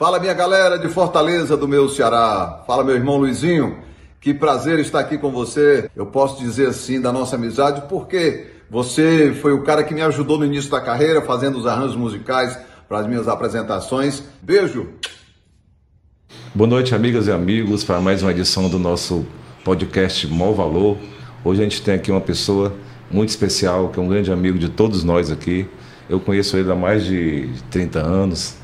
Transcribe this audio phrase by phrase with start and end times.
[0.00, 2.62] Fala minha galera de Fortaleza do meu Ceará.
[2.66, 3.80] Fala meu irmão Luizinho.
[4.18, 5.90] Que prazer estar aqui com você.
[5.94, 10.38] Eu posso dizer assim da nossa amizade porque você foi o cara que me ajudou
[10.38, 14.22] no início da carreira fazendo os arranjos musicais para as minhas apresentações.
[14.40, 14.88] Beijo.
[16.54, 19.26] Boa noite, amigas e amigos, para mais uma edição do nosso
[19.62, 20.96] podcast Mó Valor.
[21.44, 22.72] Hoje a gente tem aqui uma pessoa
[23.10, 25.68] muito especial, que é um grande amigo de todos nós aqui.
[26.08, 28.59] Eu conheço ele há mais de 30 anos.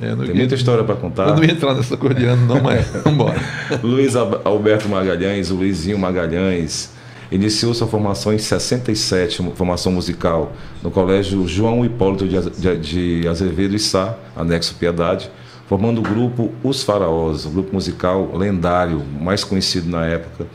[0.00, 1.28] É, Tem muita história para contar.
[1.28, 3.40] Eu não ia entrar nessa cor de ano, não, mas vamos embora.
[3.82, 6.90] Luiz Alberto Magalhães, o Luizinho Magalhães,
[7.30, 10.52] iniciou sua formação em 67, formação musical,
[10.82, 12.78] no Colégio João Hipólito de,
[13.20, 15.30] de Azevedo e Sá, anexo Piedade,
[15.66, 20.46] formando o grupo Os Faraós, o grupo musical lendário, mais conhecido na época,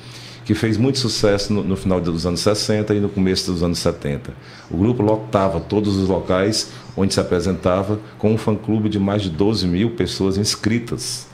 [0.45, 3.77] que fez muito sucesso no, no, final dos anos 60 e no começo dos anos
[3.79, 4.31] 70.
[4.71, 9.29] O grupo lotava todos os locais onde se apresentava com um fã-clube de mais de
[9.29, 11.27] 12 mil pessoas inscritas,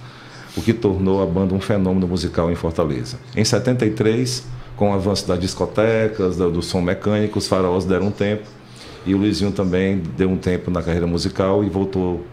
[0.55, 3.17] o que tornou a banda um fenômeno musical em Fortaleza.
[3.35, 4.45] Em 73,
[4.77, 8.43] com o avanço das discotecas, do, som mecânico, os faraós deram um tempo
[9.05, 12.25] e o Luizinho também deu um tempo na carreira musical e voltou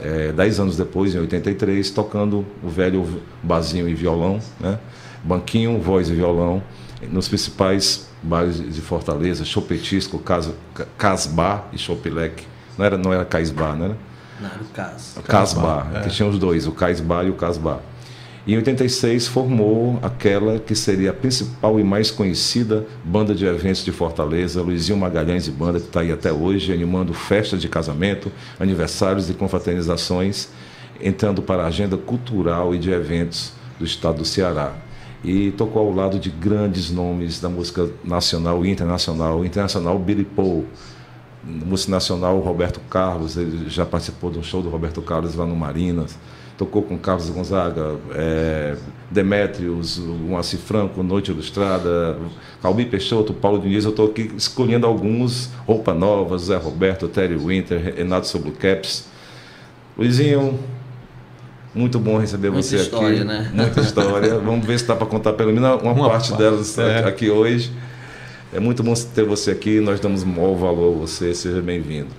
[0.00, 3.04] é, dez anos depois, em 83, tocando o velho
[3.42, 4.78] basinho e violão, né?
[5.24, 6.62] banquinho, voz e violão,
[7.10, 10.50] nos principais bares de Fortaleza, Chopetisco, Cas,
[10.96, 12.44] Casbar e Chopilec.
[12.76, 13.94] Não era, não era Caisbar, né?
[14.40, 15.18] Não, era o Cas.
[15.26, 16.00] Casbar, é.
[16.00, 17.80] que tinha os dois, o Caisbar e o Casbar.
[18.46, 23.84] E em 86 formou aquela que seria a principal e mais conhecida banda de eventos
[23.84, 28.30] de Fortaleza, Luizinho Magalhães e Banda, que está aí até hoje, animando festas de casamento,
[28.60, 30.48] aniversários e confraternizações,
[31.00, 34.74] entrando para a agenda cultural e de eventos do estado do Ceará
[35.24, 39.44] e tocou ao lado de grandes nomes da música nacional e internacional.
[39.44, 40.66] Internacional, Billy Paul.
[41.42, 43.36] Música nacional, Roberto Carlos.
[43.38, 46.18] Ele já participou de um show do Roberto Carlos lá no Marinas.
[46.58, 48.76] Tocou com Carlos Gonzaga, é,
[49.10, 52.18] Demetrios, Moacir Franco, Noite Ilustrada,
[52.62, 53.84] Calbi Peixoto, Paulo Diniz.
[53.84, 55.50] Eu estou aqui escolhendo alguns.
[55.66, 59.06] Roupa Nova, Zé Roberto, Terry Winter, Renato Soblucaps.
[59.96, 60.58] Luizinho,
[61.74, 63.24] muito bom receber Muita você história, aqui.
[63.24, 63.50] Né?
[63.52, 64.38] Muita história.
[64.38, 67.00] Vamos ver se dá para contar pelo menos uma, uma parte, parte delas é.
[67.00, 67.72] aqui hoje.
[68.52, 69.80] É muito bom ter você aqui.
[69.80, 71.34] Nós damos um maior valor a você.
[71.34, 72.10] Seja bem-vindo.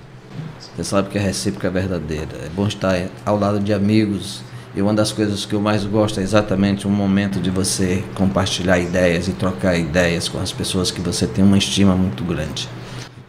[0.76, 2.28] Você sabe que a recíproca é verdadeira.
[2.44, 4.42] É bom estar ao lado de amigos.
[4.76, 8.78] E uma das coisas que eu mais gosto é exatamente um momento de você compartilhar
[8.78, 12.68] ideias e trocar ideias com as pessoas que você tem uma estima muito grande.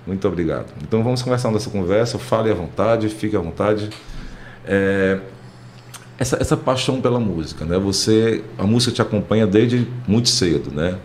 [0.04, 0.66] Muito obrigado.
[0.82, 2.18] Então vamos começar a nossa conversa.
[2.18, 3.90] Fale à vontade, fique à vontade.
[4.64, 5.20] É,
[6.18, 7.78] essa, essa paixão pela música, né?
[7.78, 10.98] Você, a música te acompanha desde muito cedo, né?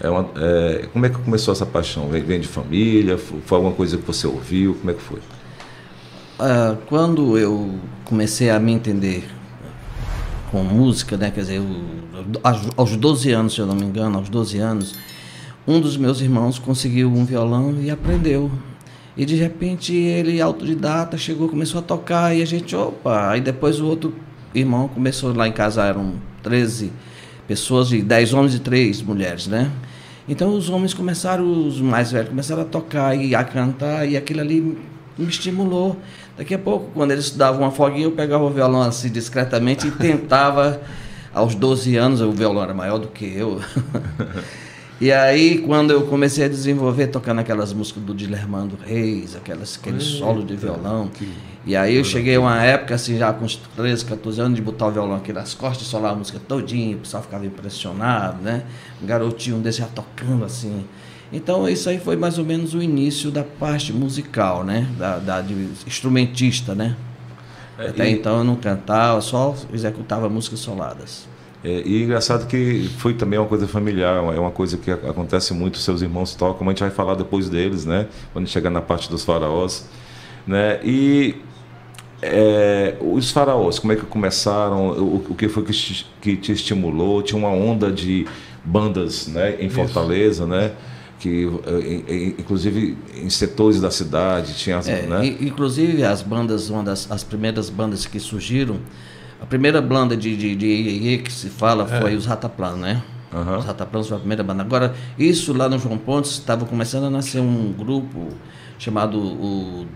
[0.00, 2.08] É uma, é, como é que começou essa paixão?
[2.08, 3.16] Vem, vem de família?
[3.16, 4.74] Foi, foi, alguma coisa que você ouviu?
[4.74, 5.18] Como é que foi?
[5.18, 9.24] Uh, quando eu comecei a me entender
[10.50, 11.30] com música, né?
[11.30, 11.66] Quer dizer, eu,
[12.76, 14.94] aos 12 anos, se eu não me engano, aos 12 anos,
[15.66, 18.50] um dos meus irmãos conseguiu um violão e aprendeu.
[19.16, 23.80] E de repente ele, autodidata, chegou, começou a tocar e a gente, opa, aí depois
[23.80, 24.14] o outro
[24.58, 26.92] irmão começou lá em casa, eram 13
[27.46, 29.70] pessoas, e 10 homens e 3 mulheres, né?
[30.28, 34.40] Então os homens começaram, os mais velhos começaram a tocar e a cantar, e aquilo
[34.40, 34.76] ali
[35.16, 35.96] me estimulou.
[36.36, 39.90] Daqui a pouco, quando eles davam uma foguinha, eu pegava o violão assim discretamente e
[39.92, 40.80] tentava.
[41.32, 43.60] Aos 12 anos, o violão era maior do que eu.
[44.98, 50.02] E aí, quando eu comecei a desenvolver, tocando aquelas músicas do Dilermando Reis, aquelas, aqueles
[50.04, 51.08] solos de violão.
[51.08, 51.30] Que...
[51.66, 54.62] E aí eu cheguei a uma época, assim, já com uns 13, 14 anos, de
[54.62, 58.62] botar o violão aqui nas costas, solar a música todinha, o pessoal ficava impressionado, né?
[59.02, 60.86] Um garotinho desse já tocando assim.
[61.30, 64.88] Então, isso aí foi mais ou menos o início da parte musical, né?
[64.96, 65.54] Da, da de
[65.86, 66.96] instrumentista, né?
[67.78, 68.12] É, Até e...
[68.12, 71.28] então eu não cantava, só executava músicas soladas.
[71.64, 75.78] É, e engraçado que foi também uma coisa familiar, é uma coisa que acontece muito,
[75.78, 78.06] seus irmãos tocam, a gente vai falar depois deles, né?
[78.32, 79.88] Quando chegar na parte dos faraós.
[80.46, 80.78] Né?
[80.84, 81.34] E
[82.22, 84.90] é, os faraós, como é que começaram?
[84.90, 87.22] O, o que foi que te, que te, estimulou?
[87.22, 88.26] Tinha uma onda de
[88.64, 90.46] bandas né, em Fortaleza, Isso.
[90.46, 90.72] né?
[91.18, 91.48] que
[92.38, 95.26] inclusive em setores da cidade tinha é, né?
[95.40, 98.78] inclusive as bandas uma das as primeiras bandas que surgiram
[99.46, 102.00] a primeira banda de, de, de que se fala é.
[102.00, 103.02] foi os Rataplan, né?
[103.32, 103.58] Uhum.
[103.58, 104.62] Os Rataplan foi a primeira banda.
[104.62, 108.30] Agora, isso lá no João Pontes estava começando a nascer um grupo
[108.76, 109.86] chamado o,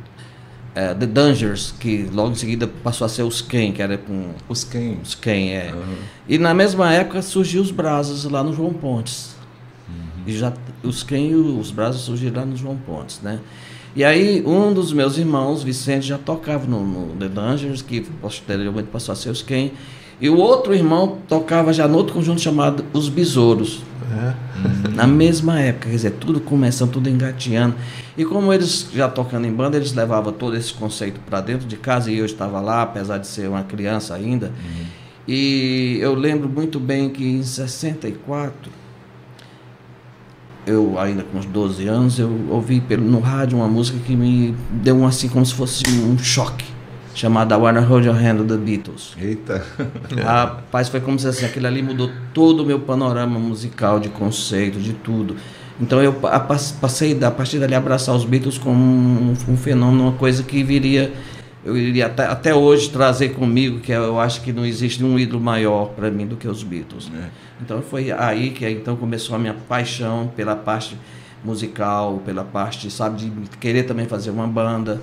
[0.73, 4.31] é, The Dangers, que logo em seguida passou a ser os Ken, que era com.
[4.49, 4.99] Os Ken.
[5.03, 5.73] Os Ken, é.
[5.75, 5.97] Uhum.
[6.29, 9.35] E na mesma época surgiu os Brasas lá no João Pontes.
[9.89, 10.23] Uhum.
[10.29, 10.53] E já
[10.85, 13.41] os Ken e os Brasas surgiram lá no João Pontes, né?
[13.95, 18.89] E aí, um dos meus irmãos, Vicente, já tocava no, no The Dungeons, que posteriormente
[18.89, 19.73] passou a ser os Quem.
[20.21, 23.83] E o outro irmão tocava já no outro conjunto chamado Os Besouros.
[24.13, 24.91] É.
[24.91, 27.75] Na mesma época, quer dizer, tudo começando, tudo engateando.
[28.17, 31.77] E como eles já tocando em banda, eles levavam todo esse conceito para dentro de
[31.77, 34.49] casa e eu estava lá, apesar de ser uma criança ainda.
[34.49, 34.85] Uhum.
[35.27, 38.71] E eu lembro muito bem que em 64
[40.71, 44.55] eu ainda com uns 12 anos, eu ouvi pelo, no rádio uma música que me
[44.71, 46.65] deu um, assim como se fosse um choque,
[47.15, 49.15] chamada Wanna Hold Your Hand The Beatles.
[49.21, 49.65] Eita!
[50.25, 54.79] Rapaz, foi como se assim, aquilo ali mudou todo o meu panorama musical, de conceito,
[54.79, 55.37] de tudo.
[55.81, 60.13] Então eu passei a partir dali a abraçar os Beatles como um, um fenômeno, uma
[60.13, 61.13] coisa que viria
[61.65, 65.43] eu iria até, até hoje trazer comigo, que eu acho que não existe um ídolo
[65.43, 67.11] maior para mim do que os Beatles.
[67.15, 67.29] É.
[67.61, 70.97] Então foi aí que então começou a minha paixão pela parte
[71.45, 75.01] musical, pela parte, sabe, de querer também fazer uma banda.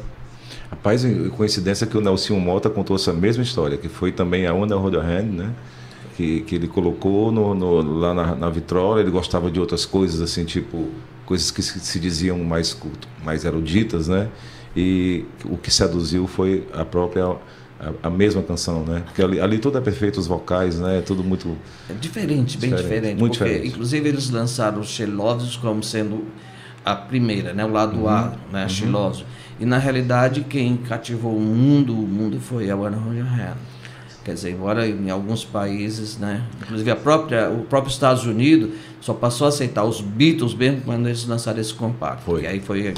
[0.70, 1.06] Rapaz,
[1.36, 5.26] coincidência que o Nelson Mota contou essa mesma história, que foi também a Onda Hand,
[5.26, 5.52] né?
[6.16, 10.20] Que, que ele colocou no, no, lá na, na vitrola, ele gostava de outras coisas,
[10.20, 10.90] assim, tipo,
[11.26, 12.76] coisas que se, se diziam mais,
[13.24, 14.28] mais eruditas, né?
[14.78, 17.36] E o que seduziu foi a própria
[17.80, 19.02] a, a mesma canção, né?
[19.06, 21.02] Porque ali, ali, tudo é perfeito, os vocais, né?
[21.04, 21.58] Tudo muito
[21.90, 23.74] é diferente, bem diferente, diferente muito porque, diferente.
[23.74, 26.26] inclusive eles lançaram She Loves como sendo
[26.86, 27.66] a primeira, né?
[27.66, 28.08] O lado uhum.
[28.08, 28.68] A, né?
[28.84, 29.12] Uhum.
[29.60, 33.58] E na realidade quem cativou o mundo, o mundo foi a Your Hand.
[34.24, 36.44] Quer dizer, embora em alguns países, né?
[36.62, 38.72] Inclusive a própria, o próprio Estados Unidos
[39.02, 42.24] só passou a aceitar os Beatles mesmo quando eles lançaram esse compacto.
[42.26, 42.44] Foi.
[42.44, 42.94] E aí foi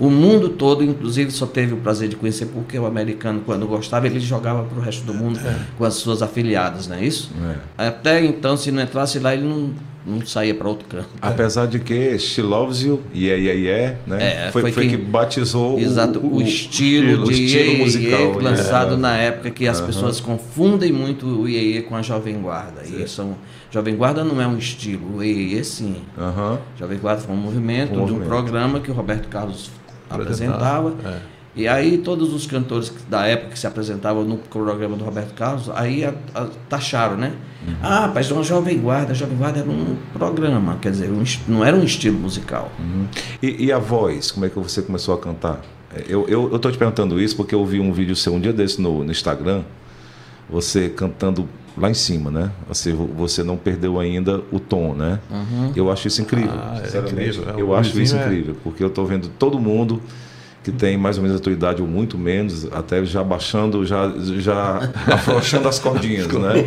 [0.00, 4.06] o mundo todo, inclusive, só teve o prazer de conhecer porque o americano, quando gostava,
[4.06, 5.56] ele jogava para o resto do mundo é.
[5.78, 7.30] com as suas afiliadas, não é isso?
[7.78, 7.88] É.
[7.88, 9.70] Até então, se não entrasse lá, ele não,
[10.06, 11.08] não saía para outro canto.
[11.22, 14.48] Apesar de que She Loves You, Yeah, Yeah, Yeah, né?
[14.48, 17.84] É, foi, foi, foi que, que, batizou exato, o, o, estilo, o, de estilo yeah,
[17.84, 18.20] musical.
[18.20, 18.98] Yeah, lançado é.
[18.98, 22.82] na época que as pessoas confundem muito o Yeah, yeah com a Jovem Guarda.
[22.84, 23.34] E são,
[23.70, 25.96] Jovem Guarda não é um estilo, o yeah sim.
[26.78, 29.70] Jovem Guarda foi um movimento um de um programa que o Roberto Carlos
[30.08, 30.94] apresentava.
[31.04, 31.36] É.
[31.56, 35.70] E aí todos os cantores da época que se apresentavam no programa do Roberto Carlos,
[35.70, 37.32] aí a, a, taxaram, né?
[37.66, 37.74] Uhum.
[37.82, 41.64] Ah, mas uma Jovem Guarda, a Jovem Guarda era um programa, quer dizer, um, não
[41.64, 42.70] era um estilo musical.
[42.78, 43.06] Uhum.
[43.42, 45.62] E, e, a voz, como é que você começou a cantar?
[45.94, 48.40] É, eu, eu, eu tô te perguntando isso porque eu vi um vídeo seu um
[48.40, 49.62] dia desse no, no Instagram,
[50.50, 52.50] você cantando lá em cima, né?
[52.70, 55.18] Assim, você não perdeu ainda o tom, né?
[55.30, 55.72] Uhum.
[55.76, 56.54] Eu acho isso incrível.
[56.54, 57.44] Ah, é incrível.
[57.56, 58.24] É, eu acho isso é...
[58.24, 60.00] incrível, porque eu estou vendo todo mundo
[60.64, 64.12] que tem mais ou menos a tua idade ou muito menos, até já baixando, já,
[64.38, 66.58] já afrouxando as cordinhas, né?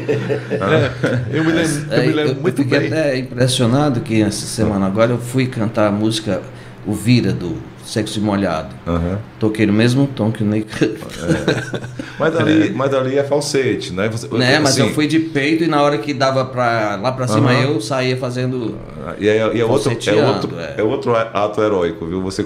[0.51, 2.87] É, eu me lembro, eu me lembro eu, muito eu fiquei bem.
[2.87, 6.41] até impressionado que essa semana agora eu fui cantar a música
[6.85, 7.57] O Vira do
[7.89, 8.75] sexo molhado.
[8.85, 9.17] Uhum.
[9.39, 10.65] Toquei no mesmo tom que o Ney.
[10.81, 11.99] É.
[12.19, 12.71] Mas, ali, é.
[12.71, 14.09] mas ali é falsete, né?
[14.09, 14.59] Você, né?
[14.59, 17.51] Mas assim, eu fui de peito e na hora que dava pra, lá para cima
[17.51, 17.61] uhum.
[17.61, 18.77] eu saía fazendo.
[19.17, 20.75] E é, e é outro, é, outro, é.
[20.77, 20.83] é.
[20.83, 22.21] outro ato heróico, viu?
[22.21, 22.43] Você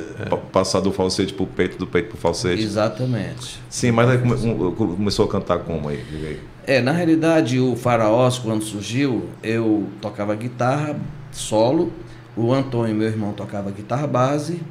[0.52, 2.64] passar do falsete pro peito, do peito pro falsete.
[2.64, 3.60] Exatamente.
[3.70, 6.40] Sim, mas aí come, começou a cantar como aí?
[6.66, 10.96] É, na realidade o Faraós, quando surgiu, eu tocava guitarra
[11.32, 11.92] solo,
[12.38, 14.62] o Antônio, meu irmão, tocava guitarra base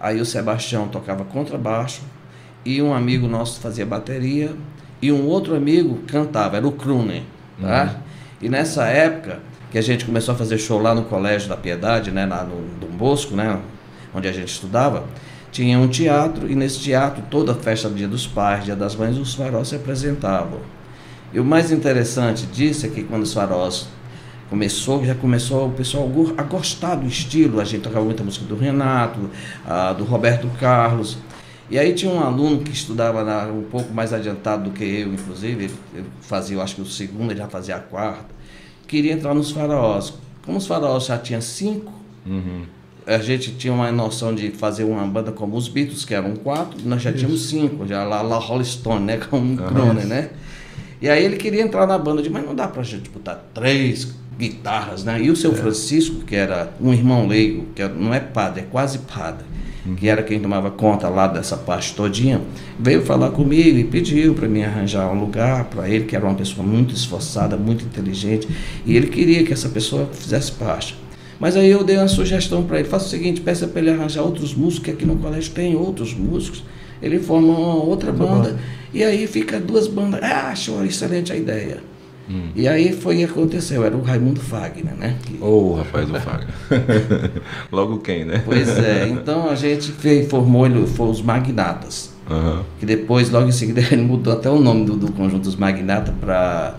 [0.00, 2.02] Aí o Sebastião tocava contrabaixo
[2.64, 4.54] e um amigo nosso fazia bateria
[5.00, 7.22] e um outro amigo cantava, era o Kruner,
[7.60, 7.84] tá?
[7.84, 7.90] Uhum.
[8.42, 9.40] E nessa época
[9.70, 12.56] que a gente começou a fazer show lá no Colégio da Piedade, né, lá no
[12.80, 13.60] Dom Bosco, né,
[14.14, 15.04] onde a gente estudava,
[15.50, 18.94] tinha um teatro e nesse teatro toda a festa do Dia dos Pais, Dia das
[18.94, 20.60] Mães, os faróis se apresentavam.
[21.32, 23.88] E o mais interessante disso é que quando os faróis
[24.48, 27.60] começou, já começou o pessoal a gostar do estilo.
[27.60, 29.30] A gente tocava muita música do Renato,
[29.66, 31.18] a, do Roberto Carlos.
[31.70, 35.12] E aí tinha um aluno que estudava na, um pouco mais adiantado do que eu,
[35.12, 38.26] inclusive, ele, ele fazia, eu acho que o segundo, ele já fazia a quarta,
[38.86, 40.14] queria entrar nos faraós.
[40.46, 41.92] Como os faraós já tinham cinco,
[42.24, 42.62] uhum.
[43.06, 46.78] a gente tinha uma noção de fazer uma banda como os Beatles, que eram quatro,
[46.86, 47.18] nós já Isso.
[47.18, 49.92] tínhamos cinco, já lá, lá Rolling Stone, né, como um uhum.
[49.92, 50.30] né?
[51.02, 53.34] E aí ele queria entrar na banda, eu disse, mas não dá pra gente botar
[53.52, 55.20] três, guitarras, né?
[55.20, 55.54] E o seu é.
[55.54, 59.44] Francisco, que era um irmão leigo, que não é padre, é quase padre,
[59.84, 59.96] uhum.
[59.96, 62.40] que era quem tomava conta lá dessa parte todinha,
[62.78, 66.36] veio falar comigo e pediu para mim arranjar um lugar para ele, que era uma
[66.36, 68.48] pessoa muito esforçada, muito inteligente,
[68.86, 70.96] e ele queria que essa pessoa fizesse parte.
[71.40, 74.22] Mas aí eu dei uma sugestão para ele, faça o seguinte, peça para ele arranjar
[74.22, 76.62] outros músicos, que aqui no colégio tem outros músicos,
[77.02, 78.56] ele forma uma outra banda,
[78.94, 80.20] e aí fica duas bandas.
[80.22, 81.78] Ah, achou excelente a ideia.
[82.54, 85.16] E aí foi o que aconteceu, era o Raimundo Fagner, né?
[85.24, 86.48] Que- Ô, rapaz do Fagner.
[87.72, 88.42] Logo quem, né?
[88.44, 92.12] Pois é, então a gente fez, formou ele, foi os Magnatas.
[92.30, 92.62] Aham.
[92.78, 96.14] Que depois, logo em seguida, ele mudou até o nome do, do conjunto dos Magnatas
[96.20, 96.74] para.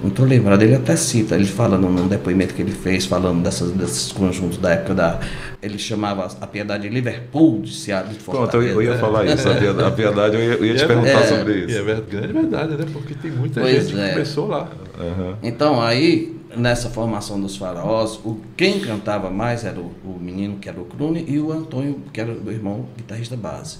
[0.00, 3.42] Não estou lembrado, ele até cita, ele fala num, num depoimento que ele fez, falando
[3.42, 5.18] dessas, desses conjuntos da época da.
[5.60, 9.48] Ele chamava a piedade de Liverpool de Seattle de Pronto, eu, eu ia falar isso,
[9.48, 11.28] a piedade, a piedade eu ia, eu ia te é perguntar verdade.
[11.36, 11.84] sobre E é isso.
[11.84, 12.86] ver- grande verdade, né?
[12.92, 14.06] Porque tem muita Pois gente é.
[14.06, 14.68] que começou lá.
[15.00, 15.34] Aham.
[15.42, 20.68] Então, aí, nessa formação dos faraós, o, quem cantava mais era o, o menino, que
[20.68, 23.78] era o Crune, e o Antônio, que era o irmão guitarrista base.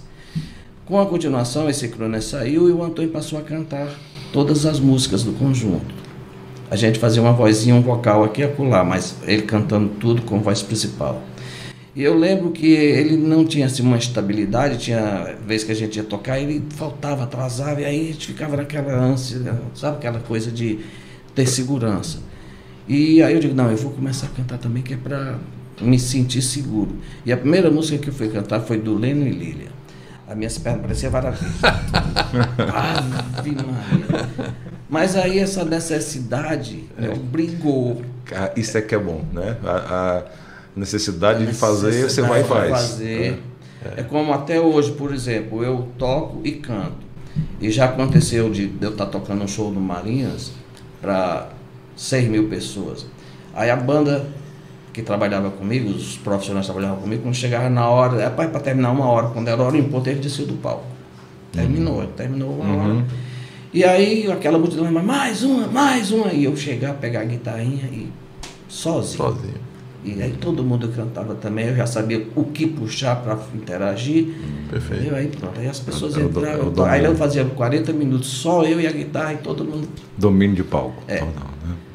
[0.85, 3.87] Com a continuação, esse Crune saiu e o Antônio passou a cantar
[4.33, 6.08] todas as músicas do conjunto.
[6.71, 10.41] A gente fazia uma vozinha, um vocal aqui e acolá, mas ele cantando tudo com
[10.41, 11.23] voz principal.
[11.97, 15.97] E eu lembro que ele não tinha assim, uma estabilidade, tinha vez que a gente
[15.97, 20.51] ia tocar, ele faltava, atrasava, e aí a gente ficava naquela ânsia, sabe aquela coisa
[20.51, 20.79] de
[21.35, 22.19] ter segurança.
[22.87, 25.39] E aí eu digo, não, eu vou começar a cantar também, que é para
[25.81, 26.97] me sentir seguro.
[27.25, 29.69] E a primeira música que eu fui cantar foi do Leno e Lília.
[30.29, 31.53] As minhas pernas pareciam varavilhas.
[33.37, 34.78] Ave Maria.
[34.89, 38.03] Mas aí essa necessidade obrigou
[38.33, 39.57] Ah, Isso é que é bom, né?
[39.65, 40.23] A, a
[40.75, 42.71] necessidade de fazer, você vai e faz.
[42.71, 43.43] Fazer.
[43.97, 44.03] É.
[44.03, 47.07] como até hoje, por exemplo, eu toco e canto.
[47.61, 50.53] E já aconteceu de eu estar tocando um show no Marinhas
[51.01, 51.51] para
[51.97, 53.07] 6 mil pessoas.
[53.55, 54.27] Aí a banda
[54.93, 58.91] que trabalhava comigo, os profissionais que trabalhavam comigo, quando chegava na hora, é para terminar
[58.91, 60.85] uma hora, quando era hora em ponto, ele desceu do palco.
[61.53, 63.05] Terminou, terminou uma hora.
[63.73, 66.33] E aí aquela multidão, mais uma, mais uma.
[66.33, 68.09] E eu chegar, pegar a guitarrinha e
[68.69, 69.25] sozinho.
[69.25, 69.69] Sozinho.
[70.05, 74.29] E aí todo mundo cantava também, eu já sabia o que puxar para interagir.
[74.71, 75.05] Perfeito.
[75.05, 76.87] E aí pronto, aí as pessoas É entravam.
[76.87, 79.89] é aí eu fazia 40 minutos, só eu e a guitarra e todo mundo.
[80.17, 81.03] Domínio de palco.
[81.09, 81.21] É.
[81.21, 81.33] Né?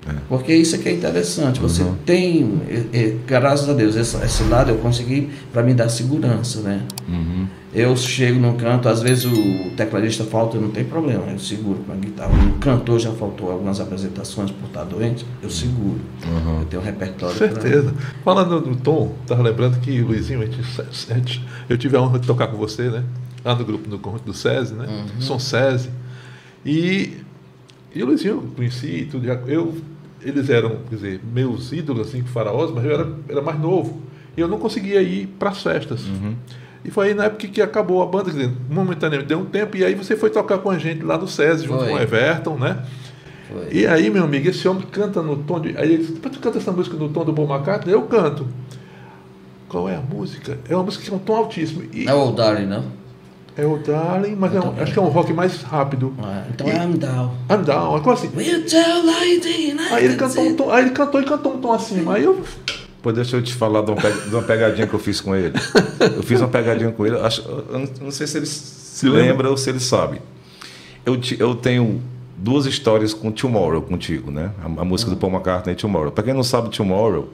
[0.08, 0.14] É.
[0.28, 1.60] Porque isso é que é interessante.
[1.62, 1.96] Você Uhum.
[2.06, 6.60] tem, eh, eh, graças a Deus, esse, esse lado eu consegui para me dar segurança,
[6.62, 6.82] né?
[7.08, 7.48] Uhum.
[7.74, 11.92] Eu chego num canto, às vezes o tecladista falta, não tem problema, eu seguro com
[11.94, 12.30] a guitarra.
[12.48, 16.00] O cantor já faltou algumas apresentações por estar doente, eu seguro.
[16.28, 16.60] Uhum.
[16.60, 17.36] Eu tenho um repertório.
[17.36, 17.94] pra- Certeza.
[18.24, 20.48] Falando no tom, estava lembrando que o Luizinho,
[21.70, 23.04] eu tive a honra de tocar com você, né?
[23.44, 25.06] Lá no grupo conjunto do SESI, né?
[25.20, 25.90] Som SESI.
[26.66, 27.18] E,
[27.94, 29.26] e o Luizinho, conheci tudo.
[29.26, 29.76] já- Eu,
[30.22, 34.02] eles eram, quer dizer, meus ídolos, assim, faraós, mas eu era, era mais novo.
[34.36, 36.02] E eu não conseguia ir para as festas.
[36.84, 39.78] E foi aí na época que acabou a banda, quer dizer, momentaneamente deu um tempo,
[39.78, 41.90] e aí você foi tocar com a gente lá no SESI, junto Foi.
[41.90, 42.84] com o Everton, né?
[43.50, 43.68] Foi.
[43.72, 45.78] E aí, meu amigo, esse homem canta no tom de.
[45.78, 47.94] Aí ele disse: "Pô, tu canta essa música no tom do Paul McCartney?
[47.94, 48.48] Eu canto.
[49.70, 50.58] Qual é a música?
[50.68, 51.84] É uma música que é um tom altíssimo.
[51.94, 52.84] E Não é o Darling, não?
[53.56, 56.14] É o Darling, mas é um- acho que é um rock mais rápido.
[56.22, 57.32] Ah, então E- é I'm Down.
[57.52, 58.36] I'm down, uma coisa assim.
[58.36, 59.88] Will tell lady, né?
[59.92, 62.16] Aí ele cantou um tom, aí ele cantou e cantou um tom acima.
[62.16, 62.42] Aí eu.
[63.02, 65.54] Pô, deixa eu te falar de uma, pegadinha que eu fiz com ele.
[66.16, 69.22] Eu fiz uma pegadinha com ele, acho, eu não- sei se ele se lembra?
[69.24, 70.22] lembra ou se ele sabe.
[71.06, 72.02] Eu, te- eu tenho
[72.38, 74.52] duas histórias com Tomorrow contigo, né?
[74.64, 76.12] A, a música do Paul McCartney, Tomorrow.
[76.12, 77.28] Para quem não sabe, Tomorrow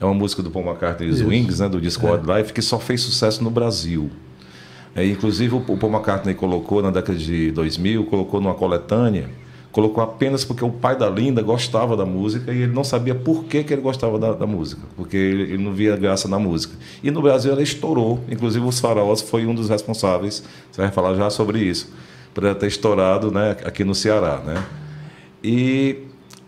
[0.00, 1.20] é uma música do Paul McCartney e os.
[1.20, 1.68] Wings, né?
[1.68, 4.10] Do disco Wildlife, que só fez sucesso no Brasil.
[4.94, 9.28] É, inclusive, o, Paul McCartney colocou na década de 2000, colocou numa coletânea,
[9.72, 13.44] colocou apenas porque o pai da Linda gostava da música e ele não sabia por
[13.44, 16.76] que, que ele gostava da, da música, porque ele, ele não via graça na música.
[17.02, 21.14] E no Brasil ela estourou, inclusive os Faraós foi um dos responsáveis, você vai falar
[21.16, 21.92] já sobre isso,
[22.32, 24.40] por ela ter estourado né, aqui no Ceará.
[24.44, 24.64] Né?
[25.42, 26.04] E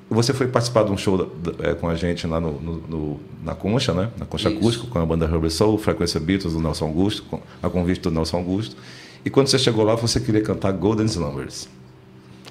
[0.09, 3.55] você foi participar de um show é, com a gente lá no, no- no- na
[3.55, 4.11] Concha, né?
[4.19, 4.59] Na Concha Isso.
[4.59, 8.11] Acústica, com a banda Rubber Soul, Frequência Beatles do Nelson Augusto, com- a convite do
[8.11, 8.77] Nelson Augusto.
[9.25, 11.69] E quando você chegou lá, você queria cantar Golden Slumbers.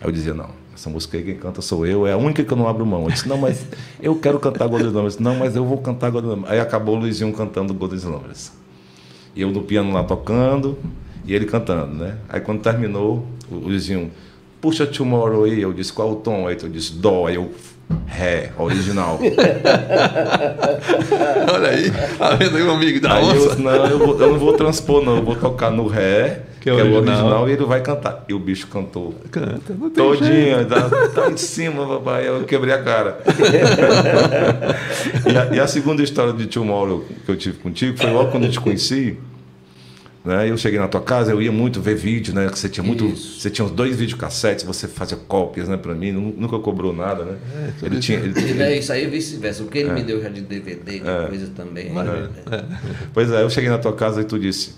[0.02, 2.52] Aí eu dizia, não, essa música aí quem canta sou eu, é a única que
[2.52, 3.04] eu não abro mão.
[3.06, 3.66] Eu disse, não, mas
[4.02, 5.18] eu quero cantar Golden Slumbers.
[5.18, 6.54] Não, mas eu vou cantar Golden Slumbers.
[6.54, 8.52] Aí acabou o Luizinho cantando Golden Slumbers.
[9.34, 10.78] E eu no piano lá tocando,
[11.26, 12.18] e ele cantando, né?
[12.28, 14.12] Aí quando terminou, o Luizinho,
[14.66, 15.62] puxa Tomorrow aí.
[15.62, 16.48] Eu disse, qual o tom?
[16.48, 17.28] Aí eu disse, Dó.
[17.28, 17.52] Aí eu,
[18.08, 19.20] Ré, original.
[21.54, 24.40] Olha aí, tá vendo aí, meu amigo da Aí eu, não, eu, vou- eu não
[24.40, 25.18] vou transpor, não.
[25.18, 27.18] Eu vou tocar no Ré, que, Que é é, o original.
[27.20, 28.26] original, e ele vai cantar.
[28.28, 32.28] E o bicho cantou Canta, não tem todinho, tá, tá em cima, papai.
[32.28, 33.20] Eu quebrei a cara.
[35.32, 38.46] e, a, e a segunda história de Tomorrow que eu tive contigo foi logo quando
[38.46, 39.16] eu te conheci.
[40.26, 40.50] Né?
[40.50, 42.48] Eu cheguei na tua casa, eu ia muito ver vídeo, né?
[42.50, 43.40] Que você tinha muito, Isso.
[43.40, 45.78] você tinha uns dois videocassetes, você fazia cópias, né?
[45.78, 47.38] Para mim, nu- nunca cobrou nada, né?
[47.84, 49.62] ele tinha, ele, Ele é isso aí é vice-versa.
[49.62, 51.92] O que ele me deu já de DVD, de coisa também.
[51.92, 52.32] Maravilha.
[52.52, 52.64] É.
[53.14, 54.74] Pois é, eu cheguei na tua casa e tu disse: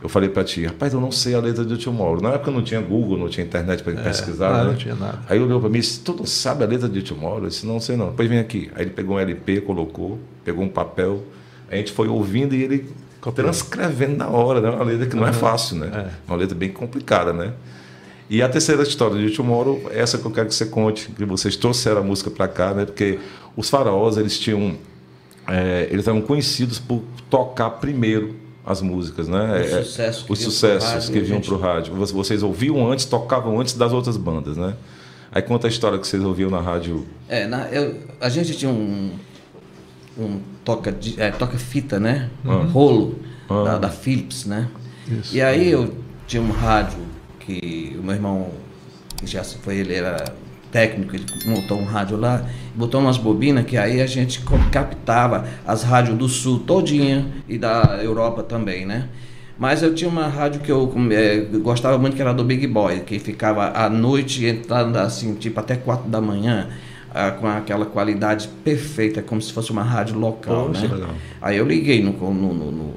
[0.00, 2.20] eu falei para ti, rapaz, eu não sei a letra de Tomorrow.
[2.22, 4.50] Na época não tinha Google, não tinha internet para É, pesquisar.
[4.54, 4.70] ah, né?
[4.70, 5.18] não tinha nada.
[5.28, 7.42] Aí ele olhou para mim e disse, tu não sabe a letra de Tomorrow?
[7.42, 8.10] Eu disse, não sei não.
[8.10, 8.70] Depois vem aqui.
[8.76, 11.24] Aí ele pegou um LP, colocou, pegou um papel,
[11.68, 12.86] a gente foi ouvindo e ele.
[13.30, 14.70] Transcrevendo na hora, né?
[14.70, 15.90] Uma letra que não é fácil, né?
[15.94, 16.10] É.
[16.26, 17.52] Uma letra bem complicada, né?
[18.28, 21.54] E a terceira história de Tomorrow, essa que eu quero que você conte, que vocês
[21.56, 22.86] trouxeram a música para cá, né?
[22.86, 23.18] Porque
[23.56, 24.76] os faraós, eles tinham...
[25.46, 29.60] é, eles eram conhecidos por tocar primeiro as músicas, né?
[29.60, 31.94] Os É, sucessos que os vinham pro sucessos rádio, que vinham gente- para o rádio.
[31.94, 34.74] Vocês- Vocês ouviam antes, tocavam antes das outras bandas, né?
[35.30, 37.06] Aí conta a história que vocês ouviam na rádio.
[37.28, 39.10] É, na- eu- a gente tinha um,
[40.18, 42.28] um toca, de- é, toca fita, né?
[42.44, 43.64] Um rolo Ah.
[43.64, 44.68] da, da Philips, né?
[45.08, 45.34] Isso.
[45.36, 45.94] E aí eu
[46.26, 46.98] tinha um rádio
[47.40, 48.48] que o meu irmão,
[49.18, 50.24] que já se foi, ele era
[50.70, 55.82] técnico, ele montou um rádio lá, botou umas bobinas que aí a gente captava as
[55.82, 59.08] rádios do sul todinha e da Europa também, né?
[59.58, 63.00] Mas eu tinha uma rádio que eu eh, gostava muito, que era do Big Boy,
[63.00, 66.68] que ficava à noite entrando assim, tipo até quatro da manhã,
[67.14, 70.94] ah, com aquela qualidade perfeita, como se fosse uma rádio local, Poxa, né?
[70.94, 71.10] legal.
[71.40, 72.94] Aí eu liguei no, no, no- no-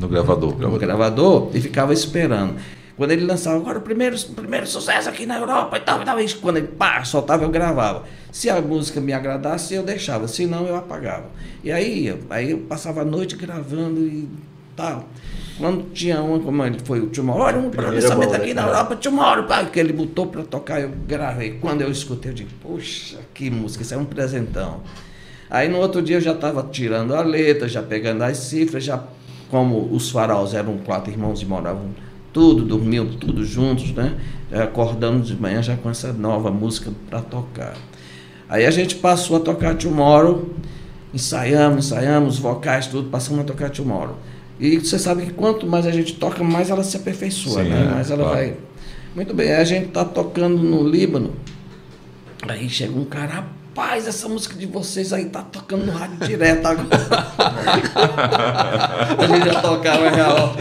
[0.00, 0.58] No gravador.
[0.58, 2.54] no gravador e ficava esperando.
[2.96, 6.20] Quando ele lançava, agora o primeiro, primeiro sucesso aqui na Europa e tal, e tal,
[6.20, 8.04] e quando ele pá, soltava, eu gravava.
[8.30, 11.24] Se a música me agradasse, eu deixava, se não, eu apagava.
[11.64, 14.28] E aí, aí eu passava a noite gravando e
[14.76, 15.06] tal.
[15.62, 18.68] Quando tinha uma, como ele foi o Tomorrow, olha um lançamento aqui na né?
[18.68, 21.52] Europa, Tomorrow, pá, que ele botou pra tocar, eu gravei.
[21.60, 24.80] Quando eu escutei, eu digo, poxa, que música, isso é um presentão.
[25.48, 29.04] Aí no outro dia eu já estava tirando a letra, já pegando as cifras, já
[29.52, 31.90] como os faraós eram quatro irmãos e moravam
[32.32, 34.18] tudo, dormiam tudo juntos, né?
[34.50, 37.76] Já acordando de manhã já com essa nova música para tocar.
[38.48, 40.44] Aí a gente passou a tocar Tomorrow,
[41.14, 44.16] ensaiamos, ensaiamos, vocais, tudo, passamos a tocar Tomorrow.
[44.60, 47.82] E você sabe que quanto mais a gente toca, mais ela se aperfeiçoa, Sim, né?
[47.82, 48.36] é, mais ela claro.
[48.36, 48.56] vai.
[49.14, 51.32] Muito bem, a gente tá tocando no Líbano.
[52.48, 56.66] Aí chega um cara, rapaz, essa música de vocês aí tá tocando no rádio direto
[56.66, 56.88] agora.
[59.18, 60.56] a gente já tocava real.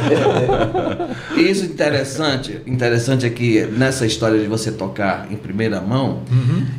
[1.35, 6.21] E isso interessante, interessante é que nessa história de você tocar em primeira mão,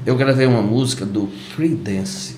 [0.06, 2.36] eu gravei uma música do Creedence.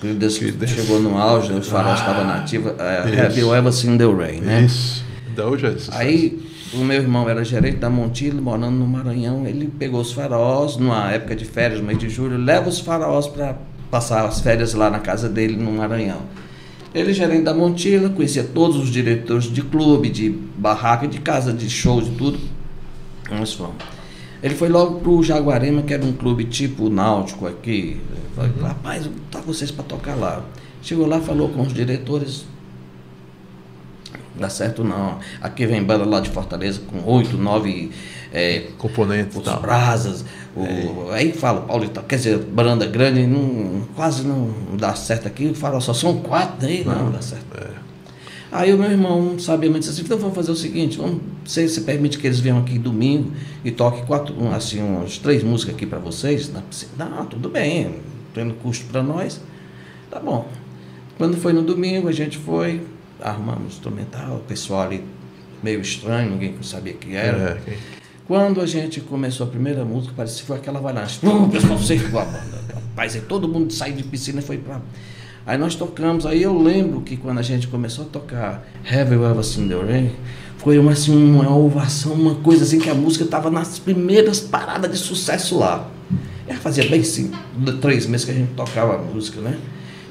[0.00, 0.74] Ah, Creedence Creedence.
[0.74, 2.72] chegou no auge, os faróis estavam nativos.
[2.72, 3.20] isso.
[3.20, 4.62] Have you ever seen the rain, né?
[4.62, 5.04] Isso.
[5.28, 5.92] Ainda hoje é sucesso.
[5.94, 6.40] Aí
[6.72, 9.46] o meu irmão era gerente da Montilho, morando no Maranhão.
[9.46, 13.26] Ele pegou os faraós numa época de férias, no mês de julho, leva os faraós
[13.26, 13.56] para
[13.90, 16.20] passar as férias lá na casa dele no Maranhão.
[16.94, 21.68] Ele, gerente da Montila, conhecia todos os diretores de clube, de barraca, de casa, de
[21.70, 22.38] show, de tudo.
[23.30, 23.99] Nós fomos.
[24.42, 28.00] Ele foi logo pro Jaguarema, que era um clube tipo náutico aqui.
[28.34, 30.42] Falei, rapaz, tá vocês para tocar lá.
[30.82, 32.46] Chegou lá, falou com os diretores,
[34.34, 35.18] dá certo não.
[35.42, 37.90] Aqui vem banda lá de Fortaleza com oito, nove
[38.32, 39.60] é, Componentes os tal.
[39.60, 40.24] brasas.
[40.56, 45.52] O, Aí fala, Paulo, quer dizer, banda grande não, quase não dá certo aqui.
[45.52, 47.44] Fala, só são quatro, aí não, dá certo.
[48.52, 51.82] Aí o meu irmão sabiamente disse assim, então vamos fazer o seguinte, vamos, você, você
[51.82, 53.32] permite que eles venham aqui domingo
[53.64, 56.52] e toquem quatro, assim, umas três músicas aqui para vocês?
[56.52, 56.92] Na piscina?
[56.98, 57.94] Não, tudo bem,
[58.34, 59.40] tendo custo para nós,
[60.10, 60.48] tá bom.
[61.16, 62.80] Quando foi no domingo, a gente foi,
[63.20, 65.04] arrumamos o instrumental, o pessoal ali
[65.62, 67.60] meio estranho, ninguém sabia que era.
[67.66, 67.76] É,
[68.26, 71.20] Quando a gente começou a primeira música, parecia que foi aquela avalanche.
[71.26, 72.64] O pessoal saiu a banda.
[72.74, 74.80] Rapaz, aí todo mundo saiu de piscina e foi pra.
[75.50, 79.24] Aí nós tocamos, aí eu lembro que quando a gente começou a tocar Have You
[79.24, 80.12] Ever Seen the Rain,
[80.58, 84.92] foi uma, assim, uma ovação, uma coisa assim que a música estava nas primeiras paradas
[84.92, 85.88] de sucesso lá.
[86.48, 87.36] Já fazia bem cinco,
[87.80, 89.58] três meses que a gente tocava a música, né?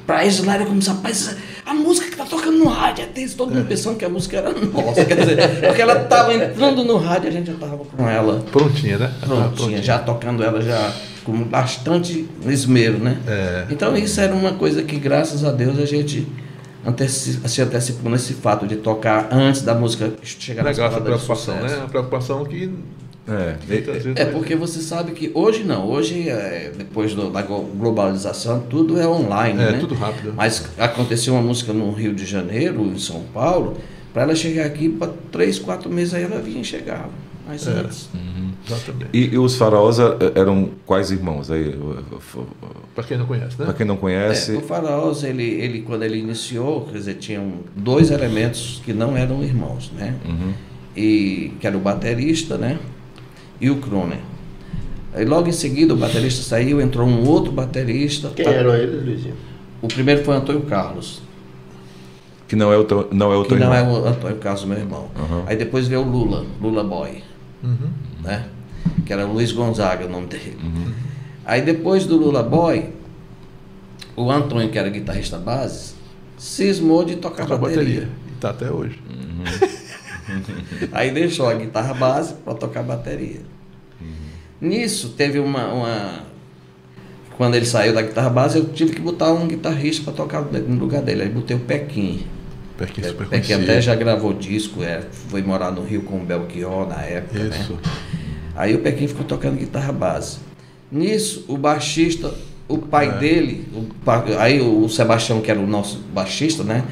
[0.05, 3.33] Pra eles lá, ele começou, rapaz, a música que tá tocando no rádio é deles,
[3.33, 5.05] todo mundo pensando que a música era nossa.
[5.05, 8.97] Quer dizer, porque ela tava entrando no rádio, a gente já tava com ela Prontinha,
[8.97, 9.13] né?
[9.21, 13.17] Ah, prontinha, já tocando ela já com bastante esmero, né?
[13.27, 13.65] É.
[13.69, 16.27] Então isso era uma coisa que, graças a Deus, a gente
[16.85, 21.25] anteci- se antecipou nesse fato de tocar antes da música chegar Legal essa paradas de
[21.25, 21.77] preocupação, né?
[21.77, 22.69] Uma preocupação que
[23.27, 27.63] É, vezes É porque você sabe que hoje não, hoje é, depois do- da glo-
[27.75, 29.77] globalização tudo é online, É, né?
[29.79, 30.33] tudo rápido.
[30.35, 33.77] Mas aconteceu uma música no Rio de Janeiro, em São Paulo,
[34.11, 37.09] para ela chegar aqui para três, quatro meses aí ela vinha e chegava.
[37.47, 37.71] Mas É.
[37.71, 38.09] antes.
[38.71, 39.09] Exatamente.
[39.13, 40.03] E, e os faraós eh,
[40.35, 41.49] eram quais irmãos?
[41.51, 41.75] Aí,
[42.95, 43.65] Para quem não conhece, né?
[43.65, 47.51] para quem não É, conhece, o Faraós, ele, ele, quando ele iniciou, quer dizer, tinham
[47.75, 50.15] dois elementos que não eram irmãos, né?
[50.25, 50.53] Uhum.
[50.95, 52.77] E, que era o baterista, né?
[53.61, 54.19] E o Croner.
[55.13, 58.29] Aí logo em seguida o baterista saiu, entrou um outro baterista.
[58.35, 59.35] Quem tá- eram eles, Luizinho?
[59.81, 61.21] O primeiro foi Antônio Carlos.
[62.47, 63.97] Que não é o teu, não é o que teu não irmão.
[63.97, 65.07] é o Antônio Carlos, meu irmão.
[65.45, 67.23] Aí depois veio o Lula, Lula Boy,
[68.23, 68.45] né?
[69.05, 70.57] Que era Luiz Gonzaga o nome dele.
[71.45, 72.89] Aí depois do Lula Boy,
[74.15, 75.93] o Antônio, que era guitarrista base,
[76.37, 77.83] cismou de tocar Toca bateria.
[78.01, 78.09] bateria.
[78.27, 78.99] E tá até hoje.
[80.91, 83.41] Aí deixou a guitarra base para tocar bateria.
[84.61, 86.19] Nisso teve uma, uma-
[87.37, 90.75] Quando ele saiu da guitarra base, eu tive que botar um guitarrista para tocar no
[90.79, 91.23] lugar dele.
[91.23, 92.25] Aí botei o Pequim.
[92.77, 96.87] Pequim super Pequim até já gravou disco, é, foi morar no Rio com o Belchior
[96.87, 97.39] na época.
[97.39, 97.67] né?
[98.59, 100.39] Aí o Pequim ficou tocando guitarra base.
[100.91, 102.33] Nisso, o baixista,
[102.67, 103.11] o pai É.
[103.13, 103.87] dele, o
[104.37, 106.83] aí o Sebastião, que era o nosso baixista, né?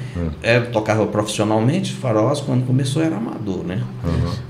[0.41, 3.83] Era, tocava profissionalmente, Faroz, quando começou era amador, né?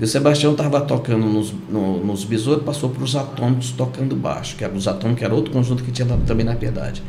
[0.00, 4.54] E o Sebastião estava tocando nos, no- nos besouros, passou para os atômicos tocando baixo,
[4.56, 7.02] que era os atômicos, que era outro conjunto que tinha lá também na Piedade.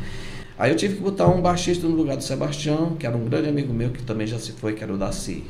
[0.58, 3.48] Aí eu tive que botar um baixista no lugar do Sebastião, que era um grande
[3.48, 5.44] amigo meu, que também já se foi, que era o Daci.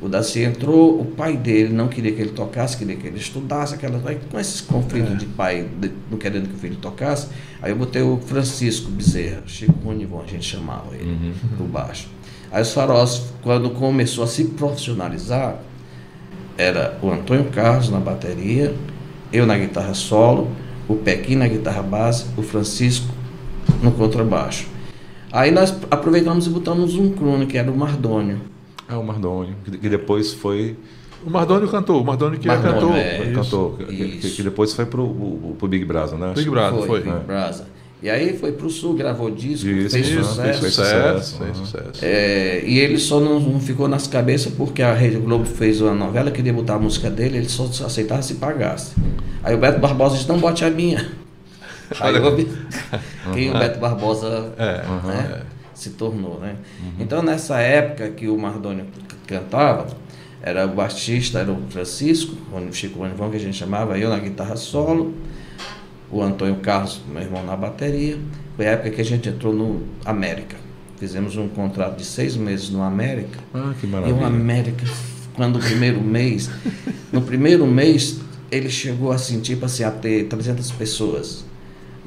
[0.00, 3.74] O Daci entrou, o pai dele não queria que ele tocasse, queria que ele estudasse,
[3.74, 3.98] aquela,
[4.30, 7.26] com esses conflitos de pai de- não querendo que o filho tocasse,
[7.60, 12.08] aí eu botei o Francisco Bezerra, Chico Ronivon, a gente chamava ele, do baixo.
[12.52, 15.58] Aí os faróis, quando começou a se profissionalizar,
[16.56, 18.74] era o Antônio Carlos na bateria,
[19.32, 20.48] eu na guitarra solo,
[20.88, 23.12] o Pequim na guitarra base, o Francisco
[23.82, 24.66] no contrabaixo.
[25.32, 28.40] Aí nós aproveitamos e botamos um crone, que era o Mardônio.
[28.88, 30.76] É o Mardônio, que, que depois foi.
[31.24, 32.00] O Mardônio cantou.
[32.00, 32.96] O Mardônio que é Mardônio, cantor.
[32.96, 33.22] é.
[33.22, 33.34] Isso.
[33.34, 34.36] cantor, que, isso.
[34.36, 36.32] que depois foi pro, pro, pro Big Brother, né?
[36.34, 37.00] Big Brother, foi.
[37.00, 37.66] Big Brother.
[38.00, 40.60] E aí foi pro sul, gravou disco, Isso, fez isso, sucesso.
[40.60, 41.38] Fez sucesso, sucesso.
[41.42, 42.04] Fez sucesso.
[42.04, 45.92] É, e ele só não, não ficou nas cabeças porque a Rede Globo fez uma
[45.92, 48.94] novela, queria botar a música dele, ele só aceitava se pagasse.
[49.42, 51.10] Aí o Beto Barbosa disse, não bote a minha.
[51.98, 52.46] Aí eu vi
[53.32, 55.42] quem o Beto Barbosa É, né,
[55.78, 56.38] se tornou.
[56.40, 56.56] Né?
[56.98, 58.86] Então nessa época que o Mardônio
[59.26, 59.86] cantava,
[60.42, 64.18] era o baixista, era o Francisco, o Chico Bonivão que a gente chamava, eu na
[64.18, 65.14] guitarra solo,
[66.10, 68.18] o Antônio Carlos, meu irmão, na bateria.
[68.56, 70.56] Foi a época que a gente entrou no América.
[70.98, 73.38] Fizemos um contrato de seis meses no América.
[73.54, 74.26] Ah, que E o maravilha.
[74.26, 74.84] América,
[75.34, 76.50] quando o primeiro mês,
[77.12, 81.44] no primeiro mês, ele chegou assim, tipo assim, a ter 300 pessoas.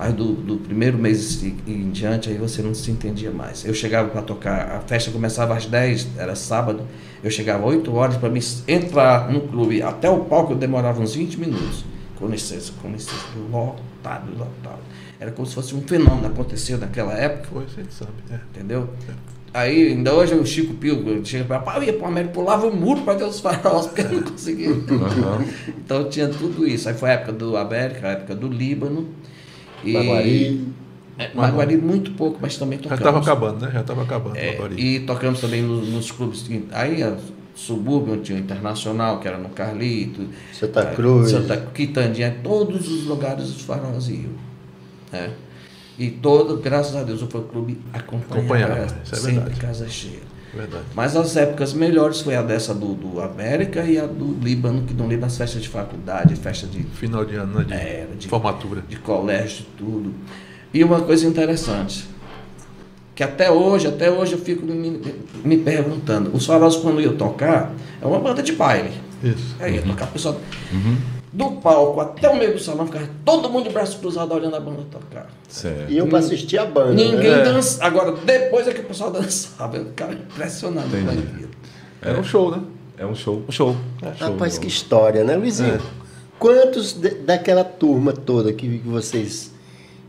[0.01, 3.63] Mas do, do primeiro mês em, em diante, aí você não se entendia mais.
[3.63, 6.87] Eu chegava para tocar, a festa começava às 10, era sábado.
[7.23, 9.83] Eu chegava 8 horas para me entrar no clube.
[9.83, 11.85] Até o palco eu demorava uns 20 minutos.
[12.17, 14.79] Com licença, com licença, lotado, lotado.
[15.19, 17.49] Era como se fosse um fenômeno aconteceu naquela época.
[17.53, 18.11] Foi, você sabe.
[18.31, 18.39] É.
[18.55, 18.89] Entendeu?
[19.53, 22.65] Aí, ainda hoje o Chico Pio chega para pá, eu ia para o América, pulava
[22.65, 24.69] o muro para ver os faróis, porque eu não conseguia.
[25.77, 26.89] Então tinha tudo isso.
[26.89, 29.07] Aí foi a época do América, a época do Líbano.
[29.83, 30.67] E, Maguari.
[31.17, 32.99] É, Maguari muito pouco, mas também Já tocamos.
[32.99, 33.71] estava acabando, né?
[33.73, 34.37] Já estava acabando.
[34.37, 34.75] É, Maguari.
[34.81, 36.45] e tocamos também nos, nos clubes.
[36.71, 37.15] Aí a
[37.55, 40.25] subúrbio tinha o Internacional, que era no Carlito.
[40.53, 41.29] Santa eh, Cruz.
[41.31, 44.31] Santa Quitandinha, todos os lugares os faróis iam.
[45.11, 45.31] né?
[45.99, 48.39] E todo, graças a Deus, o fã clube acompanhava,
[48.73, 49.59] Acompanhava, é sempre verdade.
[49.59, 50.30] casa cheia.
[50.53, 50.83] Verdade.
[50.93, 54.93] Mas as épocas melhores foi a dessa do, do América e a do Líbano, que
[54.93, 57.63] no Líbano as festas de faculdade, festa de, Final de ano, né?
[57.63, 58.83] De, É, de- formatura.
[58.87, 60.13] de colégio, tudo.
[60.73, 62.05] E uma coisa interessante,
[63.15, 65.01] que até hoje, até hoje eu fico me,
[65.43, 68.91] me perguntando, os faróis quando iam tocar, é uma banda de baile.
[69.23, 69.55] Isso.
[69.59, 70.39] Aí ia tocar, o pessoal
[71.33, 74.59] do palco até o meio do salão, ficava todo mundo de braço cruzado olhando a
[74.59, 75.29] banda tocar.
[75.47, 75.89] Certo.
[75.91, 76.93] E eu para assistir a banda.
[76.93, 77.43] Ninguém né?
[77.43, 77.83] dança.
[77.83, 81.27] Agora, depois é que o pessoal dançava, eu ficava impressionado com Entendi.
[81.33, 81.49] aquilo.
[82.01, 82.61] Era um show, né?
[82.97, 83.43] É um show.
[83.47, 83.75] Um show.
[84.17, 85.75] show Rapaz, que história, né, Luizinho?
[85.75, 85.79] É.
[86.37, 89.51] Quantos de- daquela turma toda que, que vocês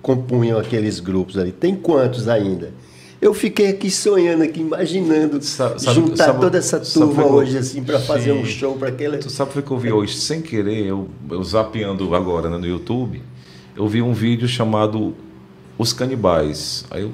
[0.00, 1.52] compunham aqueles grupos ali?
[1.52, 2.72] Tem quantos ainda?
[3.22, 7.80] Eu fiquei aqui sonhando, aqui imaginando Sa- sabe- juntar sabe- toda essa turma hoje assim
[7.84, 9.18] para fazer um show para aquele.
[9.18, 12.66] Tu sabe o que eu vi hoje sem querer, eu, eu zapeando agora né, no
[12.66, 13.22] YouTube,
[13.76, 15.14] eu vi um vídeo chamado
[15.78, 16.84] Os Canibais.
[16.90, 17.12] Aí eu,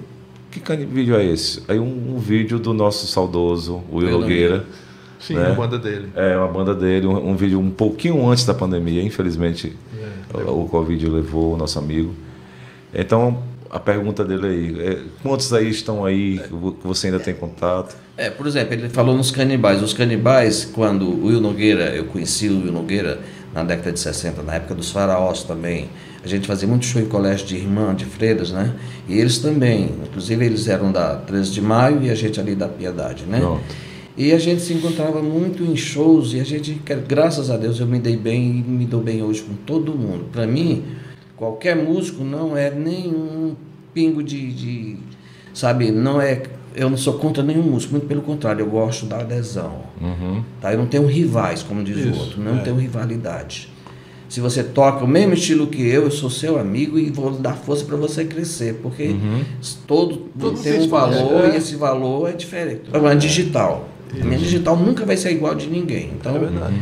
[0.50, 1.62] que cani vídeo é esse?
[1.68, 4.64] Aí um, um vídeo do nosso saudoso Will Nogueira.
[5.20, 5.50] Sim, Né?
[5.50, 6.08] a banda dele.
[6.16, 9.76] É, uma banda dele, um, um vídeo um pouquinho antes da pandemia, infelizmente
[10.32, 12.14] o, o Covid levou o nosso amigo.
[12.94, 17.20] Então, a pergunta dele aí, é, quantos aí estão aí que vo- que você ainda
[17.20, 17.96] tem contato?
[18.16, 19.83] É, por exemplo, ele falou nos canibais.
[19.83, 23.20] Os canibais, quando o Will Nogueira, eu conheci o Will Nogueira
[23.54, 25.88] na década de 60, na época dos faraós também.
[26.24, 28.74] A gente fazia muito show em colégio de irmã, de freiras, né?
[29.09, 29.90] E eles também.
[30.07, 33.38] Inclusive, eles eram da 13 de maio e a gente ali da Piedade, né?
[33.38, 33.62] Pronto.
[34.16, 37.87] E a gente se encontrava muito em shows e a gente, graças a Deus, eu
[37.87, 40.24] me dei bem e me dou bem hoje com todo mundo.
[40.33, 40.83] Para mim,
[41.38, 43.55] qualquer músico não é nenhum
[43.94, 44.96] pingo de, de
[45.55, 46.42] sabe, não é
[46.74, 49.83] eu não sou contra nenhum músico, muito pelo contrário, eu gosto da adesão.
[50.61, 50.72] Tá?
[50.72, 52.62] Eu não tenho rivais, como diz Isso, o outro, não é.
[52.62, 53.68] tenho rivalidade.
[54.29, 57.55] Se você toca o mesmo estilo que eu, eu sou seu amigo e vou dar
[57.55, 59.16] força para você crescer, porque
[59.87, 61.55] todo, Todo tem um espaço, valor é.
[61.55, 62.83] e esse valor é diferente.
[62.92, 63.88] É digital.
[64.12, 66.12] A minha digital nunca vai ser igual de ninguém.
[66.18, 66.74] Então, É verdade.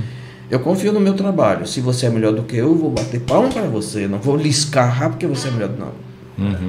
[0.50, 1.66] Eu confio no meu trabalho.
[1.66, 4.06] Se você é melhor do que eu, eu vou bater palma para você.
[4.06, 5.70] Não vou lhe escarrar porque você é melhor.
[5.78, 5.92] Não.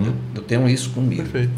[0.05, 1.23] Eu, eu tenho isso comigo.
[1.23, 1.51] Perfeito.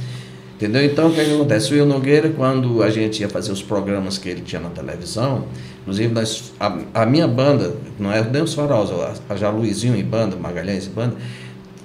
[0.55, 0.84] Entendeu?
[0.84, 1.71] Então, o que, é que acontece?
[1.71, 5.45] O Will Nogueira, quando a gente ia fazer os programas que ele tinha na televisão,
[5.82, 9.95] inclusive nós, a, a minha banda, não é nem os Faróis, a, a já Luizinho
[9.95, 11.15] e banda, Magalhães e banda,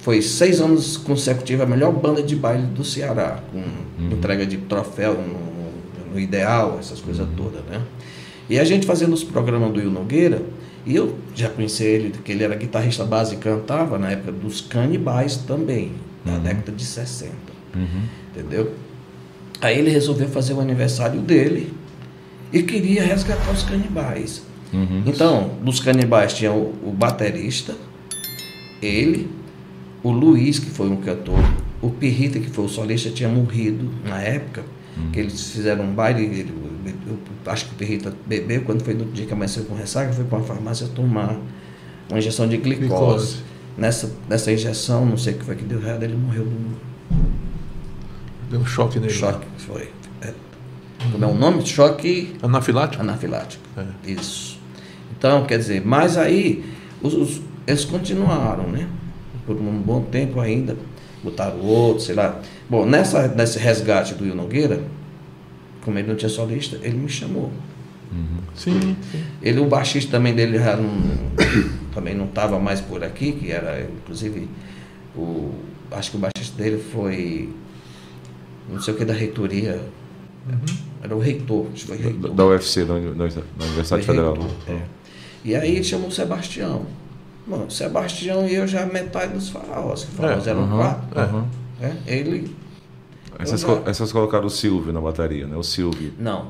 [0.01, 3.63] foi seis anos consecutivos a melhor banda de baile do Ceará, com
[4.13, 7.81] entrega de troféu no, no Ideal, essas coisas todas, né?
[8.49, 10.41] E a gente fazendo os programas do Will Nogueira,
[10.85, 14.61] e eu já conheci ele, que ele era guitarrista base e cantava na época dos
[14.61, 15.91] Canibais também,
[16.23, 17.31] na década de 60
[18.35, 18.73] entendeu?
[19.61, 21.73] Aí ele resolveu fazer o aniversário dele
[22.53, 24.43] e queria resgatar os canibais.
[25.07, 27.73] Então, dos canibais tinha o, o baterista,
[28.81, 29.27] ele,
[30.03, 31.39] o Luiz, que foi um cantor,
[31.81, 34.63] o Pirrita, que foi o solista, tinha morrido na época,
[35.11, 36.53] que eles fizeram um baile, ele-
[36.85, 37.17] eu,
[37.51, 40.37] acho que o Pirrita bebeu, quando foi no dia que amanheceu com ressaca, foi para
[40.39, 41.37] uma farmácia tomar
[42.09, 42.87] uma injeção de glicose.
[42.87, 43.37] Glicose.
[43.77, 46.77] Nessa, nessa injeção, não sei o que foi que deu errado, ele morreu do,
[48.49, 49.11] Deu um choque nele.
[49.13, 49.89] Choque, foi.
[50.21, 50.33] É.
[51.11, 51.65] Como é o nome?
[51.65, 53.01] Choque Anafilático?
[53.03, 53.63] anafilático.
[53.77, 53.85] É.
[54.11, 54.59] Isso.
[55.17, 56.63] Então, quer dizer, mas aí
[57.01, 58.87] os, os- eles continuaram, né?
[59.45, 60.77] Por um bom tempo ainda.
[61.23, 62.39] Botaram outro, sei lá.
[62.69, 64.83] Bom, nessa, nesse resgate do Will Nogueira,
[65.85, 67.51] como ele não tinha solista, ele me chamou.
[68.55, 69.23] Sim, sim.
[69.41, 70.89] Ele, o baixista também dele já não,
[71.93, 74.47] também não estava mais por aqui, que era, inclusive,
[75.15, 75.51] o,
[75.91, 77.49] acho que o baixista dele foi,
[78.69, 79.81] não sei o que, da reitoria,
[81.03, 82.31] era o reitor, acho que foi Da, reitor.
[82.31, 84.33] da UFC, da, uni- da, da Universidade Foi Federal.
[84.33, 84.81] reitor, é.
[85.43, 86.85] E aí ele chamou o Sebastião.
[87.45, 91.19] Bom, o Sebastião e eu já metade dos faraós, que faraós É, eram aham, quatro.
[91.19, 91.45] aham.
[91.79, 91.97] né?
[92.07, 92.55] Ele,
[93.39, 95.55] Essas, essas colocaram o Silvio na bateria, né?
[95.55, 96.13] O Silvio.
[96.19, 96.47] não,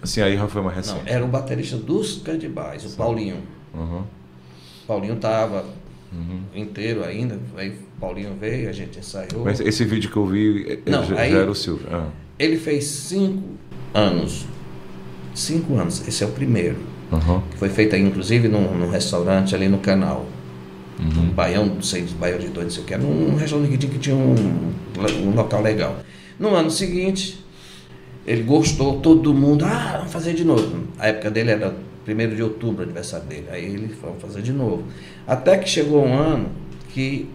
[0.00, 1.10] Assim, aí já foi mais não, recente.
[1.12, 3.38] era o baterista dos Candibais, o Paulinho.
[3.74, 4.02] Uhum.
[4.86, 5.64] Paulinho tava
[6.54, 9.44] inteiro ainda, aí Paulinho veio, a gente ensaiou.
[9.44, 11.86] Mas esse vídeo que eu vi eh, Não, já, aí- já era o Silvio.
[11.90, 12.06] Ah.
[12.38, 13.42] Ele fez cinco
[13.92, 14.46] anos.
[15.34, 16.76] Cinco anos, esse é o primeiro.
[17.10, 17.40] Uhum.
[17.50, 20.26] Que foi feito aí, inclusive num, num restaurante ali no canal.
[21.00, 22.94] Um baião, não sei, baião de dois, não sei o que.
[22.94, 24.72] Era um restaurante que tinha, que tinha um,
[25.26, 25.96] um local legal.
[26.38, 27.44] No ano seguinte,
[28.26, 30.84] ele gostou, todo mundo, ah, vamos fazer de novo.
[30.98, 31.74] A época dele era
[32.06, 33.46] 1 de outubro, o aniversário dele.
[33.50, 34.84] Aí ele vamos fazer de novo.
[35.26, 36.48] Até que chegou um ano
[36.92, 37.28] que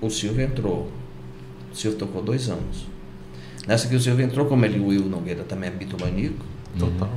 [0.00, 0.88] o Silvio entrou.
[1.72, 2.86] O Silvio tocou dois anos.
[3.66, 6.44] Nessa que o Silvio entrou, como ele, o Will Nogueira também é bitomaníaco,
[6.78, 7.10] Total.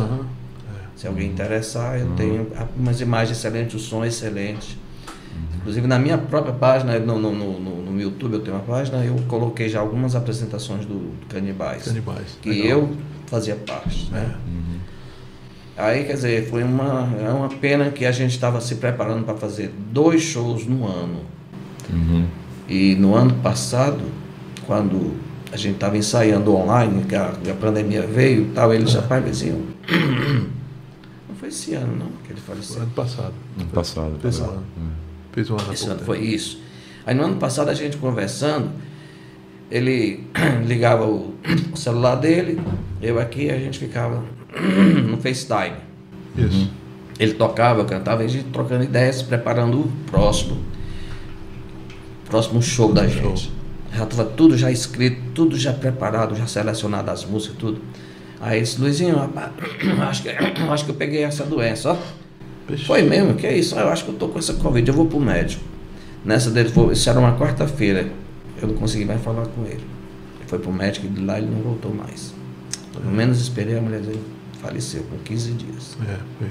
[0.00, 0.26] Aham.
[1.00, 4.78] Se alguém interessar, eu tenho umas imagens excelentes, o som é excelente.
[5.56, 9.16] Inclusive na minha própria página, no, no, no, no- YouTube eu tenho uma página, eu
[9.26, 11.84] coloquei já algumas apresentações do, do Canibais.
[11.84, 12.36] Canibais.
[12.42, 12.66] Que Legal.
[12.66, 12.90] eu
[13.28, 14.34] fazia parte, né?
[15.74, 19.36] Aí, quer dizer, foi uma, é uma pena que a gente estava se preparando para
[19.36, 21.20] fazer dois shows no ano.
[21.90, 22.26] Uhum.
[22.68, 24.02] E no ano passado,
[24.66, 25.14] quando
[25.50, 29.22] a gente estava ensaiando online, que a, a pandemia veio e tal, eles já pai
[29.22, 29.62] diziam.
[31.50, 32.82] Foi esse ano, não, que ele Foi faleceu.
[32.82, 33.34] ano passado.
[33.58, 34.12] Ano passado.
[34.20, 34.56] Fez um Passado.
[34.56, 34.92] ano.
[35.32, 36.60] Fez um ano Esse ano foi isso.
[37.04, 38.70] Aí no ano passado a gente conversando,
[39.70, 40.24] ele
[40.66, 41.34] ligava o,
[41.74, 42.60] celular dele,
[43.02, 44.22] eu aqui, a gente ficava
[45.08, 45.76] no FaceTime.
[46.36, 46.70] Isso.
[47.18, 50.56] Ele tocava, eu cantava, e a gente trocando ideias, preparando o próximo.
[52.26, 53.30] Próximo show da Show.
[53.36, 53.52] gente.
[53.92, 57.80] Já estava tudo já escrito, tudo já preparado, já selecionado as músicas, tudo.
[58.40, 59.50] Aí disse, Luizinho, rapaz,
[60.08, 60.28] acho que,
[60.70, 61.96] acho que eu peguei essa doença, ó.
[62.86, 63.74] Foi mesmo, que é isso?
[63.74, 65.62] Eu acho que eu tô com essa Covid, eu vou pro médico.
[66.24, 68.08] Nessa dele, foi, isso era uma quarta-feira,
[68.62, 69.74] eu não consegui mais falar com ele.
[70.38, 72.32] Ele foi pro médico e de lá ele não voltou mais.
[72.92, 74.22] Pelo menos esperei a mulher dele
[74.62, 75.96] faleceu com 15 dias.
[76.08, 76.48] É, foi.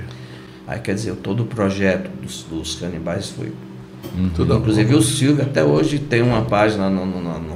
[0.68, 3.52] Aí quer dizer, todo o projeto dos, dos canibais foi.
[4.36, 7.56] Tudo Inclusive o Silvio até hoje tem uma página no- no- no-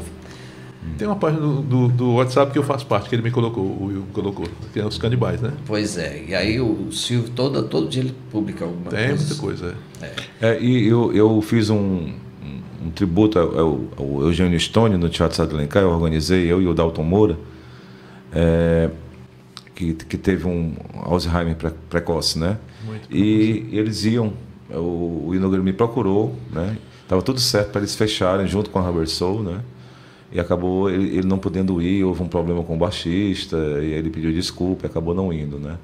[0.98, 3.64] Tem uma página do, do, do WhatsApp que eu faço parte, que ele me colocou,
[3.64, 5.52] o Will colocou, que é os canibais, né?
[5.66, 6.24] Pois é.
[6.28, 9.26] E aí o Silvio toda, todo dia ele publica alguma Tem coisa.
[9.26, 10.14] muita coisa, é.
[10.42, 11.76] É, e eu, eu fiz um,
[12.86, 16.68] um, tributo ao, ao- Eugênio Stone no Teatro Sá de Alencar, eu organizei, eu e
[16.68, 17.38] o Dalton Moura,
[18.32, 18.90] é,
[19.76, 22.58] que, que teve um Alzheimer pre- precoce, né?
[22.86, 24.34] Muito E eles iam
[24.70, 26.78] o, o Inogra me procurou, né?
[27.08, 29.60] Tava tudo certo para eles fecharem junto com a Rubber Soul, né?
[30.34, 33.94] E acabou ele, ele, não podendo ir, houve um problema com o baixista, e aí
[33.94, 35.78] ele pediu desculpa e acabou não indo, né?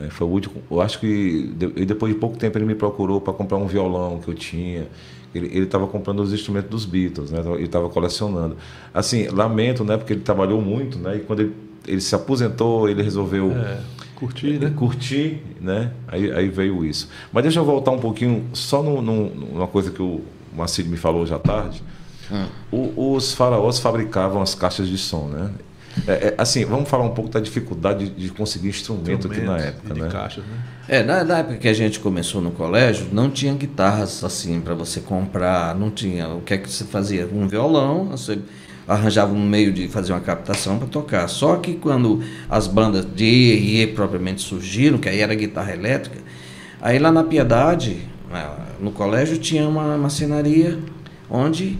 [0.00, 3.20] É, foi o último, eu acho que de, depois de pouco tempo ele me procurou
[3.20, 4.86] para comprar um violão que eu tinha.
[5.34, 7.40] Ele estava comprando os instrumentos dos Beatles, né?
[7.54, 8.56] Ele estava colecionando.
[8.94, 9.96] Assim, lamento, né?
[9.96, 11.16] Porque ele trabalhou muito, né?
[11.16, 11.54] E quando ele,
[11.86, 13.80] ele se aposentou, ele resolveu É,
[14.14, 14.72] curtir, né?
[14.74, 15.92] curtir, né?
[16.06, 17.08] Aí, aí veio isso.
[17.30, 20.22] Mas deixa eu voltar um pouquinho só no, no, numa coisa que o
[20.56, 21.38] Marcílio me falou hoje à
[22.28, 22.48] tarde.
[22.70, 25.50] O- os faraós fabricavam as caixas de som, né?
[26.06, 29.58] É, é, assim, vamos falar um pouco da dificuldade de, de conseguir instrumento aqui na
[29.58, 30.08] época, de né?
[30.08, 30.56] caixas, né?
[30.88, 34.74] É, na, na época que a gente começou no colégio, não tinha guitarras assim para
[34.74, 36.28] você comprar, não tinha.
[36.28, 37.28] O que é que você fazia?
[37.32, 38.38] Um violão, você
[38.86, 41.28] arranjava um meio de fazer uma captação para tocar.
[41.28, 45.72] Só que quando as bandas de E e E propriamente surgiram, que aí era guitarra
[45.72, 46.18] elétrica,
[46.80, 47.98] aí lá na Piedade,
[48.80, 50.78] no colégio, tinha uma marcenaria
[51.28, 51.76] onde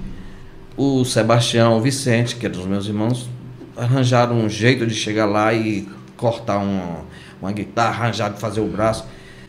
[0.78, 3.28] o Sebastião, o Vicente, que eram os meus irmãos,
[3.76, 7.00] arranjaram um jeito de chegar lá e cortar uma,
[7.42, 9.04] uma guitarra, arranjar de fazer o braço.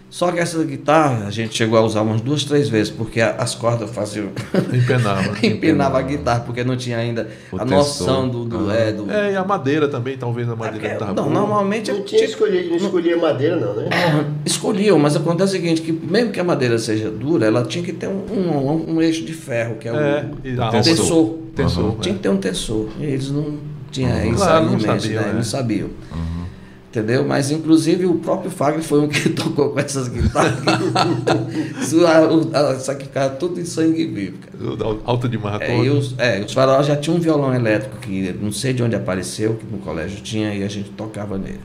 [0.10, 3.36] Só que essa guitarra a gente chegou a usar umas duas, três vezes, porque a-
[3.38, 4.30] as cordas faziam.
[4.74, 5.34] Empenava.
[5.46, 8.46] empinava a guitarra, porque não tinha ainda O a noção tensor.
[8.46, 8.58] do.
[8.66, 11.36] do, é, do É, e a madeira também, talvez a é madeira tava não, boa.
[11.36, 13.88] normalmente Não tinha escolhido, não escolhia madeira, não, né?
[13.92, 17.84] É, escolhiam, mas acontece o seguinte, que mesmo que a madeira seja dura, ela tinha
[17.84, 20.26] que ter um, um, um eixo de ferro, que é o, É,
[20.58, 21.38] a o tensor.
[21.56, 21.98] Tensor.
[22.00, 22.88] Tinha que ter um tensor.
[23.00, 23.60] E eles não
[23.92, 25.28] tinham isso Claro, aí não sabiam, né?
[25.28, 25.34] né?
[25.36, 25.90] Não sabiam.
[26.90, 27.24] Entendeu?
[27.24, 30.58] Mas inclusive o próprio Fagner foi um que tocou com essas guitarras.
[31.82, 34.98] Isso, a- o- a- Isso aqui ficava tudo em sangue vivo, cara.
[35.06, 38.34] Alta de Marra É, e os, é, os faróis já tinham um violão elétrico que
[38.42, 41.60] não sei de onde apareceu, que no colégio tinha e a gente tocava nele.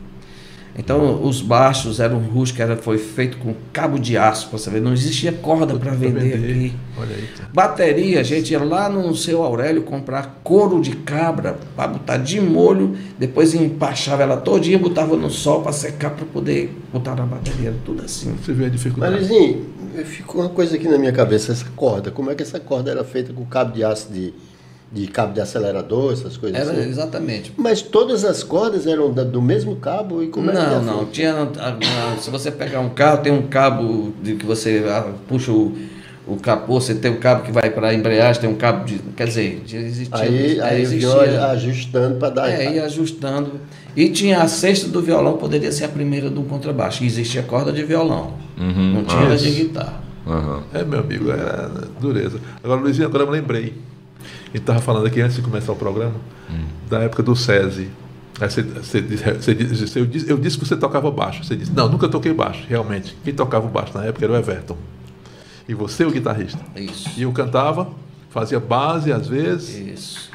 [0.77, 4.81] Então os baixos eram rústicos, era, foi feito com cabo de aço, para você ver,
[4.81, 6.73] não existia corda para vender, aqui.
[6.99, 7.29] Olha aí.
[7.37, 7.51] cara.
[7.53, 12.41] Bateria, a gente ia lá no seu Aurélio comprar couro de cabra para botar de
[12.41, 17.69] molho, depois empachava ela todinha, botava no sol para secar para poder botar na bateria,
[17.69, 18.35] era tudo assim.
[18.35, 19.15] Você vê a dificuldade.
[19.15, 19.67] Mas, Luizinho,
[20.05, 22.11] ficou uma coisa aqui na minha cabeça, essa corda.
[22.11, 24.35] Como é que essa corda era feita com cabo de aço de,
[24.92, 26.88] de cabo de acelerador, essas coisas Era assim?
[26.88, 27.53] exatamente.
[27.57, 31.05] Mas todas as cordas eram da- do mesmo cabo e como é Não, era não.
[31.07, 35.12] Tinha, a- a- se você pegar um carro, tem um cabo de que você ah,
[35.27, 35.77] puxa o,
[36.29, 38.99] o capô, você tem um cabo que vai para a embreagem, tem um cabo de.
[39.16, 40.09] Quer dizer, existia.
[40.20, 42.49] Aí, é, aí existia- ajustando para dar.
[42.51, 43.53] é, ia ajustando.
[43.97, 47.03] E tinha a cesta do violão, poderia ser a primeira do contrabaixo.
[47.03, 48.35] E existia corda de violão.
[48.59, 48.94] Uhum.
[48.94, 50.01] Não tinha Ah, de guitarra.
[50.27, 50.62] Aham.
[50.73, 51.68] É, meu amigo, era
[52.01, 52.38] dureza.
[52.62, 53.75] Agora, Luizinho, agora eu me lembrei.
[54.55, 56.14] Gente estava falando aqui antes de começar o programa,
[56.88, 57.90] da época do SESI.
[58.40, 61.43] Aí você, você você disse- eu, disse, eu disse que você tocava baixo.
[61.43, 63.17] Você disse, não, nunca toquei baixo, realmente.
[63.25, 64.76] Quem tocava baixo na época era o Everton.
[65.68, 66.61] E você, o guitarrista.
[66.76, 67.11] Isso.
[67.16, 67.89] E eu cantava,
[68.31, 70.31] fazia base às vezes, Isso.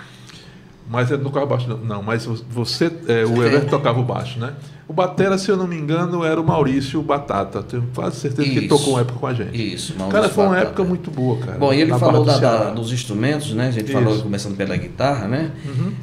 [0.90, 1.78] mas ele não tocava baixo, não.
[1.78, 4.54] não mas você, é, o Everton tocava o baixo, né?
[4.90, 7.62] O Batera, se eu não me engano, era o Maurício Batata.
[7.62, 8.76] Tenho quase certeza que ele Isso.
[8.76, 9.74] tocou uma época com a gente.
[9.74, 9.94] Isso.
[9.94, 10.68] Cara, Maurício foi uma Batata.
[10.68, 11.58] época muito boa, cara.
[11.60, 13.68] Bom, e ele falou do da- dos instrumentos, né?
[13.68, 13.96] A gente Isso.
[13.98, 14.04] Uhum.
[14.04, 15.52] falou começando pela guitarra, né?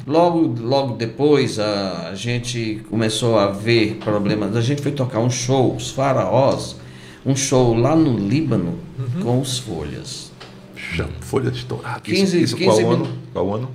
[0.07, 4.55] Logo, logo depois a, a gente começou a ver problemas.
[4.55, 6.77] A gente foi tocar um show, os Faraós,
[7.25, 9.21] um show lá no Líbano Uhum.
[9.21, 10.31] com os Folhas.
[10.77, 11.99] Chama, folha estourada.
[11.99, 13.07] 15, Isso 15 qual ano?
[13.33, 13.69] Qual ano?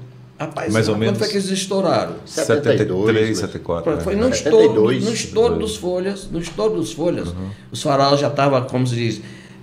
[0.47, 1.19] Rapaz, Mais ou quando menos.
[1.19, 2.15] foi que eles estouraram?
[2.27, 4.01] 72, 73, mas- 74.
[4.03, 4.23] Foi né?
[4.23, 4.97] no 72.
[4.97, 7.35] estouro, no estouro dos folhas, no estouro dos folhas.
[7.71, 9.21] Os faraós já estavam, como se diz,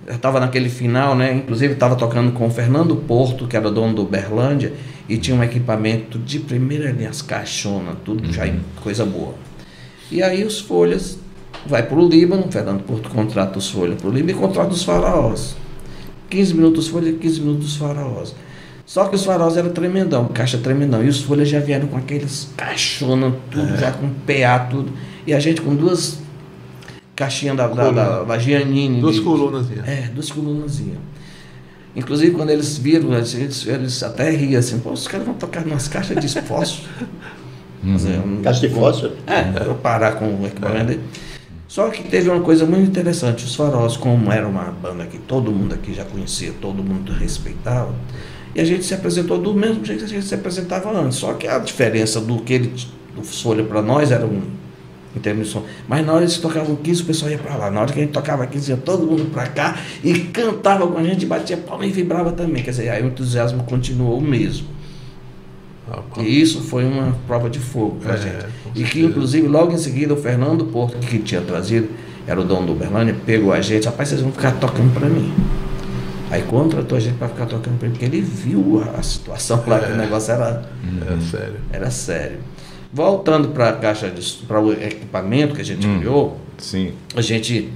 [0.08, 1.34] já estava naquele final, né?
[1.34, 4.72] Inclusive estava tocando com o Fernando Porto, que era dono do Berlândia,
[5.08, 9.34] e tinha um equipamento de primeira linha, as caixonas, tudo já em coisa boa.
[10.10, 11.18] E aí os folhas
[11.66, 14.70] vai para o Líbano, o Fernando Porto contrata os folhas para o Líbano e contrata
[14.72, 15.54] os faraós.
[16.30, 18.34] 15 minutos folha, 15 minutos faraós.
[18.90, 21.00] Só que os faraós eram tremendão, caixa tremendão.
[21.04, 24.92] E os folhas já vieram com aqueles caixona, tudo, já com PA, tudo.
[25.24, 26.18] E a gente com duas
[27.14, 29.00] caixinhas da, da, da, da Giannini.
[29.00, 29.68] Duas colunas.
[29.86, 30.82] É, duas colunas.
[31.94, 35.86] Inclusive, quando eles viram, eles, eles até riam assim, pô, os caras vão tocar nas
[35.86, 36.88] caixas de fósforo.
[37.92, 39.12] Fazer um- Caixa de fósforo?
[39.24, 41.00] é, para parar com o equipamento dele.
[41.68, 43.44] Só que teve uma coisa muito interessante.
[43.44, 47.94] Os Faróis, como era uma banda que todo mundo aqui já conhecia, todo mundo respeitava,
[48.54, 51.18] e a gente se apresentou do mesmo jeito que a gente se apresentava antes.
[51.18, 52.72] Só que a diferença do que ele
[53.14, 54.42] do Folha para nós era um
[55.14, 55.64] em termos de som.
[55.88, 57.70] Mas na hora eles tocavam 15, o pessoal ia para lá.
[57.70, 60.98] Na hora que a gente tocava 15, ia todo mundo para cá e cantava com
[60.98, 62.62] a gente, batia palma e vibrava também.
[62.62, 64.68] Quer dizer, aí o entusiasmo continuou o mesmo.
[65.88, 66.24] Rapaz.
[66.24, 68.46] E isso foi uma prova de fogo para É, gente.
[68.76, 71.88] E que, inclusive, logo em seguida, o Fernando Porto, que tinha trazido,
[72.26, 75.34] era o dono do Uberlândia, pegou a gente, rapaz, vocês vão ficar tocando para mim.
[76.30, 79.62] Aí contratou a gente para ficar tocando para ele, porque ele viu a, a situação
[79.66, 80.62] lá, que o negócio era,
[81.10, 81.56] É sério.
[81.72, 82.38] era sério.
[82.92, 86.92] Voltando para a caixa de para o equipamento que a gente criou, Sim.
[87.16, 87.70] a gente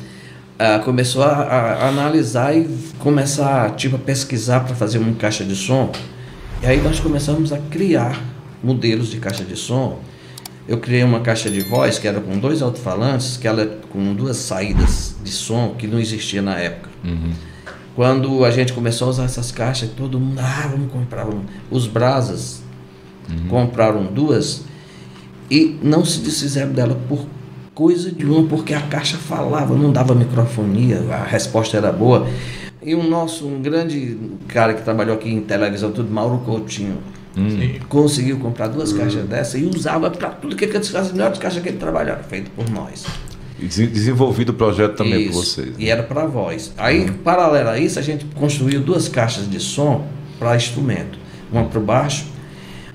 [0.59, 5.55] ah, começou a, a- analisar e começar tipo, a pesquisar para fazer uma caixa de
[5.57, 5.91] som.
[6.63, 8.21] E aí nós começamos a criar
[8.63, 10.01] modelos de caixa de som.
[10.67, 14.15] Eu criei uma caixa de voz que era com dois alto-falantes, que ela é com
[14.15, 16.89] duas saídas de som que não existia na época.
[17.95, 21.43] Quando a gente começou a usar essas caixas, todo mundo, ah, vamos comprar um.
[21.71, 22.63] Os Brasas
[23.49, 24.65] compraram duas
[25.51, 27.25] e não se desfizeram dela por
[27.75, 32.27] coisa de uma, porque a caixa falava, não dava microfonia, a resposta era boa.
[32.83, 34.19] E o nosso, um grande
[34.49, 36.99] cara que trabalhou aqui em televisão, tudo, Mauro Coutinho,
[37.35, 37.81] Sim.
[37.89, 41.69] conseguiu comprar duas caixas dessa e usava para tudo que ele as melhores caixas que
[41.69, 43.05] ele trabalhava, feito por nós.
[43.59, 45.69] Desen- desenvolvido o projeto também por Isso, vocês.
[45.69, 45.75] né?
[45.79, 46.73] E era para voz.
[46.77, 50.07] Aí, paralelo a isso, a gente construiu duas caixas de som
[50.39, 51.19] para instrumento.
[51.53, 52.27] Uma para o baixo,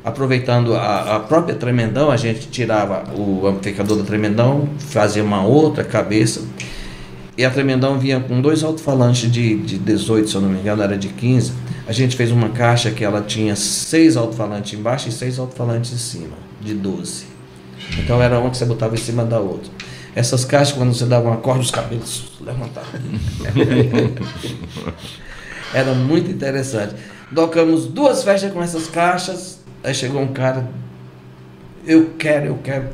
[0.03, 5.83] aproveitando a, a própria tremendão, a gente tirava o amplificador da tremendão, fazia uma outra
[5.83, 6.41] cabeça.
[7.37, 10.83] E a tremendão vinha com dois alto-falantes de, de 18, se eu não me engano,
[10.83, 11.53] era de 15.
[11.87, 15.97] A gente fez uma caixa que ela tinha seis alto-falantes embaixo e seis alto-falantes em
[15.97, 17.23] cima, de 12.
[17.97, 19.71] Então era uma que você botava em cima da outra.
[20.15, 22.89] Essas caixas, quando você dava uma corda, os cabelos levantavam.
[25.73, 26.95] Era muito interessante.
[27.33, 29.59] Tocamos duas festas com essas caixas.
[29.83, 30.67] Aí chegou um cara.
[31.85, 32.89] Eu quero, eu quero.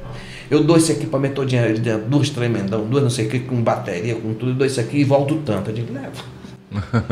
[0.50, 4.14] Eu dou esse equipamento ele deu duas tremendão, duas não sei o que, com bateria,
[4.16, 5.72] com tudo, eu dou isso aqui e volto tanto.
[5.72, 6.12] Eu digo, leva.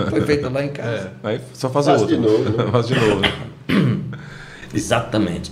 [0.10, 1.14] Foi feito lá em casa.
[1.24, 2.16] Aí só fazer Faz outro.
[2.16, 2.66] de novo, né?
[2.72, 3.22] Faz de novo.
[3.22, 3.32] né?
[4.74, 5.52] Exatamente.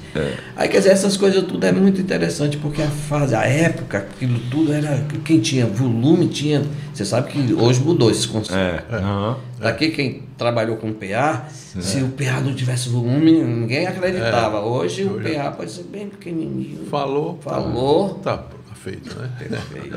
[0.55, 4.39] Aí quer dizer, essas coisas tudo é muito interessante porque a fase, a época, aquilo
[4.49, 5.03] tudo era.
[5.23, 6.63] Quem tinha volume tinha.
[6.93, 8.55] Você sabe que hoje mudou esses conceitos.
[8.55, 9.35] É.
[9.59, 14.59] Daqui quem trabalhou com PA, se o PA não tivesse volume, ninguém acreditava.
[14.61, 16.85] Hoje o PA pode ser bem pequenininho.
[16.89, 17.35] Falou.
[17.43, 18.09] tá- Falou.
[18.15, 19.29] Tá, tá feito, né?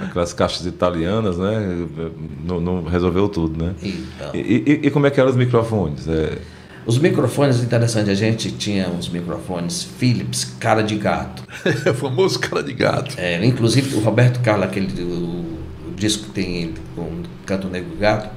[0.09, 1.87] Aquelas caixas italianas, né?
[2.47, 3.75] Não, não resolveu tudo, né?
[3.83, 6.07] Então, E, e- e como é que eram os microfones?
[6.07, 6.39] É,
[6.87, 11.43] os microfones, interessante, a gente tinha uns microfones Philips, cara de gato.
[11.85, 13.15] É o famoso cara de gato.
[13.19, 15.59] É, inclusive o Roberto Carlos, aquele o,
[15.89, 18.29] o disco que tem ele com Canto Negro Gato,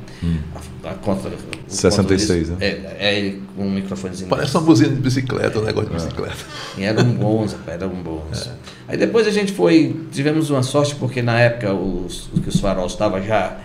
[0.83, 1.33] a, a contra, o
[1.67, 4.29] 66, contra disco, É, é ele com um microfonezinho.
[4.29, 6.37] Parece uma buzina de bicicleta, um negócio de bicicleta.
[6.77, 8.49] E eram bons, rapaz, eram bons.
[8.87, 12.93] Aí depois a gente foi, tivemos uma sorte porque na época os, que os faróis
[12.93, 13.57] estavam já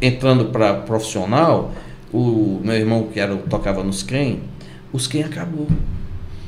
[0.00, 1.72] entrando para profissional,
[2.12, 4.38] o meu irmão que era, tocava nos Ken,
[4.92, 5.66] os Ken acabou.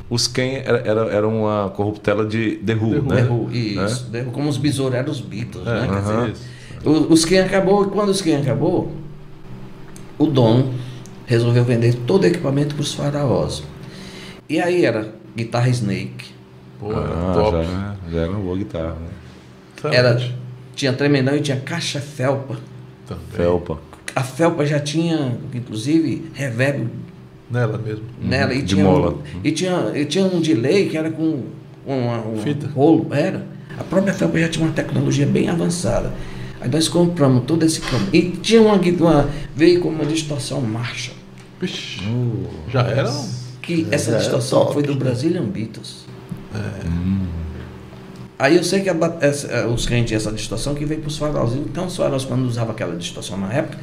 [0.09, 3.23] os Ken era, era, era uma corruptela de The Who, né?
[3.23, 5.87] The Who, isso, The Who, como os besouros eram os Beatles, né?
[5.89, 6.29] Quer dizer, aham.
[6.29, 6.43] Isso.
[6.83, 8.91] o- os Ken acabou, e quando os Ken acabou,
[10.17, 10.73] o dono
[11.25, 13.63] resolveu vender todo o equipamento para os faraós.
[14.49, 16.31] E aí era guitarra Snake,
[16.79, 17.57] Pô, Ah, top.
[17.63, 19.07] já, já era uma boa guitarra, né?
[19.95, 20.35] era, Excelente.
[20.75, 22.57] tinha tremendão e tinha caixa felpa.
[23.07, 23.23] Também.
[23.29, 23.77] Felpa.
[24.15, 26.87] A felpa já tinha, inclusive, reverb
[27.49, 28.05] Nela mesmo.
[28.21, 28.53] nela.
[28.53, 28.63] E Uhum.
[28.65, 29.11] de tinha, mola.
[29.11, 31.43] Um, e, tinha, e tinha um delay que era com
[31.85, 32.67] uma, um Fita.
[32.67, 33.07] rolo.
[33.11, 33.45] Era.
[33.77, 36.11] A própria felpa já tinha uma tecnologia bem avançada.
[36.59, 38.09] Aí nós compramos todo esse caminho.
[38.13, 41.15] E tinha uma, uma veio com uma distorção Marshall.
[41.59, 42.01] Vixe,
[42.69, 43.11] já era.
[43.61, 46.05] Que essa era distorção foi do Brazilian Beatles.
[48.37, 51.17] Aí eu sei que a essa- os crentes tinham essa distorção que veio para os
[51.17, 51.53] faróis.
[51.53, 53.77] Então os faróis, quando usavam aquela distorção na época,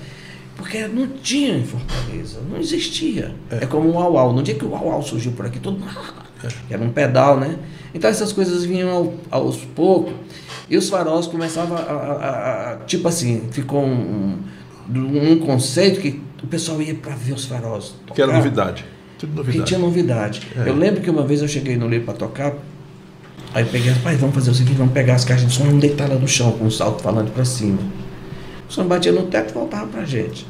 [0.58, 3.34] porque não tinha em Fortaleza, não existia.
[3.50, 5.90] É, como o uau No dia que o uau surgiu por aqui, todo mundo.
[6.68, 7.56] Era um pedal, né?
[7.94, 10.12] Então essas coisas vinham ao- aos poucos.
[10.68, 14.36] E os faróis começavam a, a- a- a- Tipo assim, ficou um,
[14.94, 17.94] um, um conceito que o pessoal ia para ver os faróis.
[18.14, 18.36] Que era tocar.
[18.44, 18.84] novidade.
[19.18, 19.64] Tudo Que novidade.
[19.68, 20.42] tinha novidade.
[20.66, 22.52] Eu lembro que uma vez eu cheguei no livro para tocar,
[23.54, 25.66] aí eu peguei, pai, vamos fazer o seguinte, vamos pegar as caixas de som e
[25.66, 27.78] vamos deitar lá no chão com o salto falando para cima.
[28.68, 30.46] O som batia no teto e voltava pra gente.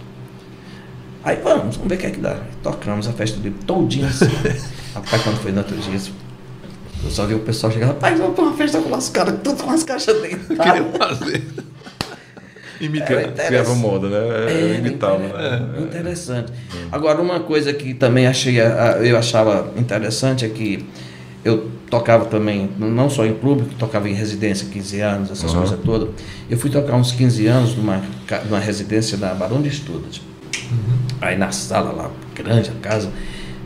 [1.22, 2.36] Aí vamos, vamos ver o que é que dá.
[2.62, 4.26] Tocamos a festa livro todinha assim.
[4.94, 6.00] Rapaz, quando foi no outro dia,
[7.04, 9.62] eu só vi o pessoal chegar, rapaz, vamos pra uma festa com as caras, tudo
[9.62, 10.48] com as caixas dentro.
[10.56, 11.44] Queria fazer.
[12.80, 13.12] Imitar.
[13.12, 14.52] Era Criava moda, né?
[14.52, 15.68] É, Imitava, né?
[15.80, 16.52] Interessante.
[16.90, 18.56] Agora, uma coisa que também achei,
[19.02, 20.84] eu achava interessante é que
[21.44, 25.60] eu tocava também, não só em clube, tocava em residência, 15 anos, essas Uhum.
[25.60, 26.08] coisas todas.
[26.50, 28.02] Eu fui tocar uns 15 anos numa,
[28.46, 30.20] numa residência da Barão de Estudos.
[31.20, 33.10] Aí na sala lá, grande a casa,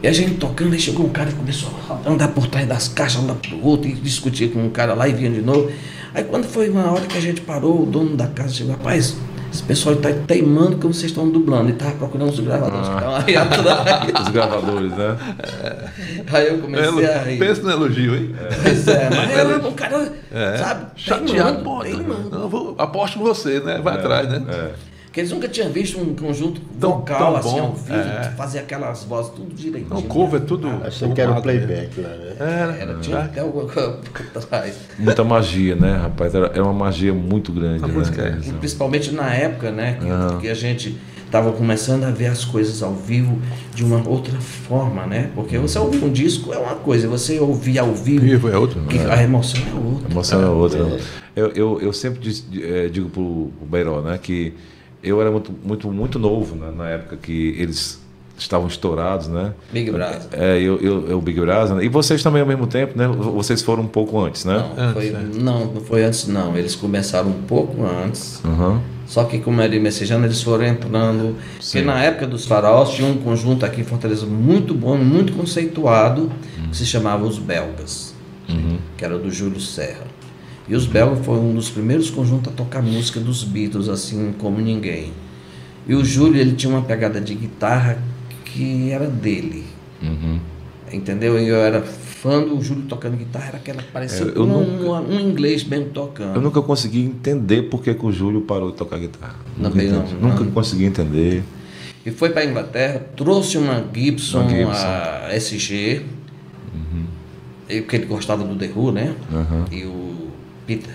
[0.03, 2.89] E a gente tocando, aí chegou um cara e começou a andar por trás das
[2.89, 5.71] caixas, andar pro outro, e discutir com um cara lá e vinha de novo.
[6.13, 9.17] Aí quando foi uma hora que a gente parou, o dono da casa chegou, rapaz,
[9.53, 11.69] esse pessoal está teimando que vocês estão dublando.
[11.69, 14.03] E estava procurando os gravadores que estavam aí atrás.
[14.23, 15.17] Os gravadores, né?
[16.33, 17.39] Aí eu comecei a rir.
[17.39, 18.35] Pensa no elogio, hein?
[18.63, 20.57] Pois é, mas era um cara, É.
[20.57, 21.81] sabe, Chateado, teimando, pô.
[21.83, 22.31] teimando.
[22.31, 23.79] Não, vou, aposto com você, né?
[23.83, 24.43] Vai atrás, né?
[24.49, 24.92] É.
[25.13, 28.33] Porque eles nunca tinham visto um conjunto Tão- vocal tão assim bom, ao vivo, é.
[28.35, 29.93] fazer aquelas vozes tudo direitinho.
[29.95, 30.67] Não, cover é tudo.
[30.83, 31.67] Achando que era um arrumado mesmo.
[31.69, 32.35] playback lá, né?
[32.41, 33.91] Era, Era, tinha até alguma coisa
[34.33, 34.75] por trás.
[34.99, 36.35] Muita magia, né, rapaz?
[36.35, 37.85] Era, era uma magia muito grande.
[37.85, 37.93] A né?
[37.93, 39.99] música é Principalmente na época, né?
[40.01, 40.39] Que, Aham.
[40.39, 40.97] que a gente
[41.27, 43.39] estava começando a ver as coisas ao vivo
[43.75, 45.31] de uma outra forma, né?
[45.35, 48.81] Porque você ouvir um disco é uma coisa, você ouvir ao vivo, Vivo é outro.
[48.85, 50.09] que a emoção é outra.
[50.09, 50.99] A emoção é outra.
[51.37, 54.55] Eu, eu, eu sempre diz- eh, digo pro, pro Beiró, né, que
[55.03, 58.01] eu era muito, muito, muito novo né, na época que eles
[58.39, 59.53] estavam estourados, né?
[59.73, 60.21] Big Brother.
[60.33, 61.77] É, eu, eu, eu Big Brother.
[61.77, 61.85] né?
[61.85, 63.07] E vocês também ao mesmo tempo, né?
[63.07, 64.55] Vocês foram um pouco antes, né?
[64.77, 65.21] Não, Antes, foi, é.
[65.41, 66.57] não, não foi antes não.
[66.57, 68.41] Eles começaram um pouco antes.
[68.45, 68.81] Aham.
[69.07, 71.37] Só que como era messejano, eles foram entrando.
[71.61, 76.33] Porque na época dos faraós tinha um conjunto aqui em Fortaleza muito bom, muito conceituado,
[76.71, 78.15] que se chamava Os Belgas,
[78.49, 78.79] Uhum.
[78.97, 80.05] que era do Júlio Serra.
[80.69, 84.61] E os Belgas foi um dos primeiros conjuntos a tocar música dos Beatles, assim como
[84.61, 85.13] ninguém.
[85.89, 87.99] E o Júlio, ele tinha uma pegada de guitarra
[88.45, 89.65] que era dele.
[90.03, 90.39] Uhum.
[90.93, 91.41] Entendeu?
[91.41, 94.47] E eu era fã do Júlio tocando guitarra, era aquela parecia É, eu um,
[94.79, 96.37] nunca- um inglês mesmo tocando.
[96.37, 99.35] Eu nunca consegui entender por que, que o Júlio parou de tocar guitarra.
[99.57, 100.15] Nunca, Também não, entendi.
[100.21, 100.29] não.
[100.31, 101.43] nunca consegui entender.
[102.07, 104.73] E foi para a Inglaterra, trouxe uma Gibson, Uma Gibson.
[104.87, 106.03] a SG,
[107.69, 109.15] e porque ele gostava do The Who, né?
[109.33, 109.65] Aham.
[109.73, 110.02] E o
[110.77, 110.95] Peter.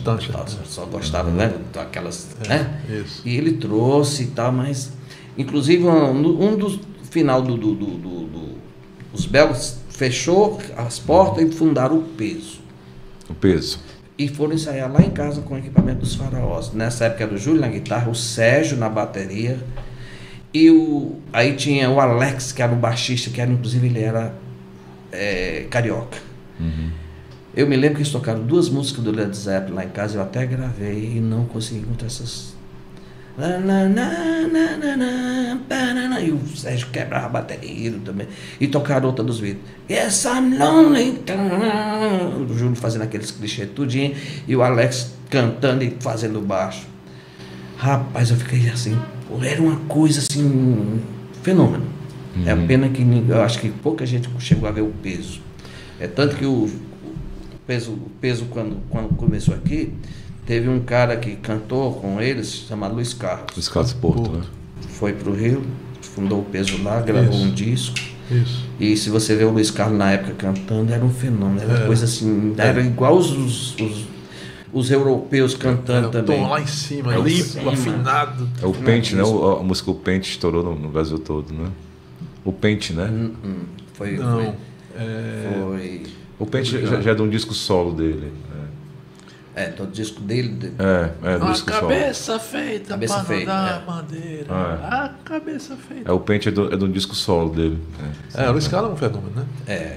[0.00, 0.32] Tancha.
[0.32, 1.52] nossa, só gostava, né?
[1.72, 2.80] Daquelas, né?
[2.88, 3.22] Isso.
[3.24, 4.92] E ele trouxe e tal, mas
[5.36, 6.78] inclusive um, um dos
[7.10, 8.56] final do, do, do- do-
[9.12, 12.60] os belgas fechou as portas e fundaram o peso.
[13.28, 13.78] O peso.
[14.18, 16.72] E foram ensaiar lá em casa com o equipamento dos faraós.
[16.72, 19.58] Nessa época era o Júlio na guitarra, o Sérgio na bateria.
[20.52, 24.34] E o, aí tinha o Alex, que era o baixista, que era, inclusive ele era
[25.12, 26.18] é, carioca.
[27.56, 30.22] Eu me lembro que eles tocaram duas músicas do Led Zeppelin lá em casa, eu
[30.22, 32.54] até gravei e não consegui encontrar essas.
[36.20, 38.28] E o Sérgio quebrava a bateria também.
[38.60, 39.64] E tocaram outra dos Beatles.
[39.90, 41.22] Yes, I'm lonely.
[42.48, 44.14] O Júlio fazendo aqueles clichês tudinho.
[44.46, 46.86] E o Alex cantando e fazendo baixo.
[47.76, 48.98] Rapaz, eu fiquei assim.
[49.42, 50.44] Era uma coisa assim.
[50.44, 51.00] um
[51.42, 51.84] fenômeno.
[52.44, 55.40] É a pena que eu acho que pouca gente chegou a ver o peso.
[55.98, 56.68] É tanto que o
[57.66, 59.92] peso, o peso quando, quando começou aqui,
[60.46, 63.56] teve um cara que cantou com eles, chamado Luiz Carlos.
[63.56, 64.42] Os Carlos Porto, né?
[64.90, 65.62] Foi pro Rio,
[66.02, 67.44] fundou o peso lá, gravou Isso.
[67.44, 67.98] um disco.
[68.30, 68.64] Isso.
[68.80, 71.82] E se você vê o Luiz Carlos na época cantando, era um fenômeno, era uma
[71.84, 71.86] É.
[71.86, 74.04] coisa assim, era igual os, os, os,
[74.72, 76.40] os europeus cantando É, o também.
[76.42, 77.72] tom lá em cima, em limpo, cima.
[77.72, 78.48] afinado.
[78.60, 79.22] É o Pente, né?
[79.22, 81.68] O- a música O Pente estourou no, no Brasil todo, né?
[82.44, 83.04] O Pente, né?
[83.10, 83.54] Hum, hum,
[83.94, 84.36] foi, Não.
[84.38, 84.54] foi,
[84.98, 86.02] É, foi.
[86.38, 88.32] O Pente já, já é de um disco solo dele.
[89.54, 90.48] É, todo disco dele.
[90.50, 91.88] de- É, é, do a disco solo.
[91.88, 93.74] cabeça feita Cabeça para feita, dar é.
[93.74, 94.46] a bandeira.
[94.50, 96.10] Ah, A cabeça feita.
[96.10, 97.78] É, o Pente é, do, é de um disco solo dele.
[98.34, 98.44] É.
[98.44, 99.46] É, o Luiz Carlos é um fenômeno, né?
[99.66, 99.96] É.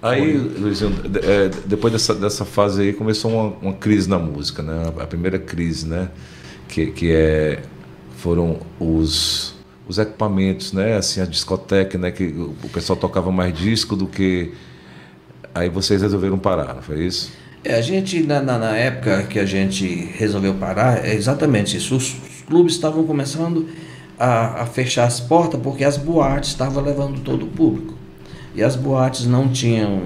[0.00, 4.90] Aí, Luizinho, é, depois dessa, dessa fase aí, começou uma, uma crise na música, né?
[4.98, 6.08] A primeira crise, né?
[6.68, 7.60] Que, que é,
[8.16, 9.54] foram os,
[9.86, 10.96] os equipamentos, né?
[10.96, 12.10] Assim, a discoteca, né?
[12.10, 14.54] Que o pessoal tocava mais disco do que...
[15.56, 17.32] Aí vocês resolveram parar, não foi isso?
[17.64, 21.96] É, a gente, na, na, na época que a gente resolveu parar, é exatamente isso.
[21.96, 23.66] Os, os clubes estavam começando
[24.18, 27.94] a, a fechar as portas porque as boates estavam levando todo o público.
[28.54, 30.02] E as boates não tinham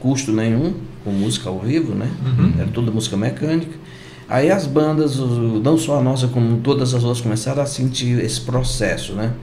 [0.00, 0.72] custo nenhum
[1.04, 2.10] com música ao vivo, né?
[2.58, 3.78] Era tudo música mecânica.
[4.26, 8.40] Aí as bandas, não só a nossa, como todas as outras, começaram a sentir esse
[8.40, 9.34] processo, né?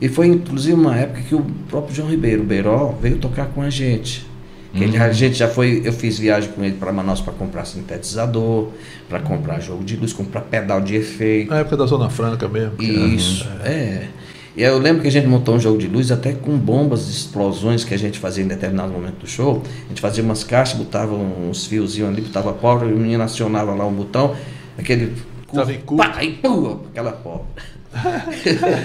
[0.00, 3.60] E foi inclusive uma época que o próprio João Ribeiro, o Beiró, veio tocar com
[3.60, 4.28] a gente.
[4.74, 7.64] Que ele- a gente já foi, eu fiz viagem com ele para Manaus para comprar
[7.64, 8.68] sintetizador,
[9.08, 11.50] para comprar jogo de luz, comprar pedal de efeito.
[11.50, 12.74] Na época da Zona Franca mesmo.
[12.82, 14.08] Isso, é.
[14.56, 17.84] E eu lembro que a gente montou um jogo de luz até com bombas, explosões
[17.84, 19.62] que a gente fazia em determinado momento do show.
[19.86, 23.72] A gente fazia umas caixas, botava uns fiozinhos ali, botava pólvora e o menino acionava
[23.74, 24.34] lá um botão,
[24.76, 25.14] aquele.
[25.52, 25.96] Tava em curto.
[26.12, 27.46] pá, e pum, aquela pólvora.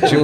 [0.08, 0.22] Tinha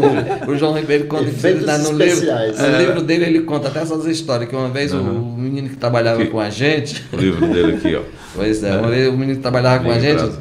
[0.50, 2.58] o, João Ribeiro conta no livro, especiais.
[2.60, 6.20] no livro dele ele conta até essas histórias que uma vez o menino que trabalhava
[6.22, 8.02] Que- com a gente O livro dele aqui, ó.
[8.36, 10.40] Pois é, uma vez o menino que trabalhava com a gente, lembrado.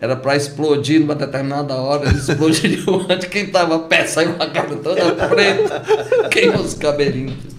[0.00, 4.46] era para explodir numa determinada hora, ele explodiu antes, quem estava pé saiu com a
[4.50, 5.82] cara toda preta,
[6.30, 7.49] queimou os cabelinhos.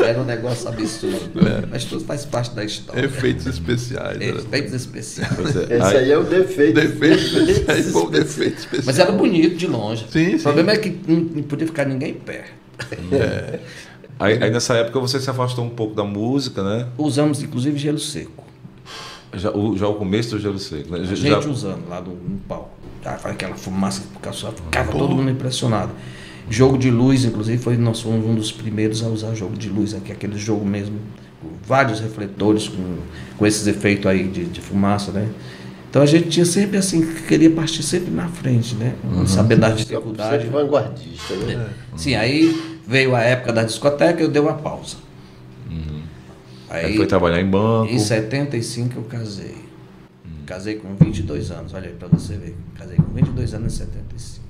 [0.00, 1.40] Era um negócio absurdo.
[1.46, 1.66] É.
[1.70, 3.04] Mas tudo faz parte da história.
[3.06, 4.18] Efeitos especiais.
[4.18, 4.28] né?
[4.28, 5.56] Efeitos especiais.
[5.56, 5.76] É.
[5.78, 6.74] Esse aí é o defeito.
[6.74, 8.82] Defeito um defeito especial.
[8.86, 10.06] Mas era bonito de longe.
[10.10, 10.42] Sim, o sim.
[10.42, 12.52] problema é que não podia ficar ninguém perto.
[14.20, 16.86] Aí, aí nessa época você se afastou um pouco da música, né?
[16.98, 18.44] Usamos inclusive gelo seco.
[19.34, 21.00] Já o, já o começo do Gelo Seco, né?
[21.00, 22.70] A gente já- usando lá no, no palco.
[23.24, 25.92] Aquela fumaça que ficava, ficava todo mundo impressionado.
[26.50, 29.94] Jogo de luz, inclusive, foi nós fomos um dos primeiros a usar jogo de luz
[29.94, 30.98] aqui, aquele jogo mesmo,
[31.42, 32.96] com vários refletores, com,
[33.36, 35.28] com esses efeitos aí de, de fumaça, né?
[35.90, 38.94] Então a gente tinha sempre assim, queria partir sempre na frente, né?
[39.26, 40.42] Saber das dificuldades.
[40.42, 41.68] Sempre vanguardista, né?
[41.96, 44.96] Sim, aí veio a época da discoteca, eu dei uma pausa.
[46.70, 47.92] Aí foi trabalhar em banco.
[47.92, 49.56] Em 75 eu casei.
[50.44, 52.56] Casei com 22 anos, olha aí pra você ver.
[52.74, 54.47] Casei com 22 anos em 75.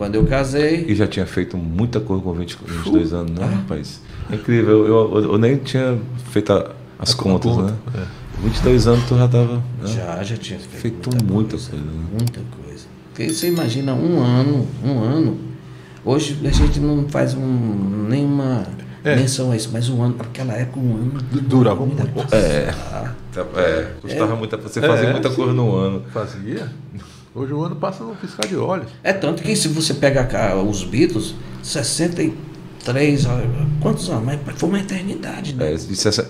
[0.00, 4.00] Quando eu casei, E já tinha feito muita coisa com 20, 22 anos, né, rapaz?
[4.32, 5.98] Incrível, eu, eu, eu nem tinha
[6.32, 8.06] feito a- as A contas, conta, né?
[8.42, 9.56] 22 anos tu já tava.
[9.56, 9.62] né?
[9.84, 11.92] já, já tinha feito, Feito muita coisa, né?
[12.12, 12.86] Muita coisa.
[13.12, 15.38] Porque você imagina um ano, um ano.
[16.02, 18.64] Hoje a gente não faz um, nenhuma
[19.04, 19.16] É.
[19.16, 21.12] menção a isso, mas um ano, naquela época um ano.
[21.42, 22.14] Durava muita muito.
[22.26, 22.36] coisa.
[22.36, 22.74] É.
[23.54, 24.56] É, custava muita.
[24.56, 26.02] Você fazia É, muita coisa no ano.
[26.10, 26.66] Fazia.
[27.34, 28.88] Hoje o ano passa no piscar de olhos.
[29.04, 30.28] É tanto que se você pega
[30.64, 33.46] os Beatles, 63, olha,
[33.80, 34.24] quantos anos?
[34.24, 35.72] Mas foi uma eternidade, né?
[35.72, 35.76] É,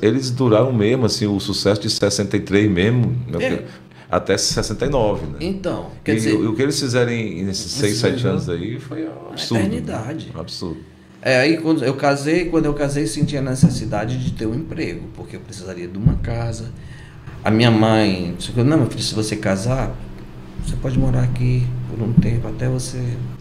[0.06, 3.64] eles duraram mesmo, assim, o sucesso de 63 mesmo, né, É.
[4.10, 5.38] até 69, né?
[5.40, 9.06] Então, quer e, dizer, o, o que eles fizerem nesses 6, 7 anos aí foi
[9.06, 9.64] um absurdo.
[9.64, 10.32] eternidade.
[10.36, 10.80] Um absurdo.
[11.22, 15.08] é, aí quando eu casei, quando eu casei, senti a necessidade de ter um emprego,
[15.14, 16.70] porque eu precisaria de uma casa.
[17.42, 19.96] A minha mãe disse, não, meu filho, se você casar,
[20.66, 22.98] você pode morar aqui por um tempo até você.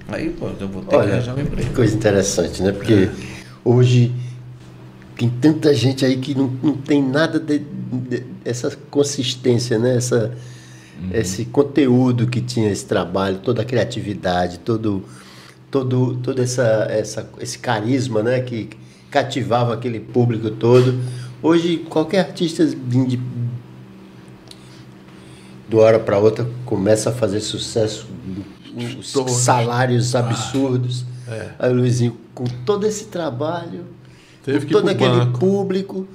[0.07, 1.73] Aí, pô, eu vou ter que Olha, arranjar um que emprego.
[1.73, 2.71] coisa interessante, né?
[2.71, 3.09] Porque
[3.63, 4.11] hoje
[5.17, 9.95] tem tanta gente aí que não, não tem nada de, de- essa consistência, né?
[9.97, 10.31] Essa,
[11.13, 15.03] Esse conteúdo que tinha esse trabalho, toda a criatividade, todo,
[15.71, 18.41] todo, todo essa, essa, esse carisma, né?
[18.41, 18.69] Que
[19.09, 20.99] cativava aquele público todo.
[21.41, 22.67] Hoje, qualquer artista
[25.69, 28.07] de, uma hora para outra começa a fazer sucesso,
[28.95, 31.05] os salários absurdos.
[31.27, 31.49] É.
[31.59, 33.85] Aí o Luizinho, com todo esse trabalho,
[34.43, 35.39] Teve com todo aquele banco.
[35.39, 36.07] público,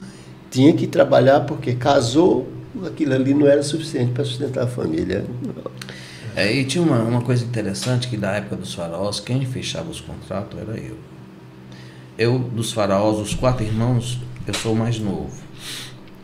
[0.50, 2.48] tinha que trabalhar porque casou,
[2.84, 5.24] aquilo ali não era suficiente para sustentar a família.
[6.36, 10.00] É, e tinha uma, uma coisa interessante que da época dos faraós, quem fechava os
[10.00, 10.96] contratos era eu.
[12.18, 15.30] Eu, dos faraós, os quatro irmãos, eu sou o mais novo.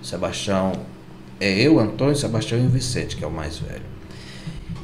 [0.02, 0.72] Sebastião,
[1.40, 3.82] é eu, Antônio, Sebastião e Vicente, que é o mais velho.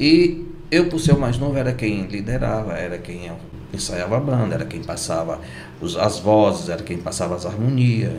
[0.00, 3.30] E eu, por ser o mais novo, era quem liderava, era quem
[3.72, 5.40] ensaiava a banda, era quem passava
[5.80, 8.12] os- as vozes, era quem passava as harmonias,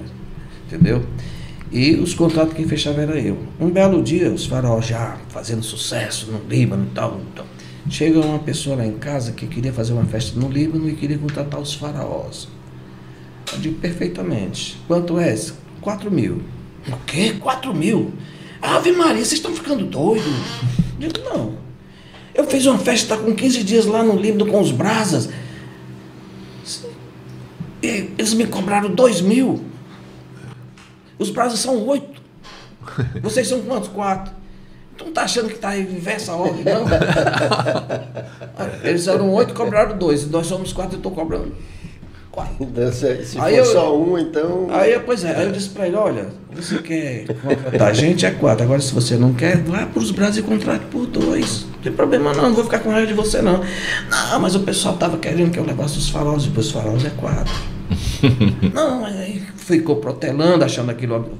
[0.66, 1.04] entendeu?
[1.72, 3.38] E os contratos quem fechava era eu.
[3.60, 7.20] Um belo dia, os faraós já fazendo sucesso no Líbano e tal.
[7.34, 7.46] Então,
[7.90, 11.18] chega uma pessoa lá em casa que queria fazer uma festa no Líbano e queria
[11.18, 12.48] contratar os faraós.
[13.52, 14.78] Eu digo perfeitamente.
[14.88, 15.36] Quanto é?
[15.82, 16.42] 4 mil.
[16.92, 17.34] O quê?
[17.40, 18.14] 4 mil?
[18.62, 20.26] Ave Maria, vocês estão ficando doidos?
[21.00, 21.58] Eu digo, não.
[22.34, 25.30] Eu fiz uma festa com 15 dias lá no Líbano com os brasas.
[27.82, 29.64] E eles me cobraram 2 mil.
[31.20, 32.22] Os brasas são oito.
[33.22, 33.90] Vocês são quantos?
[33.90, 34.34] Quatro.
[34.98, 36.86] Tu não tá achando que tá inversa a ordem, não?
[38.84, 40.24] Eles eram oito, cobraram dois.
[40.24, 41.56] E nós somos quatro, eu tô cobrando
[42.38, 42.58] quatro.
[42.68, 44.68] Então, se Aí for eu- só um, então.
[44.70, 48.32] Aí, pois é, aí eu disse pra ele, olha, você quer contratar a gente é
[48.32, 48.64] quatro.
[48.64, 51.66] Agora, se você não quer, vá pros Brasil e contrate por dois.
[51.74, 53.62] Não tem problema não, não vou ficar com raiva de você não.
[54.10, 57.10] Não, mas o pessoal tava querendo que eu levasse os faróis, e os faróis é
[57.10, 57.54] quatro.
[58.74, 61.32] não, mas aí ficou protelando, achando aquilo.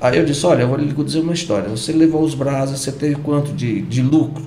[0.00, 1.68] Aí eu disse, olha, eu vou lhe dizer uma história.
[1.68, 4.44] Você levou os brasas, você teve quanto de, de lucro?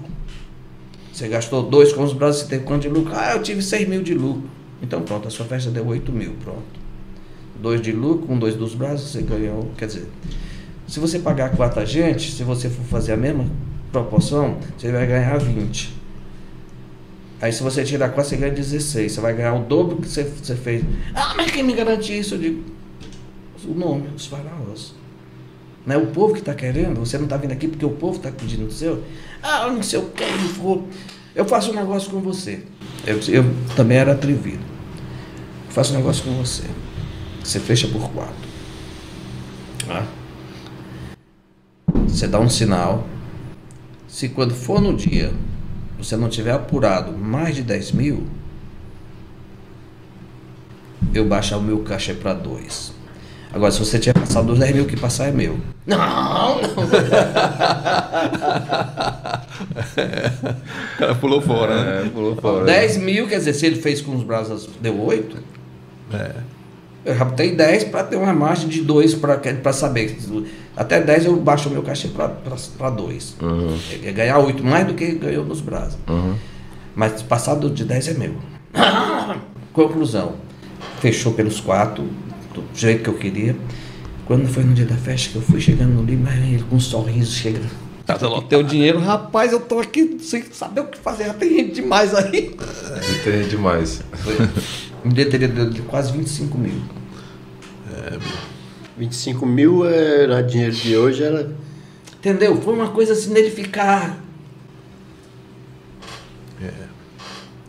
[1.12, 3.12] Você gastou dois com os brasas, você teve quanto de lucro?
[3.16, 4.57] Ah, eu tive seis mil de lucro.
[4.82, 6.88] Então pronto, a sua festa deu oito mil, pronto.
[7.59, 9.71] Dois de lucro, um dois dos braços, você ganhou.
[9.78, 10.07] Quer dizer,
[10.88, 13.45] se você pagar quatro a gente, se você for fazer a mesma
[13.91, 15.97] proporção, você vai ganhar 20.
[17.41, 19.11] Aí se você tirar quatro, você ganha 16.
[19.11, 20.84] Você vai ganhar o dobro que você, você fez.
[21.13, 22.36] Ah, mas quem me garante isso?
[22.36, 22.63] Eu digo,
[23.65, 24.95] o nome, os faraós.
[25.86, 28.17] Não é o povo que está querendo, você não está vindo aqui porque o povo
[28.17, 29.03] está pedindo o seu.
[29.41, 30.88] Ah, não sei o que, eu vou.
[31.34, 32.63] Eu faço um negócio com você.
[33.06, 33.43] Eu, eu
[33.76, 34.64] também era atrevido.
[35.68, 36.64] Eu faço um negócio com você.
[37.43, 38.48] Você fecha por quatro.
[39.89, 40.06] Ah.
[42.08, 43.08] Você dá um sinal.
[44.08, 45.34] Se quando for no dia
[45.98, 48.28] você não tiver apurado mais de 10 mil,
[51.14, 52.93] eu baixar o meu cachê para 2.
[53.54, 55.58] Agora, se você tiver passado dos 10 mil, o que passar é meu.
[55.86, 56.60] Não, não.
[60.95, 62.05] O cara pulou fora, né?
[62.05, 62.66] É, pulou fora.
[62.66, 65.38] 10 mil, quer dizer, se ele fez com os brasas, deu 8.
[66.14, 66.32] É.
[67.05, 70.18] Eu já botei 10 para ter uma margem de 2 para saber.
[70.76, 73.38] Até 10 eu baixo o meu cachê para 2.
[73.41, 73.78] Uhum.
[74.03, 75.97] É ganhar 8, mais do que ganhou nos brasas.
[76.10, 76.36] Uhum.
[76.93, 78.36] Mas passado de 10 é meu.
[79.72, 80.36] Conclusão.
[80.99, 82.03] Fechou pelos quatro,
[82.53, 83.55] do jeito que eu queria.
[84.26, 86.76] Quando foi no dia da festa que eu fui chegando no livro, mas ele com
[86.76, 87.62] um sorriso chega.
[88.08, 91.26] Tá Teu dinheiro, rapaz, eu tô aqui sem saber o que fazer.
[91.26, 92.55] Já tem gente demais aí.
[93.20, 94.01] Entendi demais.
[95.03, 96.82] Um dia teria de quase 25 mil.
[98.97, 101.51] 25 mil era dinheiro de hoje, era.
[102.18, 102.60] Entendeu?
[102.62, 104.18] Foi uma coisa assim dele ficar.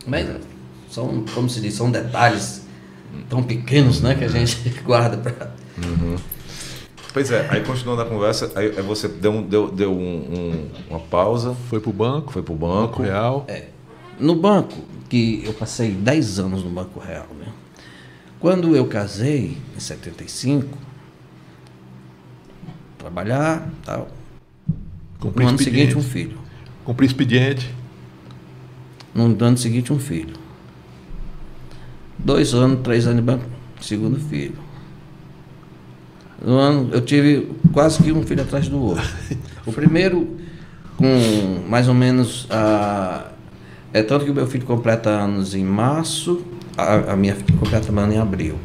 [0.07, 0.25] Mas
[0.89, 2.61] são, como se diz, são detalhes
[3.29, 5.53] tão pequenos, né, que a gente guarda para.
[7.11, 10.69] Pois é, aí continuando a conversa, aí, aí você deu, um- deu, deu um- um-
[10.91, 13.01] uma pausa, Foi pro banco, foi pro Banco banco.
[13.01, 13.47] Real.
[14.19, 14.75] No banco,
[15.09, 17.47] que eu passei 10 anos no Banco Real, né?
[18.39, 20.77] Quando eu casei, em 75,
[22.97, 24.07] trabalhar, tal.
[25.19, 26.37] Cumprir No ano seguinte, um filho.
[26.85, 27.73] Cumprir expediente.
[29.13, 30.35] No ano seguinte, um filho.
[32.17, 33.45] Dois anos, três anos de banco,
[33.81, 34.55] segundo filho.
[36.43, 39.07] No ano, eu tive quase que um filho atrás do outro.
[39.65, 40.27] O primeiro,
[40.97, 42.47] com mais ou menos.
[43.93, 46.43] É tanto que o meu filho completa anos em março,
[46.75, 48.55] a, a minha filha completa ano em abril.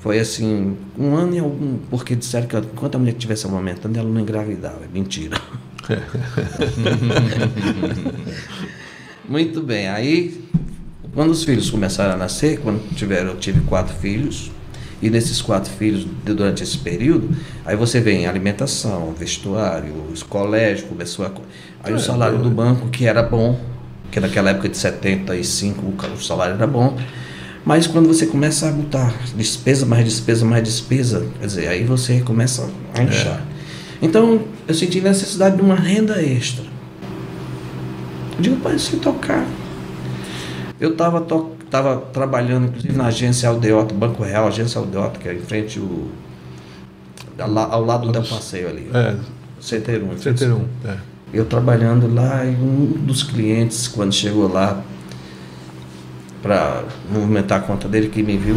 [0.00, 1.76] Foi assim, um ano e algum.
[1.90, 4.80] Porque disseram que enquanto a mulher estivesse amamentando, ela não engravidava.
[4.84, 5.38] É mentira.
[9.28, 9.88] Muito bem.
[9.88, 10.44] Aí,
[11.14, 14.50] quando os filhos começaram a nascer, quando tiveram, eu tive quatro filhos,
[15.02, 17.28] e nesses quatro filhos, durante esse período,
[17.64, 21.32] aí você vem alimentação, vestuário, os colégio, começou a.
[21.82, 23.58] Aí o salário do banco, que era bom,
[24.12, 25.82] que naquela época de 75
[26.14, 26.96] o salário era bom,
[27.64, 32.20] mas quando você começa a botar despesa, mais despesa, mais despesa, quer dizer, aí você
[32.20, 33.42] começa a inchar.
[34.00, 36.64] Então, eu senti necessidade de uma renda extra.
[38.36, 39.46] Eu digo, pai, se tocar.
[40.80, 41.20] Eu estava
[41.72, 46.08] tava trabalhando, inclusive, na agência Aldeota, Banco Real, agência Aldeota, que é em frente o,
[47.38, 48.88] ao la- ao lado do passeio ali.
[48.94, 49.16] É,
[49.60, 50.12] Centerum.
[50.12, 50.66] em frente- 71.
[50.84, 50.96] É.
[51.32, 54.82] eu trabalhando lá e um dos clientes, quando chegou lá
[56.42, 58.56] para movimentar a conta dele, que me viu,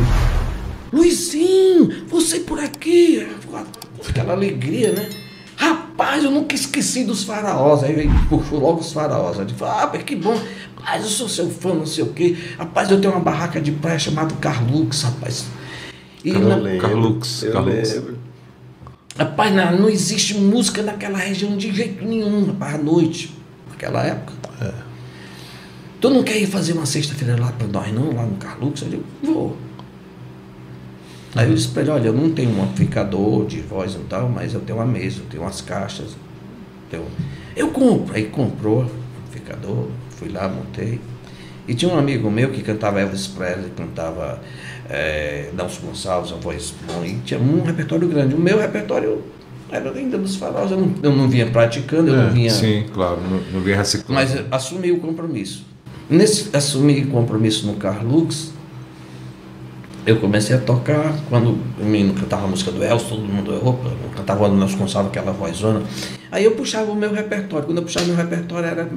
[0.92, 3.28] Luizinho, você por aqui?
[4.10, 5.10] Aquela alegria, né?
[5.58, 7.84] Rapaz, eu nunca esqueci dos faraós.
[7.84, 9.38] Aí ele puxou logo os faraós.
[9.40, 10.40] Aí ele falou, ah, mas que bom.
[10.78, 12.36] Rapaz, eu sou seu fã, não sei o quê.
[12.58, 15.46] Rapaz, eu tenho uma barraca de praia chamada Carlux, rapaz.
[16.24, 17.94] E Eu na- lembro, Carlux, eu Carlux.
[17.94, 18.18] lembro.
[19.18, 23.34] Rapaz, não, não existe música naquela região de jeito nenhum, rapaz, à noite,
[23.70, 24.34] naquela época.
[26.02, 28.82] Tu não quer ir fazer uma sexta-feira lá para nós, não, lá no Carlux?
[28.82, 29.58] Eu digo, vou.
[31.36, 34.30] Aí eu disse pra ele, olha, eu não tenho um amplificador de voz e tal,
[34.30, 36.16] mas eu tenho uma mesa, eu tenho umas caixas.
[36.90, 37.04] Tenho...
[37.56, 38.16] Eu compro.
[38.16, 38.90] Aí comprou o
[39.26, 41.00] amplificador, fui lá, montei.
[41.68, 44.40] E tinha um amigo meu que cantava Elvis Presley, cantava
[44.90, 48.36] é, Nelson Gonçalves, uma voz bom, e tinha um repertório grande.
[48.36, 49.24] O meu repertório
[49.70, 52.52] era ainda dos faróis, eu não, eu não vinha praticando, eu É, não vinha.
[52.52, 54.14] Sim, claro, não, não vem reciclando.
[54.14, 55.66] Mas assumi o compromisso.
[56.08, 58.54] Nesse assumir compromisso no Carlux,
[60.06, 63.88] eu comecei a tocar quando o menino cantava a música do Elcio, todo mundo, opa,
[63.88, 65.82] eu cantava o Nelson Gonçalves, aquela vozona.
[66.32, 67.66] Aí eu puxava o meu repertório.
[67.66, 68.88] Quando eu puxava meu repertório era.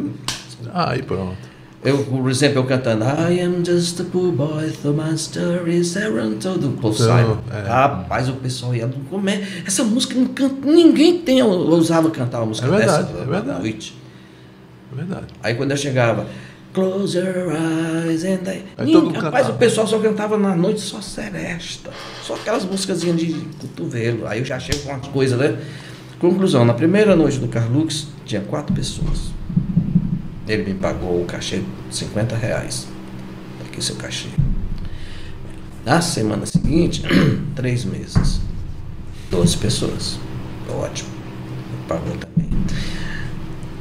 [0.74, 1.36] Aí pronto.
[1.84, 6.42] Eu, por exemplo, eu cantando I am just a poor boy, the master is errant
[6.42, 7.38] do Paul Simon.
[7.52, 7.68] é.
[7.68, 8.90] Rapaz, o pessoal ia.
[9.08, 9.40] Como é?
[9.64, 10.68] Essa música não canta.
[10.68, 13.58] Ninguém tem, ousava cantar uma música É verdade, dessa é verdade.
[13.60, 13.96] noite.
[14.92, 15.26] É verdade.
[15.40, 16.26] Aí quando eu chegava,
[16.78, 18.64] close your eyes and I...
[18.76, 19.50] Aí rapaz, cantava.
[19.52, 21.90] o pessoal só cantava na noite só seresta.
[22.22, 24.26] Só aquelas músicas de cotovelo.
[24.26, 25.58] Aí eu já chego com umas coisas, né?
[26.20, 29.32] Conclusão, na primeira noite do Carlux, tinha quatro pessoas.
[30.46, 31.58] Ele me pagou o cachê
[31.88, 32.86] de 50 reais.
[33.66, 34.28] Aqui seu cachê.
[35.84, 37.02] Na semana seguinte,
[37.54, 38.40] três meses.
[39.30, 40.18] 12 pessoas.
[40.68, 41.10] Ótimo.
[41.10, 42.48] Me pagou também.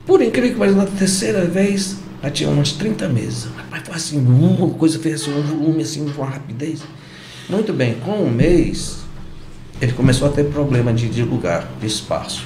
[0.05, 3.51] Por incrível que pareça, na terceira vez, já tinha umas 30 mesas.
[3.55, 6.81] Rapaz, foi assim, uma coisa fez assim, um volume assim, com uma rapidez.
[7.49, 8.99] Muito bem, com um mês,
[9.81, 12.45] ele começou a ter problema de, de lugar, de espaço.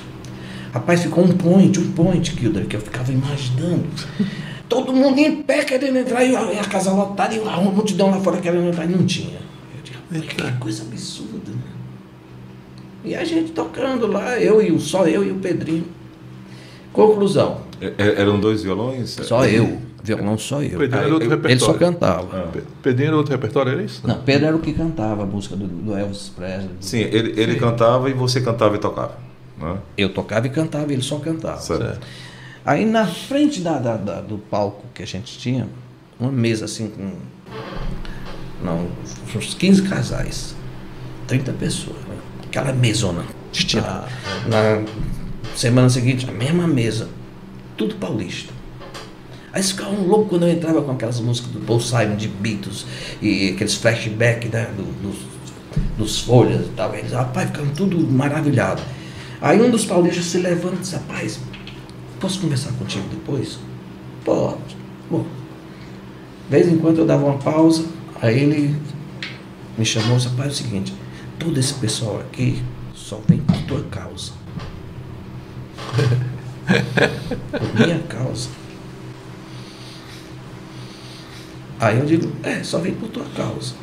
[0.74, 3.86] Rapaz, ficou um point, um point, Kilder, que eu ficava imaginando.
[4.70, 8.38] Todo mundo em pé querendo entrar, e a, casa lotada, e a multidão lá fora
[8.38, 9.40] querendo entrar, e não tinha.
[9.76, 11.58] Eu digo, que coisa absurda, né?
[13.04, 15.86] E a gente tocando lá, eu e o, só eu e o Pedrinho.
[16.94, 19.10] Conclusão, É- é- Eram dois violões?
[19.24, 19.80] só eu.
[20.04, 20.78] Violão só eu.
[20.80, 21.54] Pedrinho era outro eu- repertório.
[21.54, 22.52] Ele só cantava.
[22.84, 24.06] Pedrinho era outro repertório, era isso?
[24.08, 26.70] Não, Pedro era o que cantava a música do, do Elvis Presley.
[26.80, 29.18] Sim, ele, ele cantava e você cantava e tocava.
[29.60, 29.78] Né?
[29.98, 31.60] Eu tocava e cantava, ele só cantava.
[31.62, 32.00] Certo.
[32.66, 35.68] Aí na frente da, da- da- do palco que a gente tinha,
[36.20, 37.14] uma mesa assim com.
[38.64, 38.88] Não,
[39.36, 40.56] uns 15 casais.
[41.28, 41.98] 30 pessoas.
[42.08, 42.16] né?
[42.46, 43.24] Aquela mesona.
[43.52, 43.82] Tinha,
[44.48, 44.84] na
[45.56, 47.10] semana seguinte, a mesma mesa.
[47.78, 48.54] Tudo paulista.
[49.54, 52.86] Aí eles ficavam loucos quando eu entrava com aquelas músicas do Paul Simon, de Beatles,
[53.22, 55.18] e aqueles flashbacks né, do- dos,
[55.98, 56.94] dos folhas e tal.
[56.96, 58.84] Eles, rapaz, ficavam tudo maravilhados.
[59.42, 61.40] Aí um dos paulistas se levanta e diz, rapaz,
[62.20, 63.58] posso conversar contigo depois?
[64.24, 64.78] Pode.
[65.10, 65.26] Bom,
[66.50, 67.86] de vez em quando eu dava uma pausa,
[68.22, 68.76] aí ele
[69.78, 70.94] me chamou e disse, rapaz, é o seguinte,
[71.40, 72.62] todo esse pessoal aqui
[72.94, 74.32] só vem por tua causa.
[77.52, 78.50] Por minha causa.
[81.80, 83.74] Aí eu digo, é, só vem por tua causa.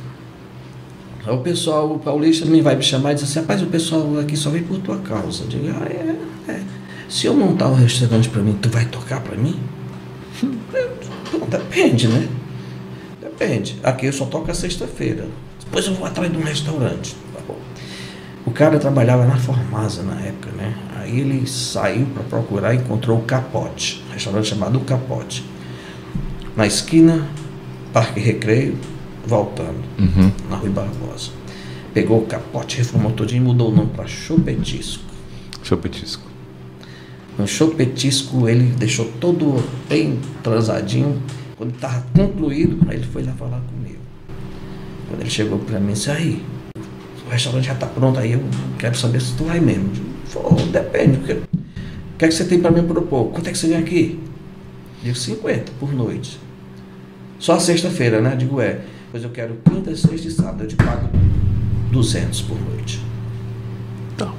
[1.26, 4.18] Aí o pessoal, o paulista me vai me chamar e diz assim, rapaz, o pessoal
[4.20, 5.42] aqui só vem por tua causa.
[5.44, 6.61] Eu digo, ah, é, é.
[7.09, 9.59] Se eu montar um restaurante para mim, tu vai tocar para mim?
[11.32, 12.28] Bom, depende, né?
[13.20, 13.78] Depende.
[13.82, 15.26] Aqui eu só toco a sexta-feira.
[15.64, 17.16] Depois eu vou atrás de um restaurante.
[17.34, 17.54] Tá.
[18.46, 20.74] O cara trabalhava na Formasa na época, né?
[21.09, 25.42] Aí ele saiu para procurar e encontrou o Capote, um restaurante chamado Capote.
[26.54, 27.26] Na esquina,
[27.94, 28.76] Parque Recreio,
[29.26, 29.82] voltando,
[30.50, 31.30] na Rui Barbosa.
[31.94, 35.02] Pegou o capote, reformou todinho e mudou o nome para Chopetisco.
[35.62, 36.28] Chopetisco.
[37.38, 41.22] No Chopetisco ele deixou todo bem transadinho.
[41.56, 43.98] Quando estava concluído, ele foi lá falar comigo.
[45.09, 46.44] Quando ele chegou para mim, disse, aí,
[47.26, 48.44] o restaurante já está pronto, aí eu
[48.78, 50.17] quero saber se tu vai mesmo.
[50.29, 53.31] Falou, depende, o que, o que é que você tem para me propor?
[53.31, 54.20] Quanto é que você ganha aqui?
[55.03, 56.39] Digo, 50 por noite.
[57.39, 58.35] Só sexta-feira, né?
[58.37, 58.81] Digo, é.
[59.11, 60.64] Pois eu quero quinta, sexta e sábado.
[60.64, 61.09] Eu te pago
[61.93, 63.01] 200 por noite.
[64.14, 64.35] Então.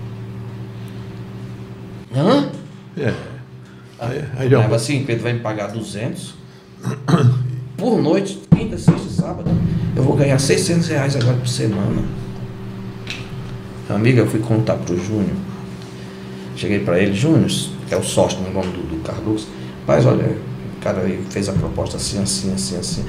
[2.16, 2.50] Hã?
[2.98, 3.14] É.
[4.00, 6.36] Aí, aí já Leva assim, Pedro vai me pagar 200
[7.76, 9.50] por noite, quinta, sexta e sábado.
[9.96, 12.04] Eu vou ganhar 600 reais agora por semana.
[13.90, 15.36] Amiga, eu fui contar pro Júnior.
[16.60, 17.50] Cheguei para ele, Júnior,
[17.88, 19.48] que é o sócio no nome do, do Carlos.
[19.88, 23.06] Mas olha, o cara aí fez a proposta assim, assim, assim, assim.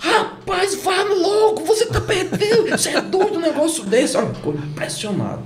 [0.00, 2.70] Rapaz, vai louco, você tá perdendo.
[2.70, 4.16] Você é doido um negócio desse.
[4.16, 5.42] Olha, ficou impressionado.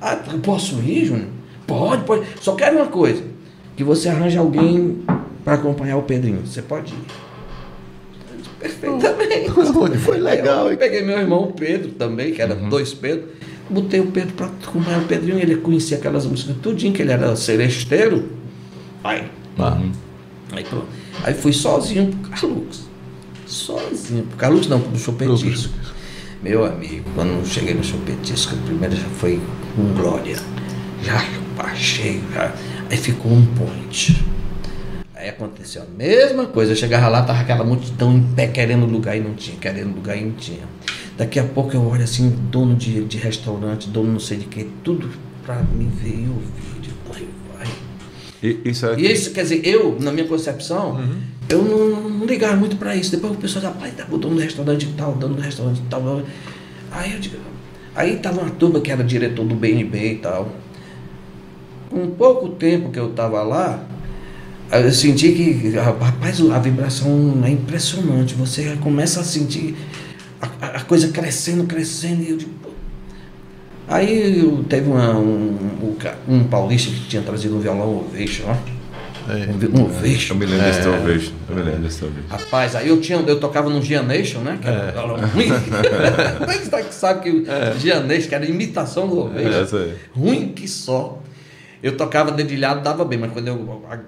[0.00, 1.26] Ah, eu posso ir, Júnior?
[1.66, 2.24] Pode, pode.
[2.40, 3.24] Só quero uma coisa.
[3.76, 5.02] Que você arranje alguém
[5.44, 6.46] para acompanhar o Pedrinho.
[6.46, 7.04] Você pode ir.
[8.60, 9.50] Perfeitamente.
[9.98, 10.78] Foi legal, Eu hein?
[10.78, 13.28] peguei meu irmão Pedro também, que era dois Pedro.
[13.68, 15.38] Botei o Pedro para acompanhar o Pedrinho.
[15.38, 18.28] Ele conhecia aquelas músicas tudinho, que ele era seresteiro.
[19.02, 19.24] Aí,
[19.58, 19.78] Ah,
[20.52, 20.86] aí, pronto.
[21.22, 22.84] aí fui sozinho pro Carlux.
[23.46, 24.24] Sozinho.
[24.24, 25.72] Pro Carlux não, pro Chopetisco.
[26.42, 29.40] Meu amigo, quando eu cheguei no Chopetisco, a primeira já foi
[29.74, 30.36] com glória.
[31.02, 31.24] Já
[31.56, 32.52] baixei, já.
[32.90, 34.24] aí ficou um point.
[35.14, 36.72] Aí aconteceu a mesma coisa.
[36.72, 40.16] Eu chegava lá, tava aquela multidão em pé querendo lugar e não tinha, querendo lugar
[40.18, 40.64] e não tinha.
[41.16, 44.64] Daqui a pouco eu olho assim, dono de, de restaurante, dono não sei de que,
[44.82, 45.08] tudo
[45.44, 46.94] pra me ver e ouvir.
[47.08, 47.68] Vai, vai.
[48.42, 51.00] E, isso é E isso, quer dizer, eu, na minha concepção,
[51.48, 53.10] eu não, não ligava muito para isso.
[53.10, 56.22] Depois o pessoal já, pai, tá botando no restaurante tal, dando no restaurante tal.
[56.90, 57.36] Aí eu digo,
[57.94, 60.52] aí tava uma turma que era diretor do BNB e tal.
[61.90, 63.86] Com pouco tempo que eu tava lá,
[64.72, 68.34] eu senti que, rapaz, a vibração é impressionante.
[68.34, 69.76] Você começa a sentir
[70.60, 72.70] a, a- coisa crescendo, crescendo, e eu digo, pô.
[73.88, 75.96] Aí eu- teve uma- um, um,
[76.34, 78.52] um paulista que tinha trazido um violão Ovation, ó.
[79.32, 79.46] é.
[79.46, 80.34] Um, um Ovation.
[80.34, 81.32] Eu me lembro desse teu beijo.
[81.48, 82.28] Eu me lembro desse teu beijo.
[82.28, 84.58] Rapaz, aí eu tinha, eu tocava no Gianation, né?
[84.60, 85.48] Que era um violão ruim.
[86.38, 89.94] Como é que você sabe que o Gianation, que era imitação do Ovation, É, aí.
[90.14, 91.20] ruim que só.
[91.82, 93.82] Eu tocava dedilhado, dava bem, mas quando eu.
[93.90, 93.98] A,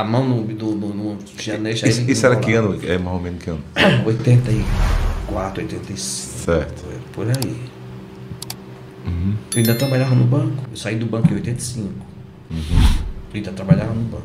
[0.00, 1.86] a mão no, no, no, no Gianation.
[1.86, 2.78] aí Isso, isso era que ano?
[2.84, 3.62] É mais ou menos que ano?
[5.30, 6.44] 84, 85.
[6.44, 6.84] Certo.
[7.12, 7.70] Por aí.
[9.52, 10.64] Eu ainda trabalhava no banco.
[10.70, 11.88] Eu saí do banco em 85.
[12.50, 12.56] Eu
[13.34, 14.24] ainda trabalhava no banco.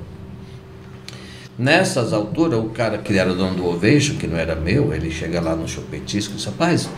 [1.58, 5.40] Nessas alturas, o cara que era dono do Ovation, que não era meu, ele chega
[5.40, 6.90] lá no Chopetisco e diz, rapaz,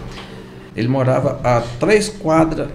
[0.75, 2.69] ele morava a três quadras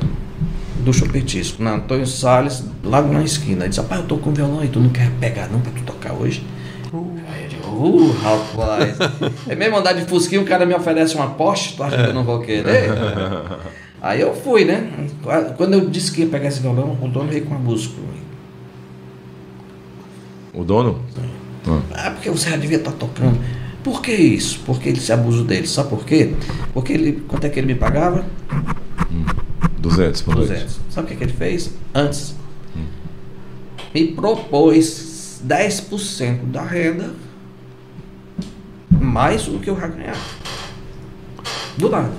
[0.84, 3.64] do chupetisco, na Antônio Salles, logo na esquina.
[3.64, 5.82] Ele disse, rapaz, eu tô com violão e tu não quer pegar não pra tu
[5.82, 6.44] tocar hoje?
[7.72, 8.96] Uh, rapaz.
[9.48, 12.14] é mesmo andar de fusquinha, o cara me oferece uma Porsche, tu acha que eu
[12.14, 12.90] não vou querer?
[14.02, 14.90] Aí eu fui, né?
[15.56, 17.94] Quando eu disse que ia pegar esse violão, o dono veio com uma música.
[20.52, 21.00] O dono?
[21.94, 23.38] Ah, porque você já devia estar tocando.
[23.84, 24.60] Por que isso?
[24.66, 25.68] Porque ele se abuso dele.
[25.68, 26.34] Sabe por quê?
[26.74, 28.24] Porque ele, quanto é que ele me pagava?
[29.78, 30.62] 200 por 200.
[30.62, 30.80] noite.
[30.90, 31.72] Sabe o que, que ele fez?
[31.94, 32.34] Antes,
[33.94, 37.10] me propôs 10% da renda
[39.12, 40.18] mais do que eu já ganhava.
[41.76, 42.10] Do nada.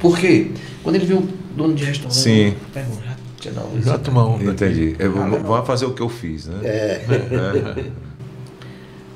[0.00, 0.50] Por quê?
[0.82, 2.54] Quando ele viu o dono de restaurante, Sim.
[2.72, 4.44] perguntou, já tinha dado Já tomar aqui.
[4.46, 4.96] Entendi.
[4.98, 6.58] Eu vou, Ah, fazer o que eu fiz, né?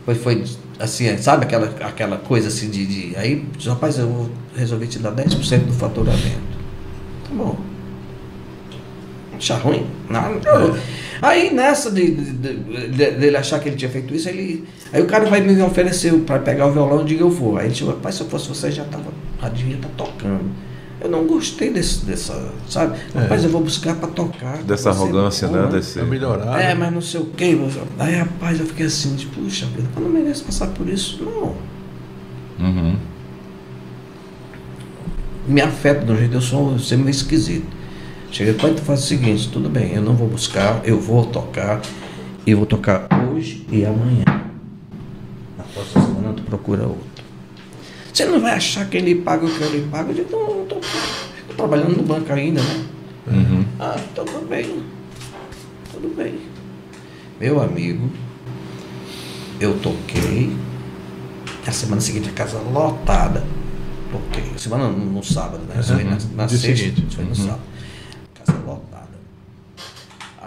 [0.05, 0.45] Foi, foi
[0.79, 3.17] assim, sabe aquela, aquela coisa assim de, de.
[3.17, 6.59] Aí, rapaz, eu vou resolver te dar 10% do faturamento.
[7.27, 7.57] Tá bom.
[9.35, 9.87] Achar ruim?
[10.11, 10.29] Nada.
[11.23, 14.65] Aí nessa de, de- de- de- dele achar que ele tinha feito isso, ele.
[14.93, 17.57] Aí o cara vai me oferecer para pegar o violão e diga eu vou.
[17.59, 19.12] Aí ele chegou, rapaz, se eu fosse você já tava.
[19.41, 20.45] Já devia estar tocando.
[21.01, 22.97] Eu não gostei desse, dessa, sabe?
[23.15, 24.62] Rapaz, eu vou buscar para tocar.
[24.62, 25.73] Dessa arrogância, não, né?
[25.77, 25.99] Desse...
[25.99, 26.59] Pra melhorar.
[26.59, 26.75] é, né?
[26.75, 27.55] mas não sei o quê.
[27.99, 31.55] Aí, rapaz, eu fiquei assim, de, puxa vida, eu não mereço passar por isso, não.
[32.67, 32.97] Uhum.
[35.47, 37.67] Me afeta de um jeito, eu sou eu sou meio esquisito.
[38.35, 41.80] Cheguei, pai, tu faz o seguinte, tudo bem, eu não vou buscar, eu vou tocar,
[42.45, 44.24] e vou tocar hoje e amanhã.
[45.57, 47.22] Na próxima semana tu procura outro.
[48.12, 50.11] Você não vai achar que ele paga o que eu lhe pago?
[50.11, 50.74] Eu digo, não, eu tô,
[51.47, 52.85] tô trabalhando no banco ainda, né?
[53.28, 53.64] Uhum.
[53.78, 54.82] Ah, então tudo bem.
[55.93, 56.41] Tudo bem.
[57.41, 58.11] Meu amigo,
[59.61, 60.57] eu toquei.
[61.64, 63.45] A semana seguinte a casa lotada.
[64.11, 64.59] Toquei.
[64.59, 65.76] Semana no, no sábado, né?
[65.78, 67.07] Isso foi na, na Dia sexta, seguinte.
[67.07, 67.74] isso foi no sábado.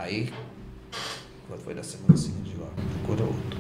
[0.07, 0.29] Aí,
[1.49, 3.59] quando foi da semana seguinte, ó, procura outro.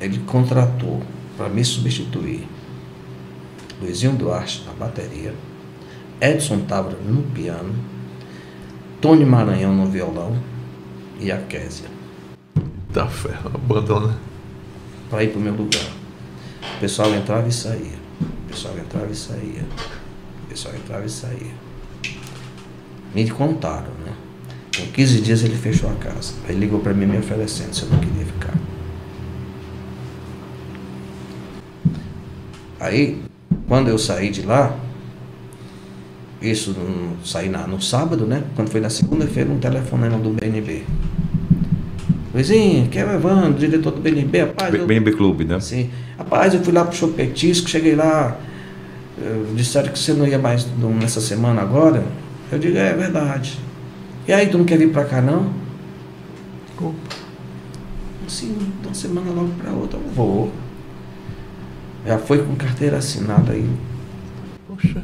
[0.00, 1.02] Ele contratou
[1.36, 2.48] para me substituir
[3.82, 5.34] Luizinho Duarte na bateria,
[6.18, 7.74] Edson Távora no piano,
[9.02, 10.34] Tony Maranhão no violão
[11.20, 11.90] e a Késia
[12.90, 14.18] Tá ferro, abandona.
[15.10, 15.92] para ir para o meu lugar.
[16.76, 17.98] O pessoal entrava e saía.
[18.22, 19.62] O pessoal entrava e saía.
[20.42, 21.63] O pessoal entrava e saía.
[23.14, 24.12] Me contaram, né?
[24.76, 26.32] Com 15 dias ele fechou a casa.
[26.48, 28.54] Aí ligou para mim me oferecendo se eu não queria ficar.
[32.80, 33.18] Aí,
[33.68, 34.76] quando eu saí de lá,
[36.42, 38.42] isso no, saí na, no sábado, né?
[38.56, 40.82] Quando foi na segunda-feira, um telefonema do BNB.
[42.34, 44.74] Luizinho, que é o Evandro, diretor do BNB, rapaz.
[44.74, 45.54] eu- BNB Clube, né?
[45.54, 45.88] Assim,
[46.18, 48.36] rapaz, eu fui lá pro Chopetisco, cheguei lá,
[49.22, 50.66] eh, disseram que você não ia mais
[51.00, 52.02] nessa semana agora.
[52.54, 53.58] Eu digo, é verdade.
[54.28, 55.52] E aí, tu não quer vir pra cá não?
[58.28, 60.52] Sim, de uma semana logo pra outra eu vou.
[62.06, 63.68] Já foi com carteira assinada aí,
[64.68, 65.02] Poxa.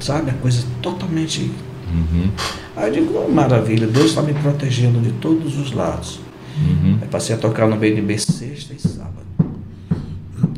[0.00, 0.30] sabe?
[0.30, 1.50] A coisa totalmente.
[1.92, 2.30] Uhum.
[2.76, 6.20] Aí eu digo, oh, maravilha, Deus está me protegendo de todos os lados.
[6.58, 6.98] Uhum.
[7.00, 9.26] Aí passei a tocar no BNB sexta e sábado.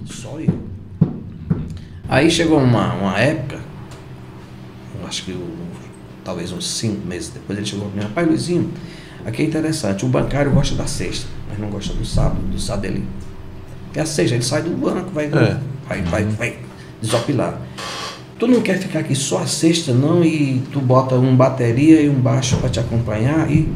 [0.07, 0.59] Só eu.
[2.09, 3.59] Aí chegou uma, uma época,
[5.01, 5.62] eu acho que o-
[6.25, 8.71] talvez uns cinco meses depois, ele chegou para mim, rapaz Luizinho,
[9.25, 12.85] aqui é interessante, o bancário gosta da sexta, mas não gosta do sábado, do sábado
[12.87, 13.05] ele.
[13.95, 15.59] É a sexta, ele sai do banco, vai, É.
[15.89, 16.59] vai, vai, vai
[17.01, 17.61] desopilar.
[18.39, 22.09] Tu não quer ficar aqui só a sexta, não, e tu bota um bateria e
[22.09, 23.69] um baixo para te acompanhar e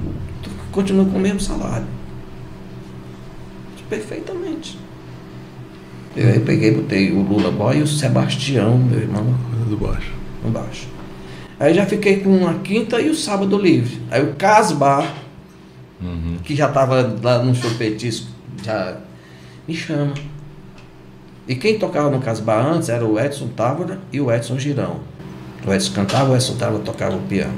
[0.42, 1.86] tu continua com o mesmo salário.
[3.88, 4.78] Perfeitamente.
[6.16, 9.34] Eu peguei, botei o Lula Boy e o Sebastião, meu irmão,
[9.68, 10.10] Do baixo.
[10.42, 10.88] no baixo.
[11.58, 14.00] Aí já fiquei com a quinta e o sábado livre.
[14.10, 15.14] Aí o Casbar,
[16.00, 16.36] Uhum.
[16.44, 18.26] que já estava lá no chupetisco,
[18.62, 18.96] já
[19.66, 20.12] me chama.
[21.48, 25.00] E quem tocava no Casbar antes era o Edson Távora e o Edson Girão.
[25.66, 27.54] O Edson cantava, o Edson Távora tocava o piano.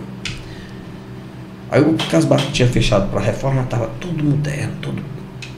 [1.70, 5.02] Aí o Casbar tinha fechado para a reforma, estava tudo moderno, tudo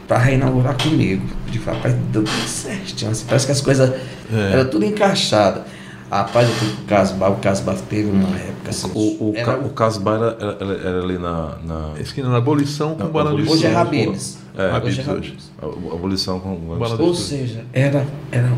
[0.09, 1.25] para reinaugurar comigo.
[1.51, 3.11] Digo, rapaz, deu tudo certinho.
[3.13, 3.91] assim, parece que as coisas
[4.33, 4.53] É.
[4.55, 5.63] eram tudo encaixadas.
[6.11, 8.91] Rapaz, eu fui pro Casbar, o Casbar teve uma época assim.
[8.95, 11.57] O, o, era- o Casbar era, era, era ali na.
[11.65, 13.49] na Esquina na abolição com Barão de.
[13.49, 13.75] Hoje é.
[13.75, 14.39] Habibs.
[14.57, 14.85] É.
[14.85, 15.37] hoje é hoje.
[15.63, 18.51] A, a abolição com o Bala Ou seja, era, era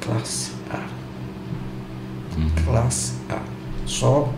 [0.00, 0.80] classe A.
[2.64, 3.38] Classe A.
[3.86, 4.32] Só.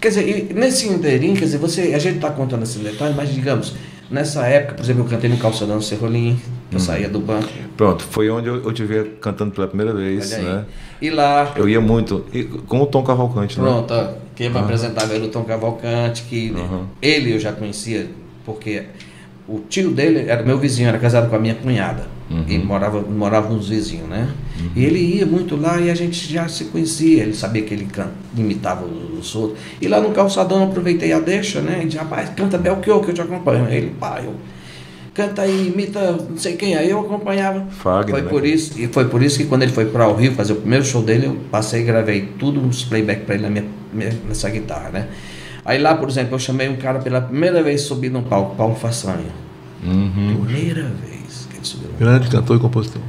[0.00, 3.74] Quer dizer, nesse inteirinho, quer dizer, você, a gente está contando esse detalhe, mas digamos,
[4.10, 6.38] nessa época, por exemplo, eu cantei no Calçadão Serrolim,
[6.74, 7.48] Eu saía do banco.
[7.76, 10.64] Pronto, foi onde eu, eu te vi cantando pela primeira vez, né?
[11.00, 13.64] E lá, Eu ia muito, e com o Tom Cavalcante, né?
[13.64, 13.94] pronto,
[14.34, 16.84] quem me apresentava era o Tom Cavalcante, que Uhum.
[17.02, 18.08] ele eu já conhecia,
[18.44, 18.84] porque
[19.46, 22.12] o tio dele era meu vizinho, era casado com a minha cunhada.
[22.48, 24.28] E morava, morava nos vizinhos, né?
[24.74, 27.22] E ele ia muito lá e a gente já se conhecia.
[27.22, 29.58] Ele sabia que ele can, imitava os outros.
[29.80, 31.80] E lá no calçadão eu aproveitei a deixa, né?
[31.82, 33.68] E disse, rapaz, canta Belchior que eu te acompanho.
[33.68, 34.34] Ele, pá, eu
[35.14, 36.74] canta aí, imita não sei quem.
[36.76, 37.64] Aí eu acompanhava.
[37.70, 38.28] Fagner, foi né?
[38.28, 40.56] por isso E foi por isso que quando ele foi para o Rio fazer o
[40.56, 44.12] primeiro show dele, eu passei e gravei tudo uns playback para ele na minha, minha-
[44.28, 45.08] nessa guitarra, né?
[45.64, 48.74] Aí lá, por exemplo, eu chamei um cara pela primeira vez subir no palco, Paulo
[48.74, 49.32] Façanha.
[49.82, 50.42] Uhum.
[50.44, 53.00] Primeira vez que ele subiu no Grande cantor e compositor.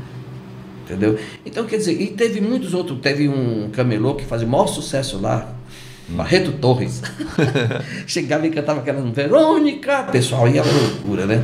[0.86, 1.18] Entendeu?
[1.46, 3.00] Então, quer dizer, e teve muitos outros.
[3.02, 5.52] Teve um camelô que fazia o maior sucesso lá,
[6.08, 7.02] Barreto Torres.
[8.06, 11.44] Chegava e cantava aquela Verônica, pessoal, ia à loucura, né?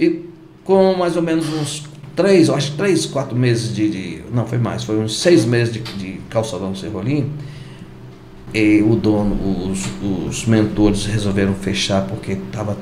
[0.00, 0.24] E
[0.64, 1.84] com mais ou menos uns
[2.16, 5.44] três, eu acho que três, quatro meses de, de- Não, foi mais, foi uns seis
[5.44, 7.30] meses de, de calçadão Serrolim.
[8.52, 9.86] E o dono, os,
[10.26, 12.76] os mentores resolveram fechar porque tava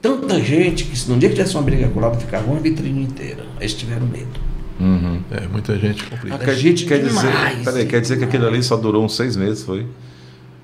[0.00, 2.60] tanta gente que se num dia que tivesse uma briga com o lado, ficava uma
[2.60, 3.44] vitrine inteira.
[3.58, 4.38] Eles tiveram medo.
[4.78, 5.18] Uhum.
[5.32, 6.36] É, muita gente complica.
[6.36, 7.88] Era Quer, gente quer dizer, demais, peraí, hein?
[7.88, 9.86] quer dizer que aquilo ali só durou uns seis meses, foi?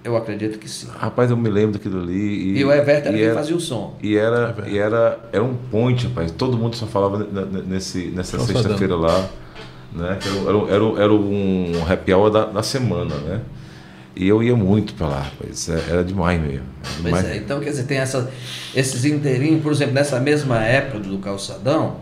[0.05, 0.86] Eu acredito que sim.
[0.98, 2.59] Rapaz, eu me lembro daquilo ali.
[2.59, 3.96] E, o Everton era e quem fazia o som.
[4.02, 4.68] E era, velho.
[4.68, 6.30] e era, era um ponte, rapaz.
[6.30, 9.26] Todo mundo só falava ne- ne- nesse, nessa sexta-feira lá.
[9.94, 10.18] Né?
[10.22, 13.40] Era, era, era, era um happy hour da, da semana, né?
[14.14, 15.68] E eu ia muito pra lá, rapaz.
[15.70, 16.66] É- Era demais mesmo.
[16.82, 17.24] Era Pois demais.
[17.26, 18.30] é, então quer dizer, tem essa,
[18.74, 21.96] esses inteirinhos, por exemplo, nessa mesma época do calçadão,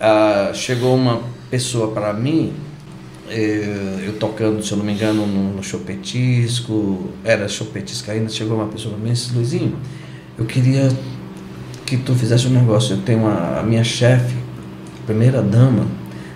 [0.00, 2.54] ah, chegou uma pessoa para mim,
[3.34, 8.66] eu tocando, se eu não me engano, no, no Chopetisco, era Chopetisco ainda, chegou uma
[8.66, 9.76] pessoa para mim e disse, Luizinho,
[10.38, 10.88] eu queria
[11.86, 14.34] que tu fizesse um negócio, eu tenho uma, a minha chefe,
[15.06, 15.86] primeira dama,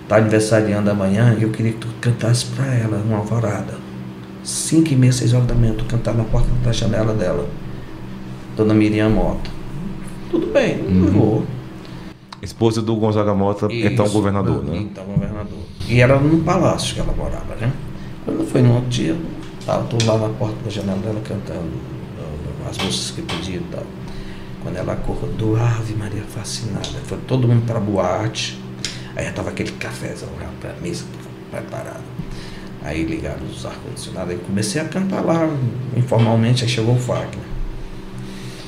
[0.09, 3.75] tá aniversariando amanhã, e eu queria que tu cantasse para ela uma alvorada.
[4.43, 7.49] 5 e meia, 6 horas da manhã, tu cantar na porta da janela dela.
[8.57, 9.51] Dona Miriam Mota.
[10.31, 11.47] Tudo bem, eu vou.
[12.47, 14.15] Esposa do Gonzaga Mota, então Isso.
[14.15, 14.79] governador, né?
[14.79, 15.59] Então, governador.
[15.89, 17.73] E era num palácio que ela morava, né?
[18.25, 19.17] Quando foi no outro dia,
[19.67, 23.67] eu tô lá na porta da janela dela cantando uh, as músicas que pediam e
[23.73, 23.83] tal.
[24.63, 26.87] Quando ela acordou, Ave Maria fascinada.
[27.05, 28.61] Foi todo mundo pra boate.
[29.17, 31.05] Aí já tava aquele cafezão já pra mesa
[31.51, 32.05] preparado.
[32.83, 34.31] Aí ligaram os ar-condicionados.
[34.31, 35.49] Aí comecei a cantar lá
[35.97, 36.63] informalmente.
[36.63, 37.45] Aí chegou o Fagner.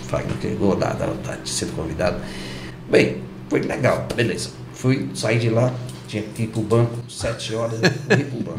[0.02, 2.18] O Fagner chegou da, da vontade de ser convidado.
[2.90, 4.50] Bem, foi legal, beleza.
[4.72, 5.72] Fui, saí de lá,
[6.06, 8.58] tinha que ir pro banco, sete horas, fui pro banco.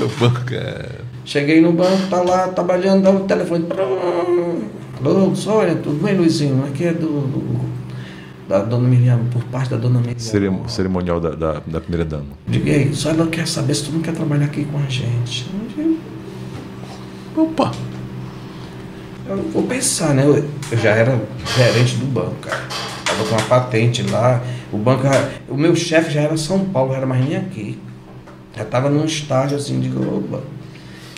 [0.02, 0.88] O banco é.
[1.24, 3.66] Cheguei no banco, tá lá trabalhando, dá o telefone.
[5.04, 6.64] Alô, Sônia, tudo bem, Luizinho?
[6.64, 7.72] Aqui é do, do-
[8.48, 10.18] da dona Miriam, por parte da dona Miriam.
[10.18, 12.24] Cerim- cerimonial da, da, da primeira dama.
[12.46, 15.46] Diga aí, só ela quer saber se tu não quer trabalhar aqui com a gente.
[17.36, 17.72] Opa!
[19.28, 20.24] Eu vou pensar, né?
[20.24, 20.36] Eu,
[20.70, 21.20] eu já era
[21.56, 22.62] gerente do banco, cara.
[23.04, 24.42] Tava com uma patente lá.
[24.72, 27.78] O banco, era- o meu chefe já era São Paulo, não era mais nem aqui.
[28.56, 30.40] Já tava num estágio assim de opa.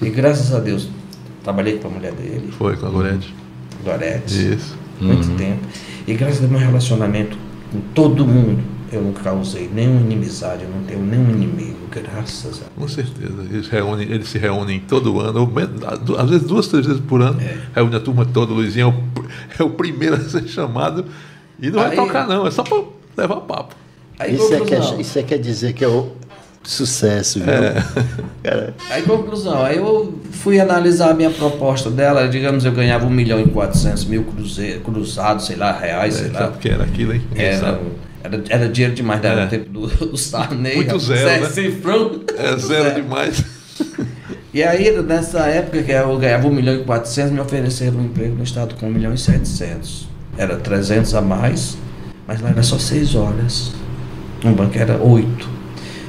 [0.02, 0.88] E graças a Deus,
[1.42, 3.34] trabalhei com a mulher dele, Foi com a Gorete.
[3.84, 4.76] Gorete, Isso.
[5.00, 5.60] muito tempo.
[6.06, 7.36] E graças ao meu relacionamento
[7.72, 8.62] com todo mundo,
[8.94, 13.42] eu não causei nenhuma inimizade, eu não tenho nenhum inimigo, graças a Com certeza.
[13.50, 15.82] Eles, reúnem, eles se reúnem todo ano, ou menos-
[16.18, 17.38] às vezes duas, três vezes por ano.
[17.74, 18.52] Reúne a turma toda.
[18.52, 19.24] O Luizinho é o,
[19.58, 21.04] é o primeiro a ser chamado.
[21.60, 22.46] E não vai Aí- tocar, não.
[22.46, 22.82] É só para
[23.16, 23.74] levar papo.
[24.18, 26.08] Aí, Isso é, que é, isso é quer dizer que é um
[26.62, 27.48] sucesso, viu?
[28.42, 33.10] Cara, Aí, conclusão, aí eu fui analisar a minha proposta dela, digamos, eu ganhava 1
[33.10, 36.38] milhão e 400 mil cruze- cruzados, sei lá, reais, sei É, lá.
[36.40, 37.22] sabe o que era aquilo, hein?
[37.30, 37.80] Ninguém Era.
[38.24, 39.46] Era, era dinheiro demais, era É.
[39.46, 40.76] o tempo do, do Sarney.
[40.76, 41.50] Muito Zé zero, né?
[41.50, 42.20] Cifrão.
[42.36, 43.44] É zero demais.
[44.52, 48.36] E aí, nessa época que eu ganhava 1 milhão e 400, me ofereceram um emprego
[48.36, 50.08] no estado com 1 milhão e 700.
[50.38, 51.76] Era 300 a mais,
[52.26, 53.72] mas lá era só 6 horas.
[54.44, 55.48] No banco era 8.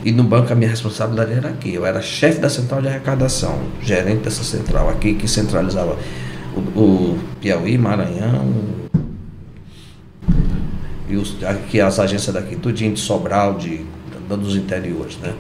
[0.04, 1.74] E no banco a minha responsabilidade era aqui.
[1.74, 5.98] Eu era chefe da central de arrecadação, gerente dessa central aqui, que centralizava
[6.56, 8.54] o, o Piauí, Maranhão,
[11.10, 13.82] e os, aqui as agências daqui, tudinho de Sobral, de,
[14.28, 15.34] dos interiores, né?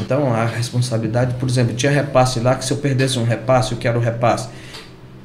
[0.00, 3.78] Então a responsabilidade, por exemplo, tinha repasse lá que se eu perdesse um repasse, eu
[3.78, 4.48] quero repasse.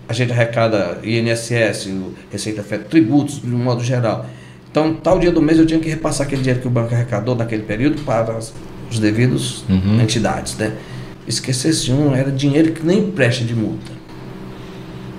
[0.07, 4.25] A gente arrecada INSS, o Receita Federal, tributos de um modo geral.
[4.69, 7.35] Então, tal dia do mês eu tinha que repassar aquele dinheiro que o banco arrecadou
[7.35, 8.53] naquele período para as,
[8.91, 9.63] os devidos
[10.01, 10.73] entidades, né?
[11.27, 13.91] Esquecesse um, era dinheiro que nem presta de multa.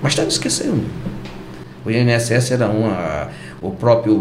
[0.01, 0.83] Mas estava esquecendo.
[1.85, 3.29] O INSS era um, a-
[3.61, 4.15] o próprio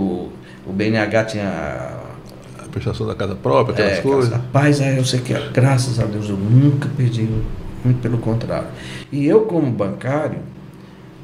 [0.66, 1.48] O BNH tinha
[2.58, 4.30] A prestação da casa própria, aquelas é, coisas.
[4.30, 7.28] Rapaz, é, eu sei que, graças a Deus, eu nunca perdi,
[7.84, 8.68] muito pelo contrário.
[9.10, 10.38] E eu, como bancário,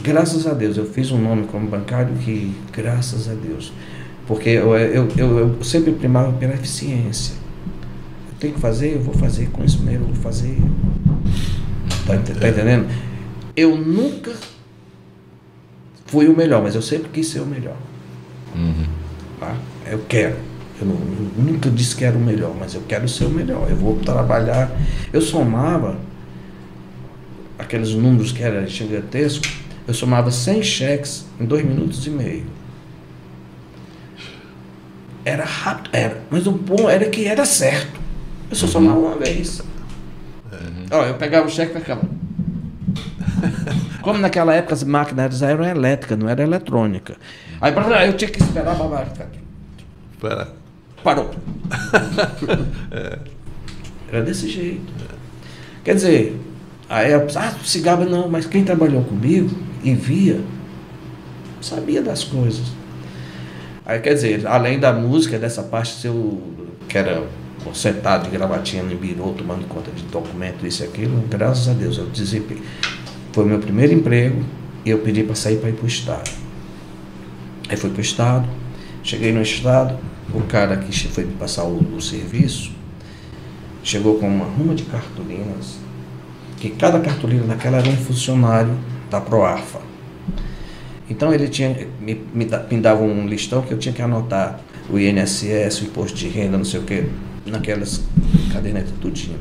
[0.03, 3.73] graças a Deus, eu fiz um nome como bancário que, graças a Deus,
[4.27, 7.35] porque eu, eu, eu, eu sempre primava pela eficiência.
[8.29, 10.59] Eu tenho que fazer, eu vou fazer com esmero, eu vou fazer.
[12.07, 12.89] Tá, tá entendendo?
[13.55, 14.33] Eu nunca
[16.07, 17.77] fui o melhor, mas eu sempre quis ser o melhor.
[19.39, 19.55] Tá?
[19.87, 20.37] Eu quero.
[20.81, 20.95] Eu não-
[21.53, 23.67] nunca disse que era o melhor, mas eu quero ser o melhor.
[23.71, 24.71] Eu vou trabalhar.
[25.13, 25.97] Eu somava
[27.59, 29.57] aqueles números que eram gigantescos.
[29.89, 32.45] Eu somava 100 cheques em dois minutos e meio.
[35.25, 36.21] Era rápido, era.
[36.31, 37.99] Mas o bom era que era certo.
[38.51, 39.61] Eu só somava uma vez.
[40.91, 42.03] Ó, eu pegava o cheque e ficava.
[44.03, 47.17] Como naquela época as máquinas eram elétricas, não era eletrônica.
[47.61, 49.07] Aí blá, eu tinha que esperar a babá.
[50.13, 50.49] Espera.
[51.03, 51.31] Parou.
[54.11, 54.93] Era desse jeito.
[55.85, 56.41] Quer dizer,
[56.89, 59.51] aí pessoa, ah, cigaba não, mas quem trabalhou comigo
[59.83, 60.41] e via,
[61.61, 62.73] sabia das coisas.
[63.85, 66.43] Aí quer dizer, além da música, dessa parte seu,
[66.89, 67.23] que era
[67.73, 71.99] sentado de gravatinha no birô, tomando conta de documento, isso e aquilo, graças a Deus,
[71.99, 72.65] eu desempenhei.
[73.33, 74.45] Foi meu primeiro emprego
[74.85, 76.46] e eu pedi para sair para ir para o Estado.
[77.69, 78.49] Aí fui para o Estado,
[79.03, 79.99] cheguei no Estado,
[80.33, 82.73] o cara que foi me passar o, o serviço
[83.83, 85.77] chegou com uma ruma de cartolinas,
[86.57, 88.77] que cada cartolina daquela era um funcionário
[89.09, 89.81] da Proarfa.
[91.09, 94.59] Então ele tinha, me, me, me dava um listão que eu tinha que anotar
[94.91, 97.07] o INSS, o imposto de renda, não sei o quê,
[97.47, 98.03] naquelas
[98.53, 99.39] cadernetas tudinho.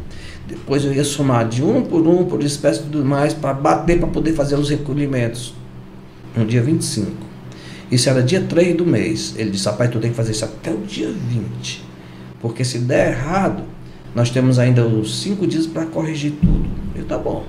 [0.47, 3.97] Depois eu ia somar de um por um, por espécie e tudo mais, para bater,
[3.99, 5.55] para poder fazer os recolhimentos.
[6.35, 7.24] No dia 25.
[7.91, 9.35] Isso era dia 3 do mês.
[9.37, 11.83] Ele disse, rapaz, tu tem que fazer isso até o dia 20.
[12.39, 13.63] Porque se der errado,
[14.13, 16.69] nós temos ainda os cinco dias para corrigir tudo.
[16.95, 17.45] Eu, tá bom.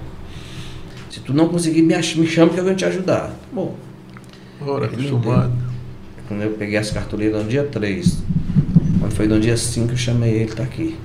[1.11, 3.33] Se tu não conseguir, me, me chama que eu vou te ajudar.
[3.53, 3.75] Bom.
[4.61, 5.53] Ora, acostumado.
[6.29, 8.23] Quando eu peguei as cartolinas no dia 3,
[8.99, 10.97] quando foi no dia 5, eu chamei ele, tá aqui.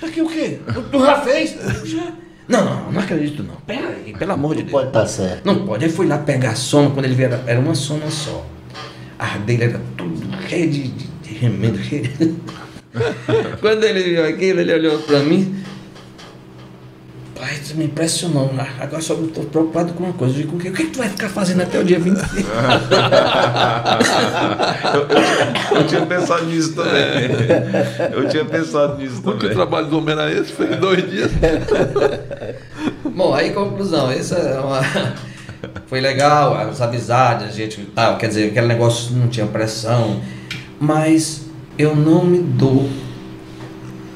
[0.00, 0.60] tá aqui o quê?
[0.90, 1.56] Tu já fez?
[1.84, 2.12] Já.
[2.48, 3.54] Não, não, não acredito não.
[3.66, 4.72] Pera aí, pelo amor de Deus.
[4.72, 5.46] Pode estar certo.
[5.46, 5.84] Não pode.
[5.84, 8.44] Aí fui lá pegar a soma, quando ele viu, era, uma soma só.
[9.18, 11.78] A dele era tudo cheio de, de, de remendo.
[13.60, 15.62] quando ele viu aquilo, ele olhou pra mim.
[17.42, 18.52] Pai, isso me impressionou.
[18.52, 18.68] né?
[18.78, 20.32] Agora só estou preocupado com uma coisa.
[20.34, 22.30] Eu digo, o que, o que tu vai ficar fazendo até o dia 25?
[24.94, 27.30] eu, eu tinha- eu tinha pensado nisso também.
[28.12, 29.56] Eu tinha pensado nisso Porque o também.
[29.56, 31.32] trabalho do homem era esse, foi em dois dias.
[33.12, 34.80] Bom, aí conclusão, essa é uma.
[35.86, 40.20] Foi legal, as amizades, a gente tal, quer dizer, aquele negócio não tinha pressão,
[40.80, 41.46] mas
[41.76, 42.88] eu não me dou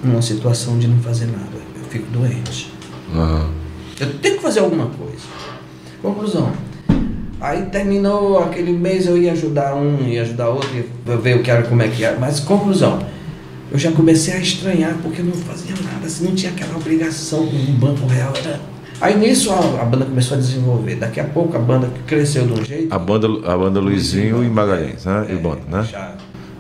[0.05, 1.57] numa situação de não fazer nada.
[1.77, 2.76] Eu fico doente.
[3.17, 3.51] Aham.
[3.99, 5.25] Eu tenho que fazer alguma coisa.
[6.03, 6.53] Conclusão.
[7.41, 11.51] Aí terminou aquele mês, eu ia ajudar um, ia ajudar outro, ia ver o que
[11.51, 12.19] era, como é que era.
[12.19, 12.99] Mas conclusão,
[13.71, 17.47] eu já comecei a estranhar porque eu não fazia nada, assim, não tinha aquela obrigação
[17.47, 18.33] com o Banco Real.
[18.37, 18.61] Era...
[19.01, 20.97] Aí nisso a, a banda começou a desenvolver.
[20.97, 22.95] Daqui a pouco a banda cresceu de um jeito.
[22.95, 25.27] A banda, a banda Luizinho e Magalhães, né?
[25.29, 25.87] E o bando, né?
[25.91, 26.15] Já,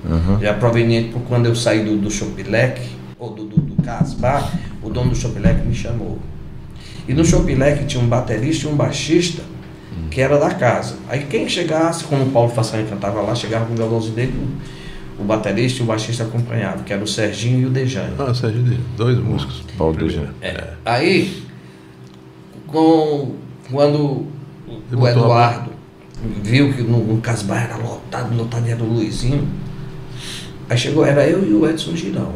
[0.08, 0.38] Aham.
[0.40, 2.82] já proveniente por quando eu saí do, do Shopilec,
[3.18, 4.52] ou do, do, do Caspar,
[4.82, 6.18] o dono do Shopilec me chamou.
[7.08, 9.42] E no Shopilec tinha um baterista e um baixista
[10.10, 10.96] que era da casa.
[11.08, 14.32] Aí quem chegasse, como o Paulo Façanha cantava lá, chegava com o violãozinho dele,
[15.18, 18.14] o, o baterista e o baixista acompanhavam, que era o Serginho e o Dejane.
[18.18, 19.62] Ah, Sérgio, Dias, dois músicos.
[19.76, 20.22] Paulo Primeiro.
[20.22, 20.36] Dejane.
[20.40, 20.72] É.
[20.86, 21.42] Aí,
[22.66, 23.34] com,
[23.70, 24.26] quando
[24.66, 25.70] o Ele a Eduardo
[26.42, 29.46] viu que no, no Casbar era lotado, lotado era o Luizinho,
[30.68, 32.32] aí chegou, era eu e o Edson Girão.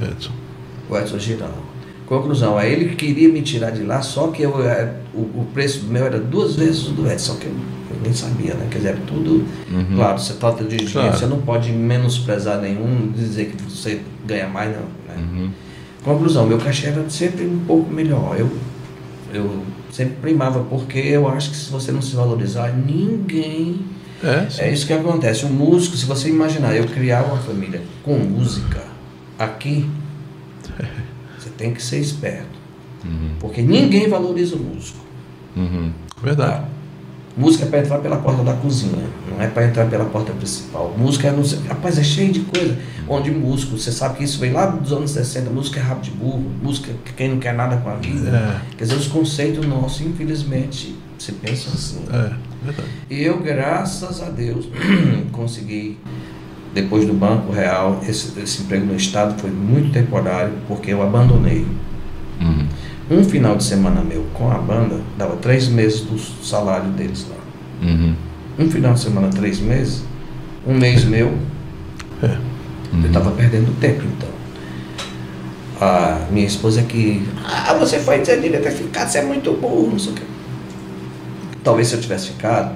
[0.00, 0.32] Edson.
[0.90, 1.71] O Edson Girão.
[2.12, 5.80] Conclusão, aí ele queria me tirar de lá, só que eu, eh, o, o preço
[5.80, 8.66] do meu era duas vezes o do Edson, só que eu, eu nem sabia, né?
[8.70, 9.46] Quer dizer, era tudo.
[9.96, 11.16] Claro, você trata de dinheiro, Claro.
[11.18, 14.82] você não pode menosprezar nenhum, dizer que você ganha mais, não.
[14.82, 15.16] Né?
[15.16, 15.50] Uhum.
[16.04, 18.36] Conclusão, meu cachê era sempre um pouco melhor.
[18.38, 18.50] Eu,
[19.32, 23.86] eu sempre primava, porque eu acho que se você não se valorizar, ninguém.
[24.22, 24.60] É, sim.
[24.60, 25.46] É isso que acontece.
[25.46, 28.82] Um músico, se você imaginar, eu criar uma família com música
[29.38, 29.88] aqui,
[31.62, 32.60] tem que ser esperto.
[33.38, 34.98] Porque ninguém valoriza o músico.
[35.56, 35.92] Uhum.
[36.22, 36.62] Verdade.
[36.62, 36.68] Tá?
[37.36, 40.94] Música é para entrar pela porta da cozinha, não é para entrar pela porta principal.
[40.98, 42.76] Música é, não sei, rapaz, é cheio de coisa.
[43.08, 46.10] Onde músico, você sabe que isso vem lá dos anos 60, música é rabo de
[46.10, 48.28] burro, música que quem não quer nada com a vida.
[48.28, 48.76] É.
[48.76, 52.04] Quer dizer, os conceitos nossos, infelizmente, se pensa assim.
[52.12, 52.34] É.
[52.64, 52.88] Verdade.
[53.08, 54.68] E eu, graças a Deus,
[55.32, 55.98] consegui,
[56.74, 61.66] depois do Banco Real, esse, esse emprego no Estado foi muito temporário, porque eu abandonei.
[62.40, 62.66] Uhum.
[63.10, 67.88] Um final de semana meu com a banda dava três meses do salário deles lá.
[67.88, 68.14] Uhum.
[68.58, 70.02] Um final de semana, três meses,
[70.66, 71.34] um mês meu,
[72.22, 72.36] É.
[72.92, 74.28] eu estava perdendo tempo então.
[75.80, 79.52] A minha esposa é que, ah, você foi dizer devia ter ficado, você é muito
[79.54, 80.22] burro, não sei o quê.
[81.64, 82.74] Talvez se eu tivesse ficado,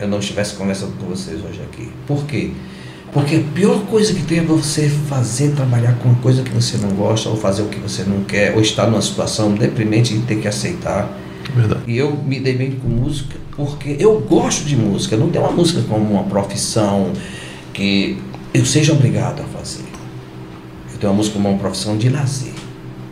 [0.00, 1.90] eu não estivesse conversando com vocês hoje aqui.
[2.06, 2.52] Por quê?
[3.12, 6.78] Porque a pior coisa que tem é você fazer, trabalhar com uma coisa que você
[6.78, 10.20] não gosta, ou fazer o que você não quer, ou estar numa situação deprimente e
[10.20, 11.12] ter que aceitar.
[11.54, 11.82] Verdade.
[11.86, 15.14] E eu me dei bem com música porque eu gosto de música.
[15.14, 17.12] Eu não tenho uma música como uma profissão
[17.74, 18.18] que
[18.54, 19.84] eu seja obrigado a fazer.
[20.90, 22.54] Eu tenho uma música como uma profissão de lazer.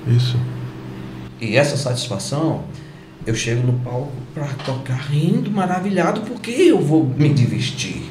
[0.09, 0.39] Isso.
[1.41, 2.65] E essa satisfação,
[3.27, 8.03] eu chego no palco para tocar rindo, maravilhado, porque eu vou me divertir.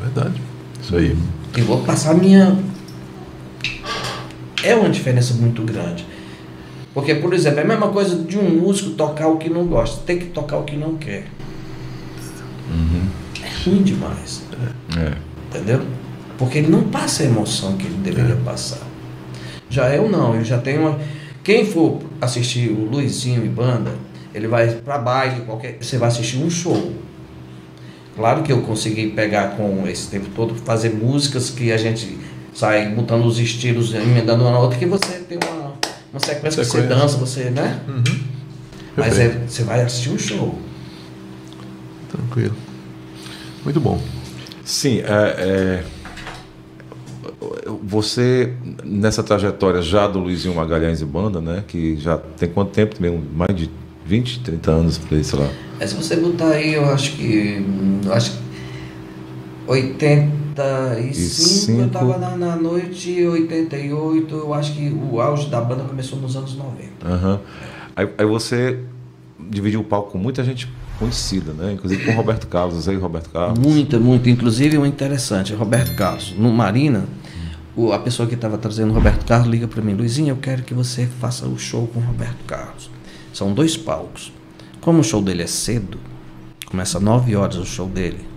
[0.00, 0.51] Verdade.
[0.82, 1.16] Isso aí.
[1.56, 2.58] E vou passar a minha.
[4.62, 6.06] É uma diferença muito grande.
[6.92, 10.02] Porque, por exemplo, é a mesma coisa de um músico tocar o que não gosta,
[10.04, 11.26] tem que tocar o que não quer.
[13.42, 14.42] É ruim demais.
[14.98, 15.12] É.
[15.48, 15.82] Entendeu?
[16.36, 18.80] Porque ele não passa a emoção que ele deveria passar.
[19.70, 20.98] Já eu não, eu já tenho uma.
[21.42, 23.92] Quem for assistir o Luizinho e banda,
[24.34, 25.78] ele vai pra baile, qualquer.
[25.80, 26.92] Você vai assistir um show.
[28.16, 32.18] Claro que eu consegui pegar com esse tempo todo, fazer músicas que a gente
[32.52, 35.74] sai botando os estilos, emendando uma na outra, que você tem uma,
[36.12, 36.88] uma sequência, que você Sequência.
[36.96, 37.80] dança, você, né?
[37.88, 38.20] Uhum.
[38.96, 40.58] Mas é, você vai assistir um show.
[42.10, 42.54] Tranquilo.
[43.64, 43.98] Muito bom.
[44.62, 45.04] Sim, é,
[45.38, 45.84] é,
[47.82, 48.52] você
[48.84, 51.64] nessa trajetória já do Luizinho Magalhães e Banda, né?
[51.66, 53.22] Que já tem quanto tempo também?
[53.34, 53.70] Mais de
[54.12, 55.48] 20, 30 anos por aí, sei lá.
[55.80, 57.64] É, se você botar aí, eu acho que.
[57.66, 58.38] hum, Eu acho que
[60.56, 66.18] 85 eu tava na, na noite, 88, eu acho que o auge da banda começou
[66.18, 67.06] nos anos 90.
[67.06, 67.40] Aham.
[67.96, 68.78] Aí, aí você
[69.50, 70.68] dividiu o palco com muita gente
[70.98, 71.72] conhecida, né?
[71.72, 73.58] Inclusive com o Roberto Carlos, aí Roberto Carlos.
[73.58, 74.28] Muita, muito.
[74.28, 76.34] Inclusive, um interessante, Roberto Carlos.
[76.38, 77.04] No Marina,
[77.74, 80.62] o- a pessoa que estava trazendo o Roberto Carlos liga para mim, Luizinho, eu quero
[80.62, 82.90] que você faça o show com o Roberto Carlos.
[83.32, 84.32] São dois palcos.
[84.80, 85.98] Como o show dele é cedo,
[86.66, 88.32] começa às 9 horas o show dele.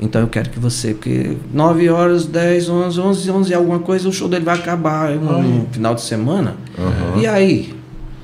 [0.00, 4.08] Então eu quero que você, porque 9 horas, 10, 11, 11, 11 e alguma coisa,
[4.08, 6.56] o show dele vai acabar em um, final de semana.
[6.78, 7.20] Aham.
[7.20, 7.74] E aí?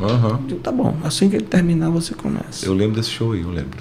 [0.00, 2.64] Eu digo, tá bom, assim que ele terminar, você começa.
[2.64, 3.78] Eu lembro desse show aí, eu lembro.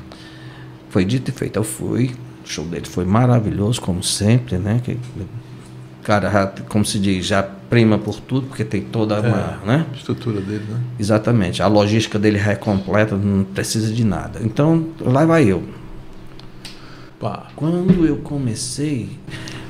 [0.89, 2.11] Foi dito e feito, eu fui.
[2.45, 4.81] O show dele foi maravilhoso, como sempre, né?
[4.83, 4.97] Que,
[6.09, 9.85] cara, já, como se diz, já prima por tudo, porque tem toda uma, né?
[9.93, 10.81] A estrutura dele, né?
[10.99, 11.61] Exatamente.
[11.61, 14.39] A logística dele já é completa, não precisa de nada.
[14.43, 15.63] Então, lá vai eu.
[17.19, 17.49] Pá.
[17.55, 19.19] Quando eu comecei,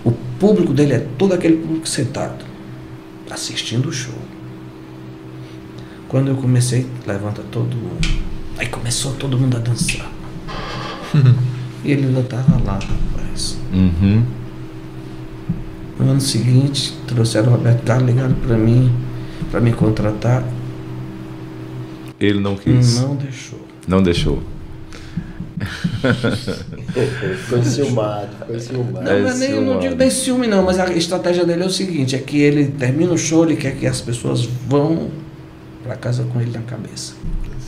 [0.06, 2.46] o público dele é todo aquele público sentado,
[3.30, 4.16] assistindo o show.
[6.08, 8.08] Quando eu comecei, levanta todo mundo.
[8.58, 10.10] Aí começou todo mundo a dançar.
[11.84, 13.58] e ele ainda estava lá, rapaz.
[13.74, 14.39] Uhum.
[16.00, 18.90] No ano seguinte, trouxeram o Roberto Carlos, ligaram para mim,
[19.52, 20.44] para me contratar.
[22.18, 23.02] Ele não quis.
[23.02, 23.68] Não deixou.
[23.86, 24.42] Não deixou.
[27.50, 29.04] Foi ciumado, foi ciumado.
[29.04, 31.70] Não, mas nem, eu não digo nem ciúme não, mas a estratégia dele é o
[31.70, 35.12] seguinte, é que ele termina o show, ele quer que as pessoas vão
[35.84, 37.14] para casa com ele na cabeça.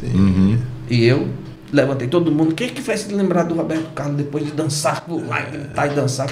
[0.04, 0.58] Uhum.
[0.90, 1.28] E eu
[1.72, 5.02] levantei todo mundo, quem é que vai se lembrar do Roberto Carlos depois de dançar,
[5.02, 6.30] pular e gritar e dançar?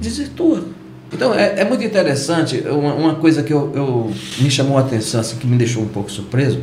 [0.00, 0.64] Desvirtua.
[1.12, 5.20] Então é, é muito interessante, uma, uma coisa que eu, eu- me chamou a atenção,
[5.20, 6.60] assim, que me deixou um pouco surpreso,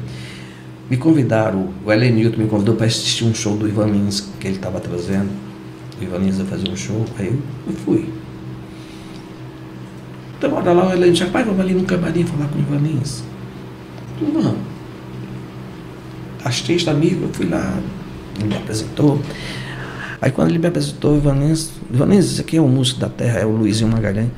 [0.89, 4.57] me convidaram, o Helenilton me convidou para assistir um show do Ivan Lins que ele
[4.57, 5.29] estava trazendo.
[5.99, 7.27] O Ivan Lins ia fazer um show, aí
[7.67, 8.07] eu, fui.
[10.37, 13.23] Então, bora lá, o Helenilton, rapaz, vamos ali no camarim falar com o Ivan Lins.
[14.21, 14.57] Eu, Vamos.
[16.43, 17.79] Artista amigo, eu fui lá,
[18.37, 19.19] ele me apresentou.
[20.21, 23.39] Aí quando ele me apresentou, o Ivanense, Ivanense, esse aqui é o músico da terra,
[23.39, 24.29] é o Luizinho Magalhães.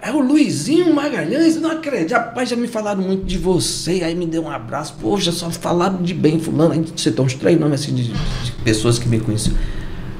[0.00, 2.12] É o Luizinho Magalhães, não acredito.
[2.12, 4.94] Rapaz, já me falaram muito de você, aí me deu um abraço.
[5.00, 6.72] Poxa, só falaram de bem, fulano.
[6.72, 9.56] Aí você tem uns três nomes assim de, de pessoas que me conheciam.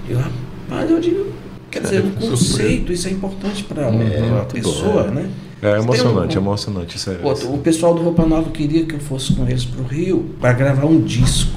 [0.08, 1.26] Eu, rapaz, eu digo,
[1.70, 2.30] quer dizer, o surpresa.
[2.30, 5.30] conceito, isso é importante para a pessoa, né?
[5.62, 6.96] É emocionante, um- emocionante.
[6.96, 10.34] Isso é, o pessoal do Roupa Nova queria que eu fosse com eles pro Rio
[10.40, 11.52] para gravar um disco.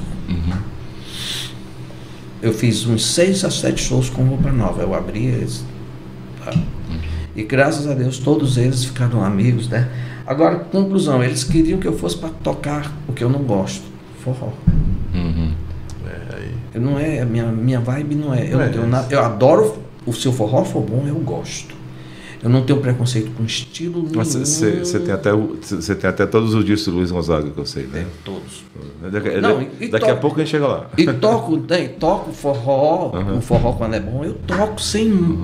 [2.41, 4.81] Eu fiz uns seis a sete shows com Roupa Nova.
[4.81, 5.63] Eu abri eles.
[6.43, 6.51] tá?
[7.35, 9.87] E graças a Deus todos eles ficaram amigos, né?
[10.27, 13.83] Agora, conclusão, eles queriam que eu fosse para tocar o que eu não gosto,
[14.23, 14.49] forró.
[15.13, 15.51] Uhum.
[16.05, 16.51] É, aí.
[16.73, 18.45] Eu não é, minha, minha vibe não é.
[18.47, 18.91] Eu, Não é tenho essa.
[18.91, 21.73] nada, eu adoro, o seu forró for bom, eu gosto.
[22.43, 24.15] Eu não tenho preconceito com estilo nenhum.
[24.15, 25.29] Mas você tem, até
[25.95, 28.05] tem até todos os discos do Luiz Gonzaga, que eu sei, né?
[28.25, 28.63] Todos.
[29.11, 30.89] Daqui, Não, e- e daqui a to- pouco a gente chega lá.
[30.97, 33.37] E toco, né, toco forró, Uhum.
[33.37, 35.37] o forró quando é bom, eu toco sem.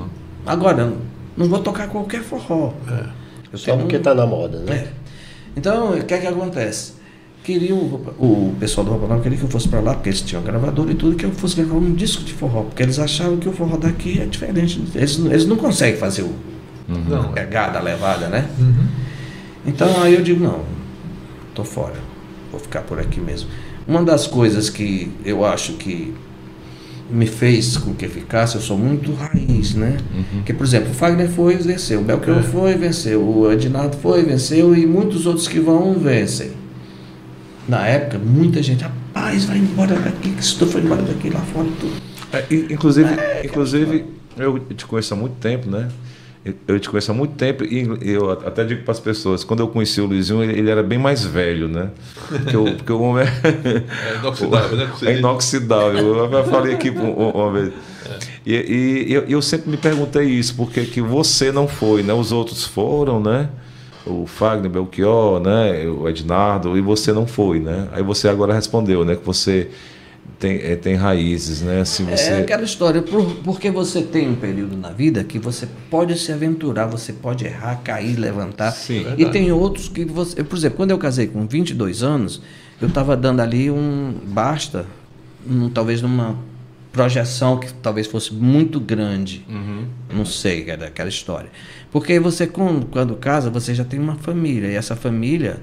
[0.46, 0.92] Agora,
[1.38, 2.74] não vou tocar qualquer forró.
[3.54, 4.76] Eu Só porque um- tá na moda, né?
[4.76, 4.88] É.
[5.56, 6.94] Então, o que é que acontece?
[7.44, 10.22] Queria o, o pessoal do Roupa Nova queria que eu fosse para lá, porque eles
[10.22, 13.38] tinham gravador e tudo, que eu fosse gravar um disco de forró, porque eles achavam
[13.38, 14.82] que o forró daqui é diferente.
[14.94, 16.32] Eles, eles não conseguem fazer o
[16.88, 17.34] Não, é.
[17.34, 18.48] pegada, a levada, né?
[18.60, 18.88] Uhum.
[19.66, 20.62] Então aí eu digo, não,
[21.54, 21.96] tô fora,
[22.52, 23.50] vou ficar por aqui mesmo.
[23.88, 26.14] Uma das coisas que eu acho que
[27.10, 29.98] me fez com que ficasse, eu sou muito raiz, né?
[30.46, 32.44] Que, por exemplo, o Fagner foi e venceu, o Belchior É.
[32.44, 36.52] foi e venceu, o Ednardo foi e venceu e muitos outros que vão vencem.
[37.68, 41.68] Na época, muita gente, rapaz, vai embora daqui, que tu foi embora daqui lá fora
[41.80, 41.94] tudo.
[42.34, 43.10] É, inclusive,
[43.44, 44.06] inclusive,
[44.38, 45.88] eu te conheço há muito tempo, né?
[46.68, 49.68] Eu- te conheço há muito tempo e eu até digo para as pessoas, quando eu
[49.68, 51.90] conheci o Luizinho, ele, era bem mais velho, né?
[52.30, 53.84] Porque o, porque o homem é,
[54.14, 54.92] É inoxidável, né?
[55.04, 56.16] é inoxidável.
[56.32, 57.74] Eu falei aqui uma uma vez.
[58.46, 62.14] E, e eu, eu sempre me perguntei isso, porque que você não foi, né?
[62.14, 63.50] Os outros foram, né?
[64.06, 65.86] O Fagner, Belchior, né?
[65.88, 67.90] O Ednardo, e você não foi, né?
[67.92, 69.16] Aí você agora respondeu, né?
[69.18, 69.70] Que você
[70.40, 71.82] tem, eh, tem raízes, né?
[71.82, 72.30] Assim, você...
[72.32, 76.32] É aquela história, por- porque você tem um período na vida que você pode se
[76.32, 78.72] aventurar, você pode errar, cair, levantar.
[78.72, 79.06] Sim.
[79.18, 80.44] e tem outros que você.
[80.44, 82.42] Por exemplo, quando eu casei com 22 anos,
[82.82, 84.86] eu estava dando ali um basta,
[85.46, 86.38] num- talvez numa
[86.92, 89.46] projeção que talvez fosse muito grande.
[90.14, 91.50] Não sei, aquela história.
[91.92, 95.60] Porque você, quando, quando casa, você já tem uma família, e essa família.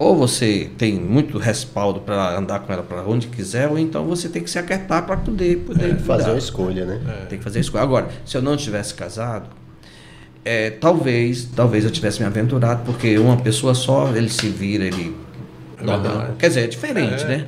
[0.00, 4.30] Ou você tem muito respaldo para andar com ela para onde quiser, ou então você
[4.30, 6.30] tem que se aquietar para poder, poder Fazer cuidar.
[6.30, 7.26] uma escolha, né?
[7.28, 7.76] Tem que fazer isso.
[7.76, 9.50] Agora, se eu não tivesse casado,
[10.42, 15.14] é, talvez, talvez eu tivesse me aventurado, porque uma pessoa só, ele se vira, ele.
[15.78, 17.46] É quer dizer, é diferente, É, né?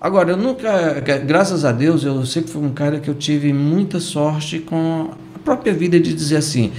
[0.00, 4.00] Agora, eu nunca, graças a Deus, eu sempre fui um cara que eu tive muita
[4.00, 6.72] sorte com a própria vida de dizer assim: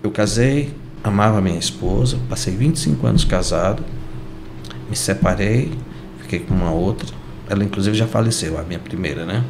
[0.00, 0.70] eu casei,
[1.02, 3.82] amava minha esposa, passei 25 anos casado,
[4.88, 5.72] me separei,
[6.20, 7.06] fiquei com uma outra.
[7.48, 9.44] Ela, inclusive, já faleceu, a minha primeira, né?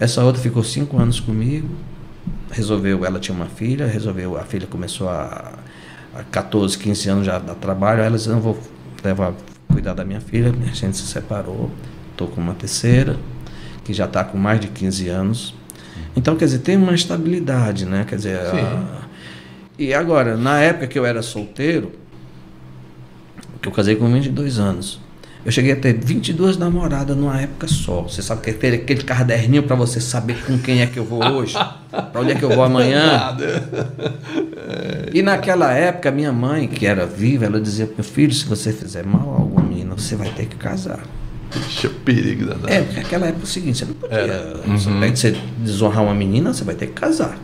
[0.00, 1.68] Essa outra ficou cinco anos comigo,
[2.50, 5.52] resolveu, ela tinha uma filha, resolveu, a filha começou a,
[6.14, 8.58] a 14, 15 anos já dar trabalho, ela disse, não vou
[9.04, 9.32] levar,
[9.72, 11.70] cuidar da minha filha, a gente se separou,
[12.12, 13.16] estou com uma terceira,
[13.84, 15.54] que já está com mais de 15 anos.
[16.16, 18.04] Então, quer dizer, tem uma estabilidade, né?
[18.08, 19.02] Quer dizer, a-
[19.78, 21.92] e agora, na época que eu era solteiro,
[23.60, 25.00] que eu casei com 22 anos,
[25.44, 28.02] eu cheguei a ter 22 namoradas numa época só.
[28.02, 31.04] Você sabe que é ter aquele caderninho para você saber com quem é que eu
[31.04, 31.54] vou hoje,
[31.90, 33.36] para onde é que eu vou amanhã.
[35.12, 39.06] E naquela época, minha mãe, que era viva, ela dizia: Meu filho, se você fizer
[39.06, 41.00] mal a alguma menina, você vai ter que casar.
[41.56, 42.68] Ixi, perigo danado.
[42.68, 45.10] É, porque naquela época é o seguinte: você não podia.
[45.10, 47.38] De você desonrar uma menina, você vai ter que casar.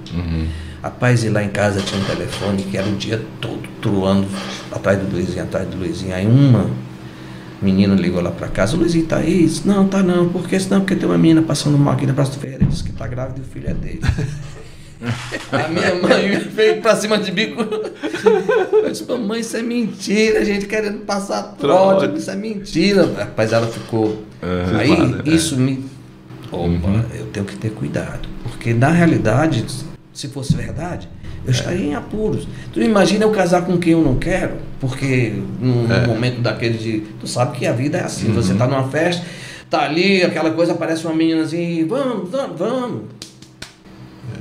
[0.84, 4.28] Rapaz, e lá em casa tinha um telefone que era o dia todo truando
[4.70, 6.14] atrás do Luizinho, atrás do Luizinho.
[6.14, 6.70] Aí uma
[7.62, 9.44] menina ligou lá pra casa: O Luizinho tá aí?
[9.44, 10.28] Disse, não, tá não.
[10.28, 10.80] Por que senão?
[10.80, 13.38] Porque tem uma menina passando mal aqui na Praça do Ferreira disse que tá grávida
[13.38, 14.02] e o filho é dele.
[15.50, 17.62] A minha mãe veio pra cima de bico.
[18.72, 23.10] Eu disse, mamãe, isso é mentira, a gente querendo passar trote, isso é mentira.
[23.18, 24.22] Rapaz, ela ficou.
[24.78, 25.84] Aí isso me.
[26.52, 28.28] Opa, eu tenho que ter cuidado.
[28.42, 29.64] Porque na realidade,
[30.14, 31.08] se fosse verdade,
[31.44, 32.46] eu estaria em apuros.
[32.72, 37.00] Tu imagina eu casar com quem eu não quero, porque num momento daquele de.
[37.20, 39.26] Tu sabe que a vida é assim, você tá numa festa,
[39.68, 43.02] tá ali, aquela coisa, aparece uma menina assim, vamos, vamos, vamos.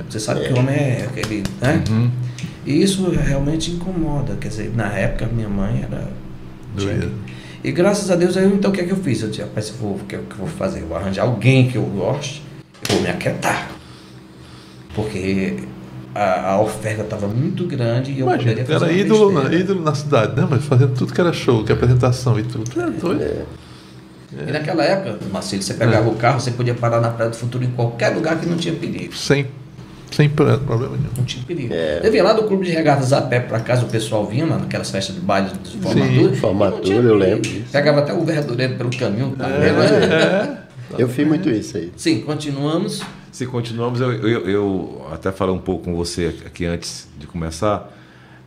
[0.08, 1.42] Você sabe que o homem é aquele.
[1.60, 1.82] Né?
[2.64, 4.36] E isso realmente incomoda.
[4.40, 6.08] Quer dizer, na época minha mãe era.
[6.74, 7.10] Doida.
[7.62, 9.22] E graças a Deus, aí então o que é que eu fiz?
[9.22, 10.82] Eu disse, rapaz, eu o que, é que eu vou fazer?
[10.82, 12.42] Eu vou arranjar alguém que eu goste,
[12.88, 13.73] eu vou me aquietar.
[14.94, 15.54] Porque
[16.14, 19.82] a, a oferta estava muito grande e eu Imagina, poderia fazer uma ídolo na, ídolo
[19.82, 20.46] na cidade, né?
[20.48, 22.70] Mas fazendo tudo que era show, que apresentação e tudo.
[22.80, 23.46] É doido.
[24.46, 26.10] E naquela época, Marcelo, você pegava É.
[26.10, 28.74] o carro, você podia parar na Praia do Futuro em qualquer lugar que não tinha
[28.74, 29.14] perigo.
[29.16, 29.46] Sem,
[30.10, 31.10] sem pro- problema nenhum.
[31.16, 31.72] Não tinha perigo.
[31.72, 34.58] Eu vinha lá do clube de regatas a pé para casa, o pessoal vinha lá
[34.58, 36.34] naquelas festas de baile de formatura.
[36.34, 37.50] formatura, não tinha eu lembro.
[37.70, 39.36] Pegava até o verdureiro pelo caminho.
[39.38, 39.72] tá É.
[39.72, 40.58] né?
[40.98, 41.92] Eu fiz muito isso aí.
[41.96, 43.02] Sim, continuamos.
[43.32, 47.92] Se continuamos, eu, eu, eu até falei um pouco com você aqui antes de começar,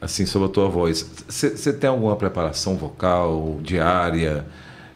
[0.01, 1.05] assim, sobre a tua voz.
[1.27, 4.45] Você tem alguma preparação vocal diária?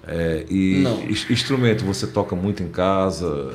[0.07, 1.03] É, e Não.
[1.03, 3.51] ins- instrumento, você toca muito em casa?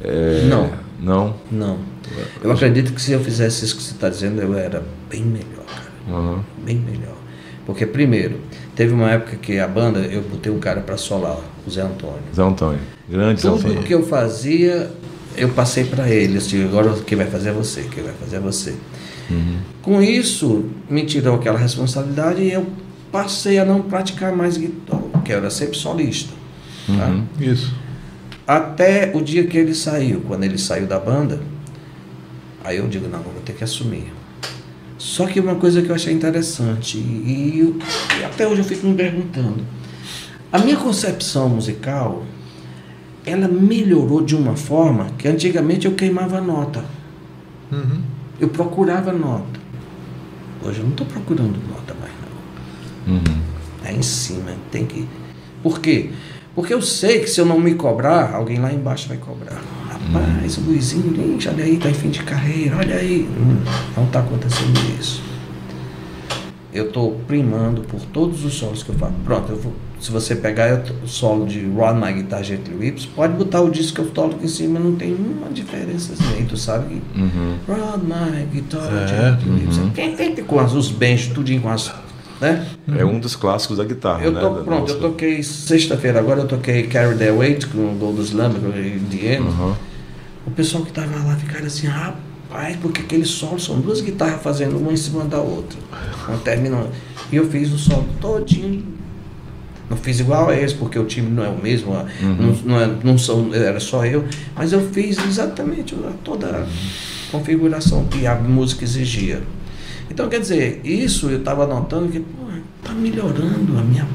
[0.00, 0.70] É, Não.
[0.98, 1.36] Não?
[1.50, 1.78] Não.
[2.42, 5.64] Eu acredito que se eu fizesse isso que você está dizendo, eu era bem melhor,
[5.66, 5.92] cara.
[6.18, 6.44] Aham.
[6.64, 7.17] Bem melhor.
[7.68, 8.40] Porque, primeiro,
[8.74, 11.36] teve uma época que a banda, eu botei um cara para solar,
[11.66, 12.22] o Zé Antônio.
[12.34, 12.80] Zé Antônio.
[13.06, 13.82] Grande Zé Tudo Antônio.
[13.82, 14.90] que eu fazia,
[15.36, 16.38] eu passei para ele.
[16.38, 18.74] Assim, agora quem vai fazer é você, quem vai fazer é você.
[19.82, 22.66] Com isso, me tirou aquela responsabilidade e eu
[23.12, 26.32] passei a não praticar mais guitarra, que eu era sempre solista.
[26.86, 27.20] tá?
[27.38, 27.74] Isso.
[28.46, 31.38] Até o dia que ele saiu, quando ele saiu da banda,
[32.64, 34.10] aí eu digo, não, vou ter que assumir.
[34.98, 37.76] Só que uma coisa que eu achei interessante, e, eu-
[38.20, 39.64] e até hoje eu fico me perguntando,
[40.52, 42.24] a minha concepção musical,
[43.24, 46.84] ela melhorou de uma forma que antigamente eu queimava nota.
[47.70, 48.00] Uhum.
[48.40, 49.58] Eu procurava nota.
[50.64, 52.12] Hoje eu não estou procurando nota mais
[53.06, 53.14] não.
[53.14, 53.40] Uhum.
[53.84, 55.06] É em cima, tem que.
[55.62, 56.10] Por quê?
[56.54, 59.62] Porque eu sei que se eu não me cobrar, alguém lá embaixo vai cobrar.
[60.12, 63.28] Rapaz, o Luizinho, ixi, olha aí, tá em fim de carreira, olha aí.
[63.38, 63.58] Hum,
[63.96, 65.22] não tá acontecendo isso.
[66.72, 69.12] Eu estou primando por todos os solos que eu faço.
[69.24, 73.32] Pronto, eu vou, se você pegar o solo de Rod My Guitar Gently Whips, pode
[73.34, 76.12] botar o disco que eu toco em cima, não tem uma diferença.
[76.12, 77.56] Assim, tu sabe que Uhum.
[77.66, 79.80] Rod My Guitar É, Gently Whips.
[79.94, 81.92] Quem tem que com as, os benchos, tudinho com as.
[82.40, 82.64] Né?
[82.96, 84.40] É um dos clássicos da guitarra, Eu né?
[84.40, 88.20] tô, Da pronto, eu toquei sexta-feira agora, eu toquei Carry the Weight com o Gold
[88.22, 89.46] Slam, com o Indiana.
[89.48, 89.76] Aham.
[90.48, 94.78] O pessoal que tava lá ficaram assim, rapaz, porque aquele solo são duas guitarras fazendo
[94.78, 95.78] uma em cima da outra.
[96.26, 96.86] Não termina.
[97.30, 98.82] E eu fiz o solo todinho.
[99.90, 101.92] Não fiz igual a esse, porque o time não é o mesmo,
[102.22, 105.94] não, não, é- não são, era só eu, mas eu fiz exatamente
[106.24, 106.66] toda a
[107.30, 109.42] configuração que a música exigia.
[110.10, 112.18] Então, quer dizer, isso eu estava notando que
[112.82, 114.06] está melhorando a minha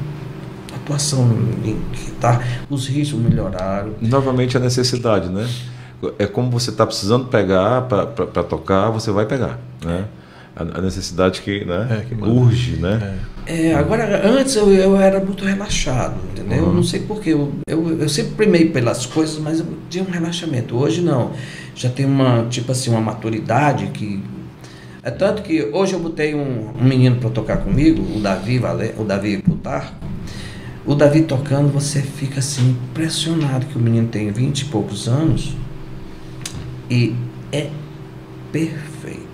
[0.76, 1.28] atuação
[1.64, 3.94] em guitarra, os ritmos melhoraram.
[4.00, 5.48] Novamente a necessidade, né?
[6.18, 10.06] É como você está precisando pegar para tocar, você vai pegar, né?
[10.56, 11.88] A, a necessidade que, né?
[11.90, 13.18] É, que urge, né?
[13.46, 16.66] É, agora, antes eu, eu era muito relaxado, entendeu?
[16.66, 17.30] Eu não sei porquê.
[17.30, 20.76] Eu, eu, eu sempre primei pelas coisas, mas eu tinha um relaxamento.
[20.76, 21.32] Hoje não.
[21.74, 24.22] Já tem uma, tipo assim, uma maturidade que.
[25.02, 28.94] É tanto que hoje eu botei um, um menino para tocar comigo, o Davi, Vale,
[28.96, 29.92] o Davi Plutarco.
[30.86, 35.54] O Davi tocando, você fica assim, impressionado que o menino tem 20 e poucos anos
[36.90, 37.14] e
[37.52, 37.68] é
[38.52, 39.24] perfeito.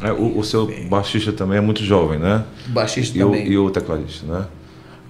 [0.00, 2.44] É, o, o seu baixista também é muito jovem, né?
[2.68, 3.46] O baixista E o, também.
[3.48, 4.46] e o tecladista, né?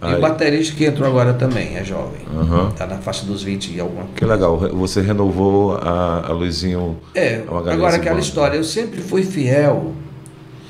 [0.03, 2.21] E Aí- o baterista que entrou agora também é jovem.
[2.37, 2.71] Aham.
[2.73, 4.17] Tá na faixa dos 20 e alguma coisa.
[4.19, 6.99] Que legal, você renovou a, a Luizinho.
[7.15, 9.95] É, a Magalhães agora aquela história, eu sempre fui fiel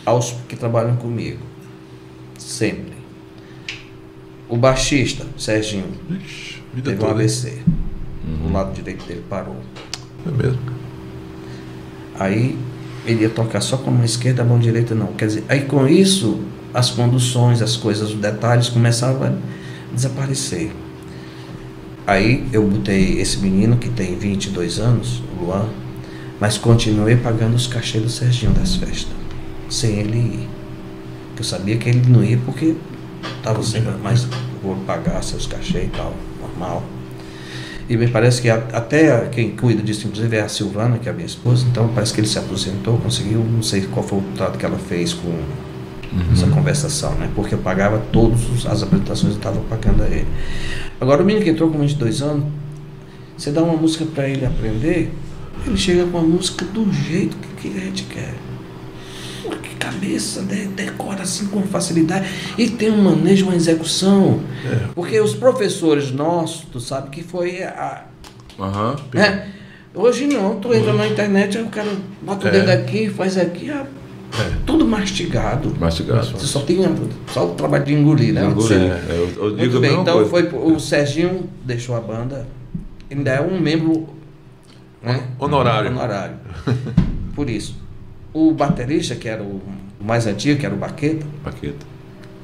[0.07, 1.39] aos que trabalham comigo.
[2.39, 2.95] Sempre.
[4.49, 7.13] O baixista, Serginho, Ixi, teve um hein?
[7.13, 7.59] AVC.
[8.49, 9.57] O lado direito dele parou.
[10.27, 10.61] É mesmo.
[12.19, 12.59] Aí
[13.07, 15.09] ele ia tocar só com a mão esquerda, a mão direita não.
[15.09, 16.41] Quer dizer, aí com isso,
[16.73, 20.71] as conduções, as coisas, os detalhes começavam a desaparecer.
[22.07, 25.69] Aí eu botei esse menino que tem 22 anos, o Luan,
[26.39, 29.15] mas continuei pagando os cachês do Serginho das festas,
[29.71, 30.49] sem ele ir.
[31.37, 32.75] Eu sabia que ele não ia porque
[33.39, 34.27] estava sempre, mas
[34.63, 36.83] vou pagar seus cachês e tal, normal.
[37.89, 41.13] E me parece que a- até quem cuida disso, inclusive, é a Silvana, que é
[41.13, 41.67] a minha esposa.
[41.71, 44.79] Então parece que ele se aposentou, conseguiu, não sei qual foi o trato que ela
[44.79, 45.33] fez com
[46.33, 47.29] essa conversação, né?
[47.35, 50.27] Porque eu pagava todas as apresentações, eu estava pagando a ele.
[51.01, 52.45] Agora, o menino que entrou com 22 anos,
[53.37, 55.13] você dá uma música para ele aprender,
[55.67, 58.33] ele chega com a música do jeito que, que a gente quer.
[59.99, 60.69] Cabeça, né?
[60.75, 62.27] decora assim com facilidade
[62.59, 64.41] e tem um manejo, uma execução.
[64.95, 68.05] Porque os professores nossos, tu sabe que foi a.
[68.59, 68.97] Aham.
[69.13, 69.49] né?
[69.95, 71.89] Hoje não, tu entra na internet, aí o cara
[72.23, 72.51] bota o É.
[72.51, 73.87] dedo aqui, faz aqui, ah,
[74.67, 75.73] tudo mastigado.
[75.79, 76.27] Mastigado.
[76.37, 76.79] Você só tem
[77.33, 78.45] só o trabalho de engolir, né?
[78.45, 78.57] Engolir.
[78.57, 80.31] Você- É, eu, eu digo Muito a bem, mesma então coisa.
[80.31, 82.47] foi o Serginho deixou a banda,
[83.11, 84.09] ainda é um membro
[85.01, 85.23] né?
[85.39, 85.91] Honorário.
[85.91, 86.37] honorário.
[87.35, 87.77] Por isso,
[88.33, 89.61] o baterista, que era o
[90.05, 91.87] mais antigo, que era o Baqueta, Paqueta.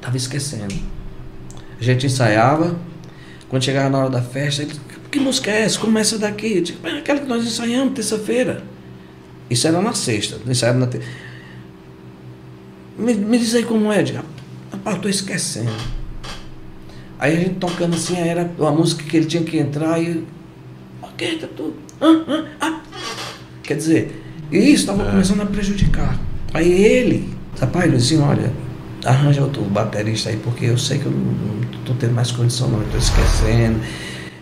[0.00, 0.74] Tava esquecendo.
[1.78, 2.76] A gente ensaiava,
[3.48, 4.72] quando chegava na hora da festa, ele,
[5.10, 5.78] que música é essa?
[5.78, 6.56] Começa daqui.
[6.56, 8.62] Eu digo, "Mas é aquela que nós ensaiamos terça-feira.
[9.48, 11.00] Isso era na sexta, ensaiava na te...
[12.96, 14.22] me, me diz aí como é, eu digo,
[14.72, 15.72] rapaz, tô esquecendo.
[17.18, 20.24] Aí a gente tocando assim, era uma música que ele tinha que entrar e.
[21.02, 21.74] Ok, tá tudo.
[22.00, 22.80] Ah, ah, ah.
[23.62, 26.18] Quer dizer, isso estava começando a prejudicar.
[26.54, 27.28] Aí ele,
[27.60, 28.50] rapaz, Luizinho, olha,
[29.04, 32.80] arranja outro baterista aí, porque eu sei que eu não, tô tendo mais condição não,
[32.84, 33.80] tô esquecendo,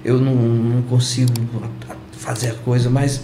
[0.04, 1.32] eu não, não consigo
[2.12, 3.22] fazer a coisa, mas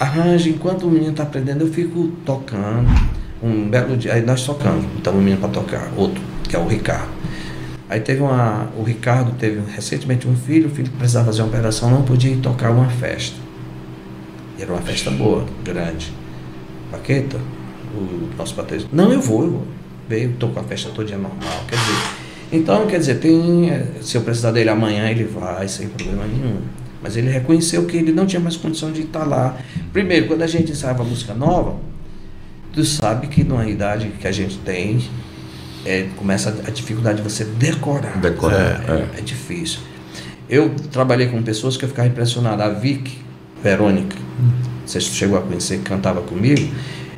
[0.00, 2.88] arranja, enquanto o menino tá aprendendo, eu fico tocando.
[3.42, 6.66] Um belo dia, aí nós tocamos, então o menino para tocar, outro, que é o
[6.66, 7.16] Ricardo.
[7.88, 8.68] Aí teve uma.
[8.76, 12.38] O Ricardo teve recentemente um filho, o filho precisava fazer uma operação, não podia ir
[12.38, 13.36] tocar uma festa.
[14.58, 16.12] E era uma festa boa, grande.
[16.90, 17.38] Paqueta,
[17.96, 18.88] o nosso baterista.
[18.92, 19.66] Não, eu vou, eu vou.
[20.08, 21.64] Veio, tocou a festa todo dia normal.
[21.68, 21.96] Quer dizer.
[22.52, 23.70] Então, quer dizer, tem.
[23.70, 26.58] eh, Se eu precisar dele amanhã, ele vai, sem problema nenhum.
[27.02, 29.56] Mas ele reconheceu que ele não tinha mais condição de estar lá.
[29.92, 31.76] Primeiro, quando a gente ensaiava música nova,
[32.72, 35.00] tu sabe que numa idade que a gente tem,
[35.84, 38.18] é, começa a dificuldade de você decorar.
[38.20, 39.80] Decorar, É, é difícil.
[40.48, 42.62] Eu trabalhei com pessoas que eu ficava impressionado.
[42.62, 43.18] A Vicky,
[43.62, 44.16] Verônica,
[44.84, 46.68] você chegou a conhecer, que cantava comigo.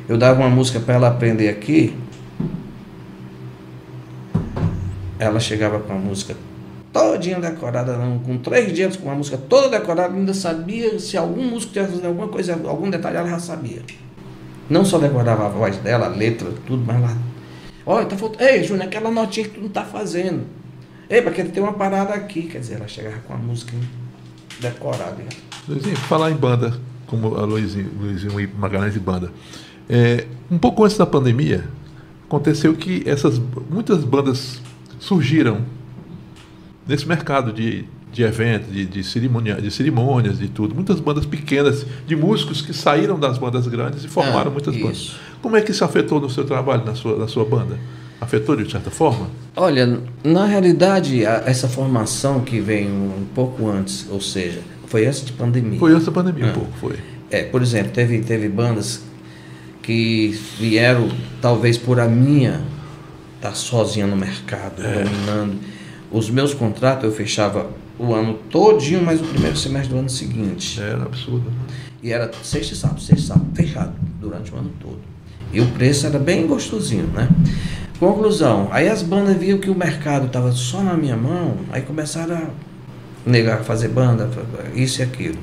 [0.09, 1.95] Eu dava uma música para ela aprender aqui.
[5.19, 6.35] Ela chegava com a música
[6.91, 11.43] todinha decorada, não, com três dias com a música toda decorada, ainda sabia se algum
[11.43, 13.83] músico tinha fazendo alguma coisa, algum detalhe, ela já sabia.
[14.67, 17.15] Não só decorava a voz dela, a letra, tudo, mas lá.
[17.85, 18.49] Olha, tá faltando.
[18.49, 20.41] Ei, Júnior, aquela notinha que tu não tá fazendo.
[21.07, 22.43] Ei, porque tem uma parada aqui.
[22.43, 23.73] Quer dizer, ela chegava com a música
[24.59, 25.17] decorada.
[25.67, 29.31] Luizinho, falar em banda, como a Luizinho, Luizinho Magalhães e banda.
[29.89, 31.65] É, um pouco antes da pandemia,
[32.27, 34.61] aconteceu que essas muitas bandas
[34.99, 35.61] surgiram
[36.87, 40.75] nesse mercado de, de eventos, de, de, cerimônia, de cerimônias, de tudo.
[40.75, 44.83] Muitas bandas pequenas, de músicos que saíram das bandas grandes e formaram Ah, muitas isso.
[44.83, 45.15] bandas.
[45.41, 47.77] Como é que isso afetou no seu trabalho, na sua, na sua banda?
[48.21, 49.27] Afetou de certa forma?
[49.55, 55.23] Olha, na realidade, a- essa formação que vem um pouco antes, ou seja, foi antes
[55.25, 55.79] de pandemia.
[55.79, 56.53] Foi antes da pandemia um Ah.
[56.53, 56.95] pouco, foi.
[57.31, 59.03] É, por exemplo, teve, teve bandas
[59.81, 61.09] que vieram,
[61.41, 62.61] talvez por a minha
[63.35, 65.59] estar sozinha no mercado, dominando.
[66.11, 70.81] Os meus contratos eu fechava o ano todinho, mas o primeiro semestre do ano seguinte.
[70.81, 71.49] Era absurdo.
[71.49, 71.55] né?
[72.01, 74.99] E era sexta e sábado, sexta e sábado, fechado durante o ano todo.
[75.51, 77.27] E o preço era bem gostosinho, né?
[77.99, 82.35] Conclusão, aí as bandas viam que o mercado estava só na minha mão, aí começaram
[82.37, 84.29] a negar fazer banda,
[84.73, 85.37] isso e aquilo.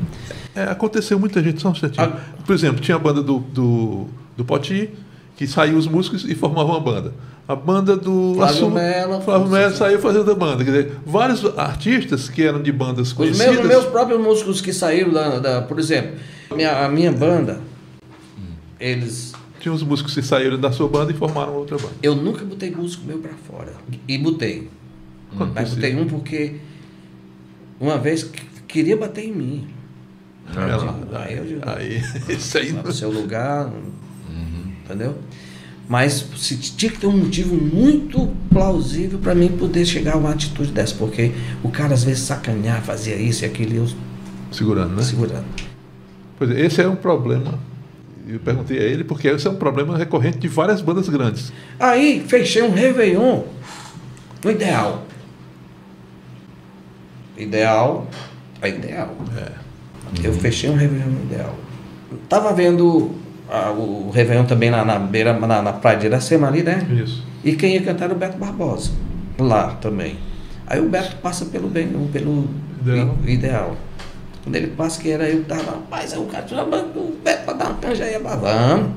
[0.54, 2.06] É, aconteceu muita gente, só um instantinho.
[2.06, 2.18] Ah.
[2.46, 4.06] Por exemplo, tinha a banda do, do,
[4.36, 4.90] do Poti,
[5.36, 7.12] que saiu os músicos e formavam uma banda.
[7.48, 9.20] A banda do Flávio Assu- Mello.
[9.20, 10.64] Flávio Mello saiu fazendo a banda.
[10.64, 13.54] Quer dizer, vários artistas que eram de bandas Os conhecidas.
[13.54, 16.16] meus, meus próprios músicos que saíram da, da- por exemplo,
[16.54, 17.60] minha, a minha banda,
[18.80, 19.32] eles.
[19.60, 21.92] Tinha os músicos que saíram da sua banda e formaram outra banda.
[22.02, 23.72] Eu nunca botei músico meu pra fora.
[24.06, 24.68] E botei.
[25.36, 25.90] Quando Mas possível.
[25.90, 26.56] botei um porque
[27.80, 29.68] uma vez que- queria bater em mim.
[30.54, 33.70] Aí, ela- Aí eu digo, aí, isso aí não- pro seu lugar,
[34.86, 35.18] entendeu?
[35.88, 40.32] Mas se tinha que ter um motivo muito plausível para mim poder chegar a uma
[40.32, 41.32] atitude dessa, porque
[41.62, 43.86] o cara às vezes sacanear, fazia isso e aquilo, e eu
[44.50, 45.02] segurando, né?
[45.02, 45.44] segurando.
[46.38, 47.58] Pois é, esse é um problema.
[48.26, 51.52] Eu perguntei a ele porque esse é um problema recorrente de várias bandas grandes.
[51.78, 53.44] Aí fechei um Réveillon
[54.42, 55.06] no ideal.
[57.38, 58.08] Ideal,
[58.60, 59.16] é ideal.
[60.22, 61.56] Eu fechei um Réveillon no ideal.
[62.28, 63.14] Tava vendo
[63.50, 66.86] ah, o Réveillon também na, na beira, na, na praia de Iracema ali, né?
[67.02, 67.22] Isso.
[67.44, 68.90] E quem ia cantar era o Beto Barbosa,
[69.38, 70.18] lá também.
[70.66, 72.48] Aí o Beto passa pelo bem, pelo
[72.82, 73.16] Ideal.
[73.26, 73.76] ideal.
[74.42, 77.44] Quando ele passa, que era eu que tava, rapaz, aí o cara chama o Beto
[77.44, 78.90] pra dar uma canja aí, vamos.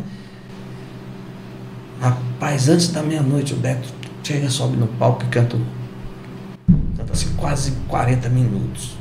[1.99, 3.89] Rapaz, antes da meia-noite o Beto
[4.23, 5.57] chega, sobe no palco e canta,
[6.95, 8.98] canta assim, quase 40 minutos.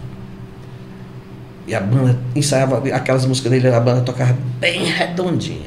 [1.68, 5.66] E a banda ensaiava aquelas músicas dele, a banda tocava bem redondinha.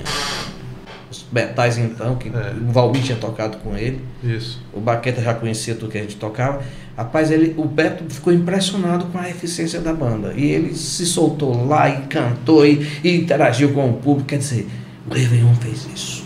[1.11, 2.53] Os metais então, que É.
[2.67, 4.01] o Valmir tinha tocado com ele.
[4.23, 4.59] Isso.
[4.73, 6.61] O Baqueta já conhecia tudo que a gente tocava.
[6.97, 10.33] Rapaz, ele, o Beto ficou impressionado com a eficiência da banda.
[10.35, 14.29] E ele se soltou lá e cantou e, e interagiu com o público.
[14.29, 14.67] Quer dizer,
[15.09, 16.23] o Réveillon fez isso.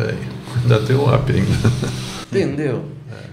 [0.00, 0.14] É,
[0.62, 1.46] ainda tem um ainda.
[2.30, 2.84] Entendeu?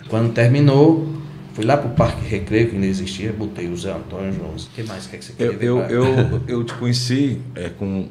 [0.09, 1.14] Quando terminou,
[1.55, 4.65] fui lá pro Parque Recreio, que ainda existia, botei o Zé Antônio Jones.
[4.65, 5.91] O que mais que, é que você queria Eu, ver?
[5.91, 8.07] eu, eu, eu te conheci é, com,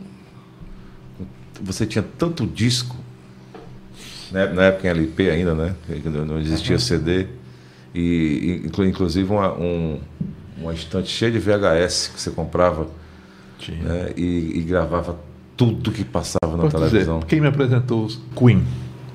[1.62, 2.97] Você tinha tanto disco,
[4.33, 5.75] né, na época em LP ainda, né?
[6.07, 7.27] Não não existia CD.
[7.95, 8.01] E,
[8.62, 10.01] e inclu- inclusive uma, um,
[10.59, 12.89] uma estante cheia de VHS que você comprava
[13.59, 13.79] Tinha.
[13.85, 15.16] né, e, e gravava
[15.57, 17.21] tudo que passava na Posso dizer, televisão.
[17.21, 18.65] quem me apresentou os Queen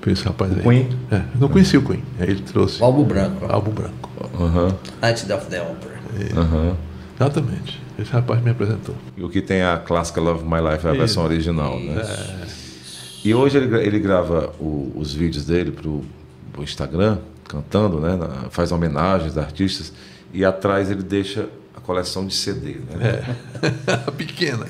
[0.01, 0.61] foi esse rapaz aí.
[0.63, 0.87] Queen?
[1.11, 2.01] É, eu não conhecia o Queen.
[2.17, 4.08] Aí ele trouxe O álbum branco, álbum branco.
[4.39, 5.99] Aham, Night of the Opera.
[7.15, 7.81] Exatamente.
[7.97, 8.95] Esse rapaz me apresentou.
[9.17, 11.33] E o que tem a clássica Love My Life é a versão Isso.
[11.33, 12.01] original, né?
[13.25, 16.03] E hoje ele, ele grava o- os vídeos dele pro,
[16.53, 18.15] pro Instagram, cantando, né?
[18.15, 19.91] na- faz homenagens a artistas.
[20.33, 22.77] E atrás ele deixa a coleção de CD.
[22.95, 23.35] Né?
[24.17, 24.65] Pequena.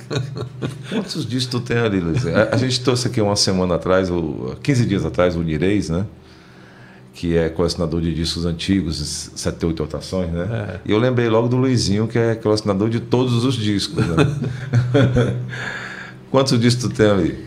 [0.90, 2.26] Quantos discos tu tem ali, Luiz?
[2.26, 6.06] A, a gente trouxe aqui uma semana atrás, o, 15 dias atrás, o Nireis, né?
[7.14, 10.80] Que é colecionador de discos antigos, 78 rotações, né?
[10.86, 14.16] E eu lembrei logo do Luizinho, que é colecionador de todos os discos, né?
[16.32, 17.46] Quantos discos tu tem ali?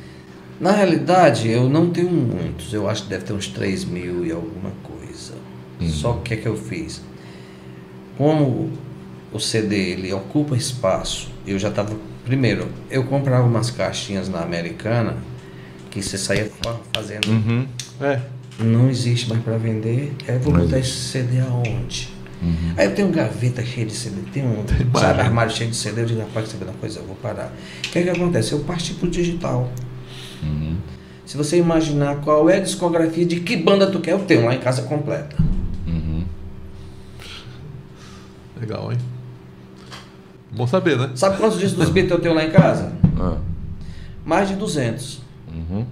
[0.60, 2.72] Na realidade, eu não tenho muitos.
[2.72, 5.32] Eu acho que deve ter uns 3 mil e alguma coisa.
[5.88, 7.00] Só que o que é que eu fiz?
[8.16, 8.70] Como
[9.32, 11.96] o CD ele ocupa espaço, eu já estava.
[12.24, 15.16] Primeiro, eu comprava umas caixinhas na Americana
[15.90, 17.26] que você saía fa- fazendo.
[17.28, 17.66] Uhum.
[18.00, 18.20] É.
[18.58, 20.14] Não existe mais para vender.
[20.28, 22.08] Aí eu vou botar esse CD aonde?
[22.76, 24.64] Aí eu tenho um gaveta cheia de CD, tem um
[24.98, 27.52] sabe, armário cheio de CD, eu digo, rapaz, sabe uma coisa, eu vou parar.
[27.78, 28.52] O que é que acontece?
[28.52, 29.70] Eu parti pro digital.
[31.24, 34.54] Se você imaginar qual é a discografia de que banda tu quer, eu tenho lá
[34.54, 35.36] em casa completa.
[38.60, 38.98] Legal, hein?
[40.50, 41.10] Bom saber, né?
[41.14, 42.92] Sabe quantos discos dos Beatles eu tenho lá em casa?
[43.18, 43.38] Ah,
[44.24, 45.20] Mais de 200.
[45.48, 45.84] uhum.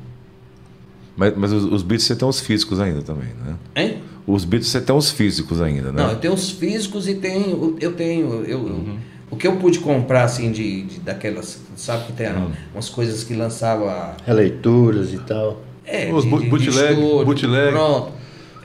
[1.20, 3.54] Mas, mas os, os beats você tem os físicos ainda também, né?
[3.76, 3.98] Hein?
[4.26, 6.02] Os beats você tem os físicos ainda, né?
[6.02, 7.76] Não, eu tenho os físicos e tenho.
[7.78, 8.42] Eu tenho.
[8.46, 8.96] Eu,
[9.30, 11.60] O que eu pude comprar, assim, de, de daquelas.
[11.76, 12.26] Sabe que tem
[12.72, 14.16] umas coisas que lançava.
[14.26, 15.60] Releituras e tal.
[15.84, 17.70] É, Os bu- bootleg, estouro, bootleg.
[17.70, 18.12] Pronto.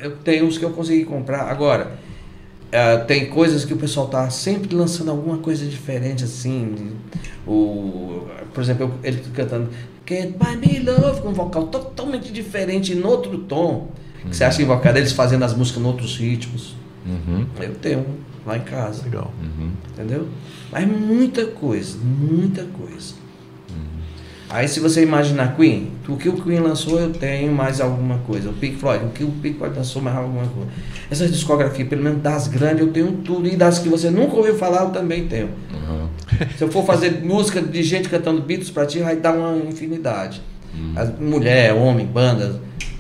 [0.01, 1.49] Eu tenho os que eu consegui comprar.
[1.51, 1.97] Agora,
[2.71, 6.73] eh, tem coisas que o pessoal tá sempre lançando alguma coisa diferente, assim.
[6.73, 9.69] de- o, por exemplo, eu- ele cantando
[10.05, 13.89] Can't Buy Me Love, com um vocal totalmente diferente, em outro tom.
[14.21, 16.75] Que você acha invocado eles fazendo as músicas em outros ritmos.
[17.05, 17.45] Uhum.
[17.59, 19.03] Eu tenho um lá em casa.
[19.03, 19.31] Legal.
[19.91, 20.27] Entendeu?
[20.71, 23.13] Mas muita coisa, muita coisa.
[24.49, 28.49] Aí se você imaginar Queen, o que o Queen lançou eu tenho mais alguma coisa.
[28.49, 30.69] O Pink Floyd, o que o Pink Floyd lançou mais alguma coisa.
[31.09, 33.47] Essas discografias, pelo menos das grandes, eu tenho tudo.
[33.47, 35.49] E das que você nunca ouviu falar, eu também tenho.
[35.73, 36.07] Uhum.
[36.57, 40.41] Se eu for fazer música de gente cantando Beatles pra ti, vai dar uma infinidade.
[40.95, 42.57] As- mulher, homem, bandas.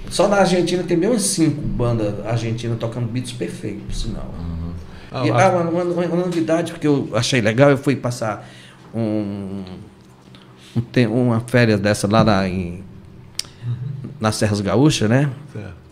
[0.09, 4.33] Só na Argentina tem bem umas cinco bandas argentinas tocando Beatles perfeito, por sinal.
[5.11, 8.47] Ah, E, ah, uma, uma- uma novidade que eu achei legal, eu fui passar
[8.93, 9.63] um,
[10.75, 12.83] um uma férias dessa lá na, em,
[14.19, 15.31] nas Serras Gaúchas, né?
[15.51, 15.85] Certo.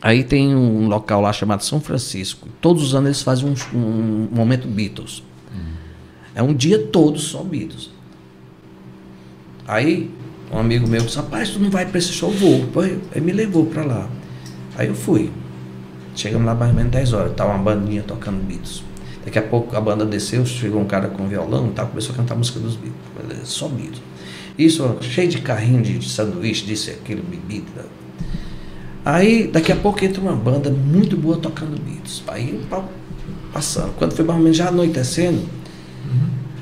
[0.00, 2.46] Aí tem um local lá chamado São Francisco.
[2.60, 5.22] Todos os anos eles fazem um, um momento Beatles.
[6.34, 7.90] É um dia todo só Beatles.
[9.66, 10.10] Aí
[10.52, 12.30] um amigo meu disse, rapaz, tu não vai para esse show?
[12.30, 12.68] Vou.
[13.14, 14.08] Aí me levou para lá.
[14.76, 15.32] Aí eu fui.
[16.14, 18.84] Chegamos lá mais ou menos 10 horas, tava uma bandinha tocando Beatles.
[19.24, 22.16] Daqui a pouco a banda desceu, chegou um cara com violão e tal, começou a
[22.16, 23.02] cantar a música dos Beatles.
[23.16, 24.02] Beleza, Só Beatles.
[24.58, 27.86] Isso, cheio de carrinho de, de sanduíche, disse aquilo, bebida.
[29.04, 32.22] Aí, daqui a pouco entra uma banda muito boa tocando Beatles.
[32.28, 32.88] Aí, pau,
[33.52, 33.92] passando.
[33.96, 35.42] Quando foi mais ou menos já anoitecendo,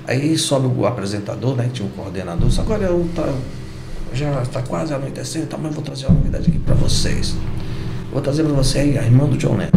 [0.07, 1.65] aí sobe o apresentador, né?
[1.65, 2.49] que Tinha um coordenador.
[2.49, 3.33] Disse, agora eu tá,
[4.13, 7.37] já está quase anoitecendo, tá, mas eu vou trazer uma novidade aqui para vocês.
[8.13, 9.71] Vou trazer para você aí a irmã do John Lennon.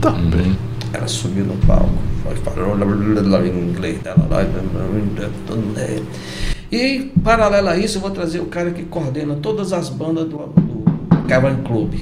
[0.00, 0.56] Tá bem.
[0.92, 1.90] Ela subiu no palco,
[2.44, 4.42] falou em inglês dela lá.
[6.70, 10.36] E, paralelo a isso, eu vou trazer o cara que coordena todas as bandas do,
[10.38, 11.94] do Cavern Club.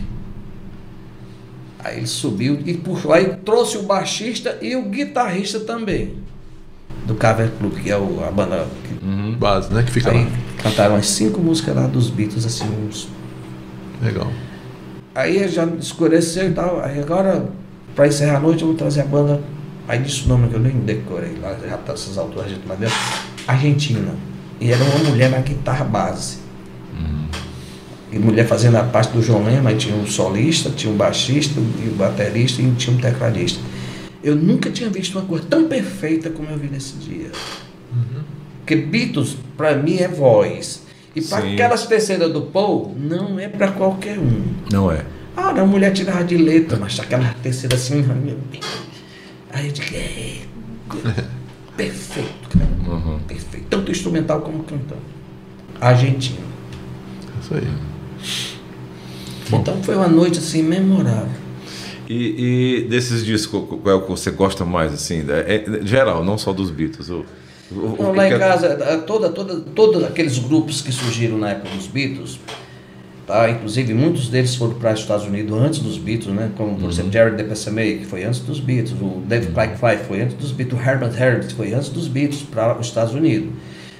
[1.84, 6.14] Aí ele subiu e puxou, aí trouxe o baixista e o guitarrista também
[7.06, 8.96] do Cavern Club, que é o- a banda que
[9.36, 9.82] Base, né?
[9.84, 10.30] Que fica aí lá.
[10.62, 13.08] cantaram as cinco músicas lá dos Beatles, assim, uns
[14.02, 14.30] Legal.
[15.14, 16.80] Aí já escureceu e tal.
[16.82, 17.46] Aí agora,
[17.96, 19.42] pra encerrar a noite, eu vou trazer a banda.
[19.88, 22.68] Aí disse o nome que eu nem decorei lá, já tá essas alturas a gente
[22.68, 22.94] lá dentro.
[23.48, 24.14] Argentina.
[24.60, 26.46] E era uma mulher na guitarra base.
[28.12, 31.60] E mulher fazendo a parte do João Lema, aí tinha um solista, tinha um baixista,
[31.60, 33.60] um baterista e tinha um tecladista.
[34.22, 37.30] Eu nunca tinha visto uma coisa tão perfeita como eu vi nesse dia.
[38.58, 40.82] Porque Beatles, pra mim, é voz.
[41.14, 44.42] E para aquelas terceiras do Paul, não é para qualquer um.
[44.72, 45.04] Não é.
[45.36, 48.02] Ah, a mulher tirava de letra, mas aquela terceira assim.
[48.02, 48.66] meu Deus.
[49.52, 50.38] Aí eu digo, é.
[51.76, 52.68] Perfeito, cara.
[52.96, 53.18] Uhum.
[53.26, 53.66] Perfeito.
[53.68, 55.00] Tanto instrumental como cantando.
[55.80, 56.38] Argentina.
[57.42, 57.68] Isso aí.
[59.50, 59.60] Bom.
[59.60, 61.28] Então foi uma noite assim memorável.
[62.08, 65.24] E, e desses discos, qual é o que você gosta mais, assim?
[65.28, 67.08] É, geral, não só dos Beatles.
[67.10, 67.24] O,
[67.72, 71.74] o- Não, lá em é- casa, toda, toda, todos aqueles grupos que surgiram na época
[71.76, 72.38] dos Beatles,
[73.26, 73.50] tá?
[73.50, 76.50] inclusive muitos deles foram para os Estados Unidos antes dos Beatles, né?
[76.56, 80.22] como por exemplo Jared DePassamay, que foi antes dos Beatles, o David Clark Five foi
[80.22, 83.50] antes dos Beatles, o Herbert Harris foi antes dos Beatles para os Estados Unidos.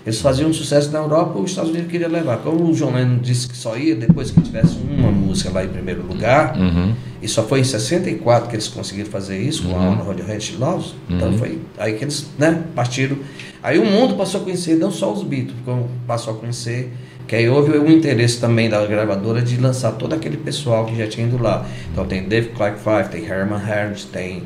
[0.05, 2.37] Eles faziam um sucesso na Europa, os Estados Unidos queria levar.
[2.37, 5.69] Como o John Lennon disse que só ia depois que tivesse uma música lá em
[5.69, 6.95] primeiro lugar, Uhum.
[7.21, 10.01] e só foi em 64 que eles conseguiram fazer isso com a Uhum.
[10.01, 10.95] On Radiohead Loves.
[11.11, 13.17] Então foi aí que eles né, partiram.
[13.61, 16.93] Aí o mundo passou a conhecer não só os Beatles, como passou a conhecer
[17.27, 21.07] que aí houve um interesse também da gravadora de lançar todo aquele pessoal que já
[21.07, 21.67] tinha ido lá.
[21.93, 24.45] Então tem Dave Clark Five, tem Herman Hertz, tem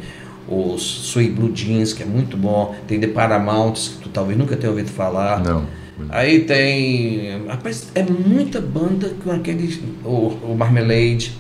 [0.49, 4.57] os Sweet Blue Jeans, que é muito bom, tem The Paramounts, que tu talvez nunca
[4.57, 5.43] tenha ouvido falar.
[5.43, 5.65] Não.
[6.09, 7.47] Aí tem.
[7.47, 9.79] Rapaz, é muita banda com aqueles.
[10.03, 11.39] O, o Marmalade,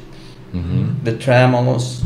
[0.52, 0.94] Uhum.
[1.04, 2.02] The Tremolos.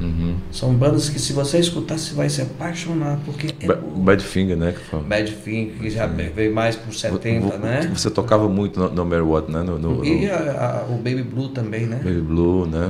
[0.00, 0.34] Uhum.
[0.50, 4.02] São bandas que se você escutar, você vai se apaixonar, porque é Ba- boa.
[4.04, 4.72] Badfinger, né?
[4.72, 5.02] Que fala.
[5.02, 7.90] Badfinger, que já veio mais por 70, Vo- né?
[7.94, 9.62] Você tocava muito no, no Matter What, né?
[9.62, 11.96] No, no- E no a- a- o Baby Blue também, né?
[12.02, 12.86] Baby Blue, né?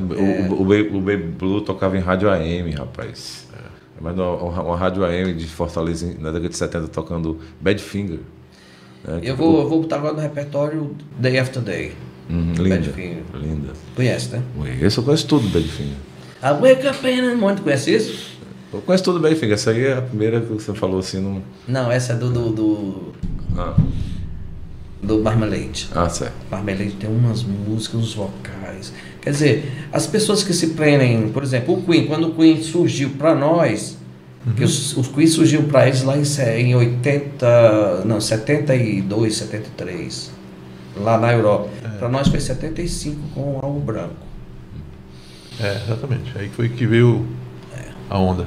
[0.48, 3.48] O, o, Baby, o Baby Blue tocava em rádio AM, rapaz.
[4.00, 8.20] Mas uma, uma rádio AM de Fortaleza na década de 70 tocando Badfinger.
[9.04, 9.20] Né?
[9.22, 11.92] Eu vou, eu vou botar agora no repertório Day After Day.
[12.30, 12.76] Uhum, linda.
[12.76, 13.22] Badfinger.
[13.34, 13.68] Linda.
[13.96, 14.42] Conhece, né?
[14.56, 15.96] Conheço, eu conheço tudo do Badfinger.
[16.42, 17.62] I wake up in the morning.
[17.62, 18.30] Conhece isso?
[18.72, 19.54] Eu conheço tudo do Badfinger.
[19.54, 21.20] Essa aí é a primeira que você falou assim.
[21.20, 21.42] Não...
[21.68, 23.12] Não, essa é do, do, do,
[23.58, 23.74] Ah,
[25.02, 25.88] do Marmalade.
[25.94, 26.32] ah, certo.
[26.50, 28.92] Marmalade tem umas músicas, uns vocais.
[29.20, 33.10] Quer dizer, as pessoas que se prendem, por exemplo, o Queen, quando o Queen surgiu
[33.10, 33.98] para nós,
[34.56, 36.22] que os, os Queen surgiu para eles lá em,
[36.70, 40.30] em 80, não, 72, 73,
[40.96, 41.68] lá na Europa.
[41.98, 44.29] Para nós foi 75 com o Alvo Branco.
[45.62, 46.32] É, exatamente.
[46.36, 47.26] Aí foi que veio
[48.08, 48.46] a onda.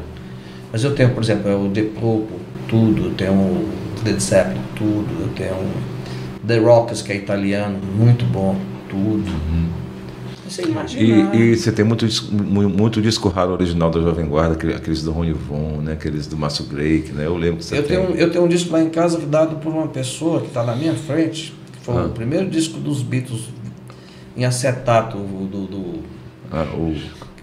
[0.71, 3.69] Mas eu tenho, por exemplo, é o The Popo, tudo, eu tenho o
[4.03, 5.55] Led Zeppelin, tudo, eu tenho
[6.47, 8.57] The Rockers, que é italiano, muito bom,
[8.89, 9.31] tudo.
[10.49, 11.33] Você imagina.
[11.35, 15.11] E, e você tem muito, muito disco raro original da Jovem Guarda, aquele- aqueles do
[15.11, 15.93] Rony Von, né?
[15.93, 17.25] aqueles do Márcio Drake, né?
[17.25, 17.97] Eu lembro que você Eu tem.
[18.05, 20.75] tenho, eu tenho um disco lá em casa dado por uma pessoa que está na
[20.75, 22.05] minha frente, que foi Ah.
[22.05, 23.45] o primeiro disco dos Beatles
[24.35, 25.99] em acetato, do, do-
[26.53, 26.95] Ah, o,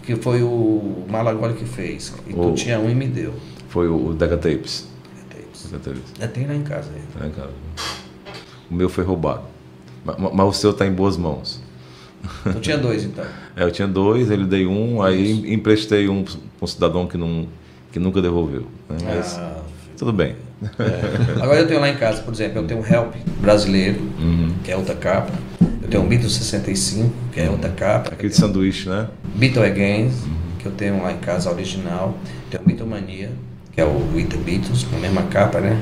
[0.03, 2.15] que foi o Malagoli que fez.
[2.27, 3.35] E tu O- tinha um e me deu.
[3.69, 4.87] foi o, Deca Tapes.
[5.71, 6.03] Deca Tapes.
[6.19, 7.03] Já tem lá em casa aí.
[7.27, 7.51] né, cara?
[8.71, 9.43] O meu foi roubado.
[10.05, 11.61] Ma- ma- Mas, o seu está em boas mãos.
[12.45, 13.25] Tu tinha dois então.
[13.57, 17.47] É, eu tinha dois, ele dei um, aí emprestei um para um cidadão que, não,
[17.93, 18.65] que nunca devolveu.
[18.89, 18.97] né?
[19.05, 19.61] Mas Ah,
[19.99, 20.37] tudo bem.
[21.43, 24.55] Agora eu tenho lá em casa, por exemplo, eu tenho um Help brasileiro, Uhum.
[24.65, 25.33] que é outra capa.
[25.91, 28.11] Tenho um Beatles 65, que é outra capa.
[28.13, 29.09] Aquele sanduíche, né?
[29.35, 30.11] Beatle Again,
[30.59, 32.17] que eu tenho lá em casa original.
[32.49, 33.31] Tem o Beatlemania,
[33.73, 35.81] que é o With the Beatles, com a mesma capa, né?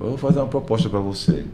[0.00, 1.44] Eu vou fazer uma proposta para você.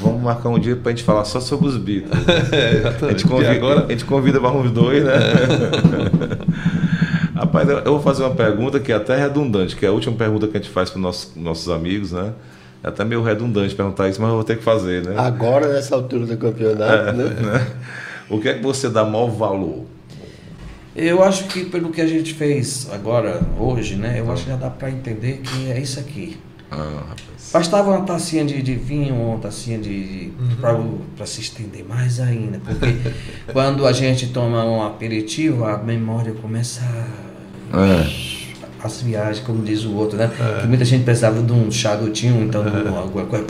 [0.00, 2.12] Vamos marcar um dia para a gente falar só sobre os Beatles.
[3.06, 5.12] A gente convida, agora- a gente convida mais uns dois, né?
[7.34, 10.16] Rapaz, eu eu vou fazer uma pergunta que é até redundante, que é a última
[10.16, 12.32] pergunta que a gente faz para nossos nossos amigos, né?
[12.82, 15.14] É até meio redundante perguntar isso, mas eu vou ter que fazer, né?
[15.16, 17.24] Agora, nessa altura do campeonato, né?
[17.24, 17.66] Né?
[18.30, 19.84] O que é que você dá maior valor?
[20.94, 24.18] Eu acho que pelo que a gente fez agora, hoje, né?
[24.18, 26.36] Eu acho que já dá para entender que é isso aqui.
[26.70, 27.50] Ah, rapaz.
[27.52, 30.30] Bastava uma tacinha de, de vinho, uma tacinha de.
[30.30, 30.32] de
[31.16, 32.58] para se estender mais ainda.
[32.58, 32.96] Porque
[33.52, 36.82] quando a gente toma um aperitivo, a memória começa
[37.72, 37.86] a.
[37.86, 38.37] É.
[38.82, 40.30] As viagens, como diz o outro, né?
[40.60, 43.44] Que muita gente precisava de um charutinho, então de uma- alguma coisa.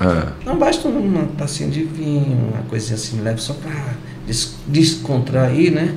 [0.00, 0.44] É.
[0.44, 3.94] Não basta uma tacinha de vinho, uma coisinha assim leve, só para
[4.26, 5.94] des- descontrair, né?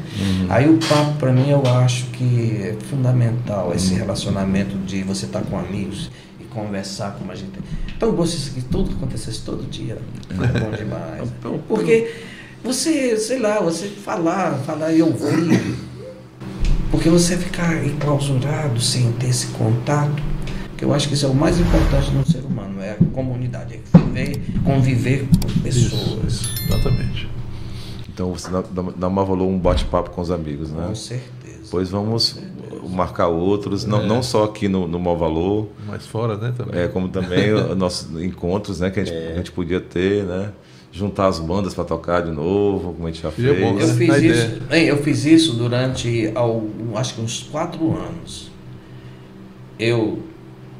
[0.49, 5.41] Aí o papo, para mim, eu acho que é fundamental esse relacionamento de você estar
[5.41, 7.51] com amigos e conversar como a gente.
[7.97, 9.97] Então, gosto isso que tudo acontecesse todo dia.
[10.29, 11.29] É bom demais.
[11.67, 12.11] Porque
[12.63, 15.75] você, sei lá, você falar, falar e ouvir.
[16.91, 20.21] Porque você ficar enclausurado sem ter esse contato,
[20.77, 23.75] que eu acho que isso é o mais importante no ser humano, é a comunidade,
[23.75, 26.33] é viver, conviver com pessoas.
[26.33, 27.29] Isso, exatamente.
[28.07, 28.61] Então você dá,
[28.95, 30.87] dá, maior valor a um bate-papo com os amigos, né?
[30.87, 31.69] Com certeza.
[31.71, 32.39] Pois vamos
[32.89, 36.81] marcar outros, não, não só aqui no, no Maior Valor, Mas fora, né, também.
[36.81, 38.89] é, como também os nossos encontros, né?
[38.89, 40.51] Que a gente, a gente podia ter, né?
[40.91, 43.63] Juntar as bandas para tocar de novo, como a gente já Seria fez.
[43.63, 43.83] bom, né?
[43.83, 48.49] Eu fiz isso, hein, eu fiz isso durante algum, acho que uns quatro anos.
[49.77, 50.19] Eu,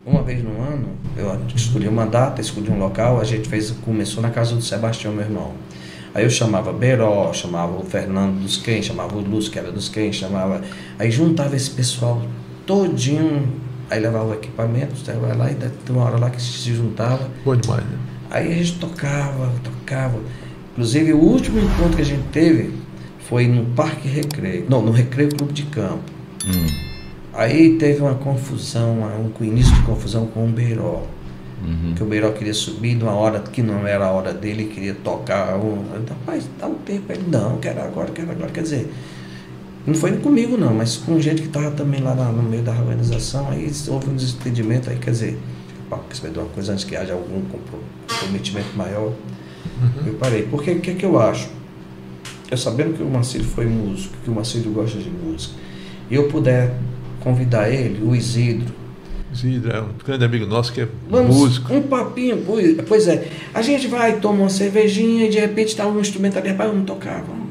[0.04, 4.22] uma vez no ano, eu escolhi uma data, escolhi um local, a gente fez, começou
[4.24, 5.54] na casa do Sebastião, meu irmão.
[6.14, 9.90] Aí eu chamava Beró, chamava o Fernando dos Quem, chamava o Lúcio, que era dos
[9.90, 10.62] Quem, chamava.
[10.98, 12.22] Aí juntava esse pessoal
[12.66, 13.48] todinho,
[13.90, 17.30] aí levava o equipamento, você vai lá e tem uma hora lá que se juntava.
[17.46, 17.98] Bom demais, né?
[18.32, 19.79] Aí a gente tocava, tocava.
[20.72, 22.72] Inclusive, o último encontro que a gente teve
[23.28, 24.66] foi no Parque Recreio.
[24.70, 26.04] Não, no Recreio Clube de Campo.
[26.46, 26.66] Hum.
[27.34, 28.98] Aí teve uma confusão,
[29.40, 31.04] um início de confusão com o Beiró.
[31.96, 35.58] Que o Beiró queria subir numa hora que não era a hora dele, queria tocar.
[35.58, 37.12] Um, rapaz, dá um tempo.
[37.12, 38.50] Ele, não, quero agora, quero agora.
[38.50, 38.94] Quer dizer,
[39.86, 43.50] não foi comigo não, mas com gente que estava também lá no meio da organização,
[43.50, 45.38] aí houve um desentendimento, aí quer dizer,
[46.10, 49.12] você vai dar uma coisa antes que haja algum compro- comprometimento maior.
[50.06, 50.44] Eu parei.
[50.44, 51.50] Porque o que, é que eu acho?
[52.50, 55.54] Eu sabendo que o Marcílio foi músico, que o Marcílio gosta de música,
[56.10, 56.74] e eu puder
[57.20, 58.74] convidar ele, o Isidro,
[59.32, 61.72] Isidro é um grande amigo nosso que é Vamos, músico.
[61.72, 62.44] um papinho,
[62.88, 63.28] pois- é.
[63.54, 66.86] A gente vai, toma uma cervejinha e de repente tá um instrumento ali, rapaz, vamos
[66.88, 67.48] tocar, vamos.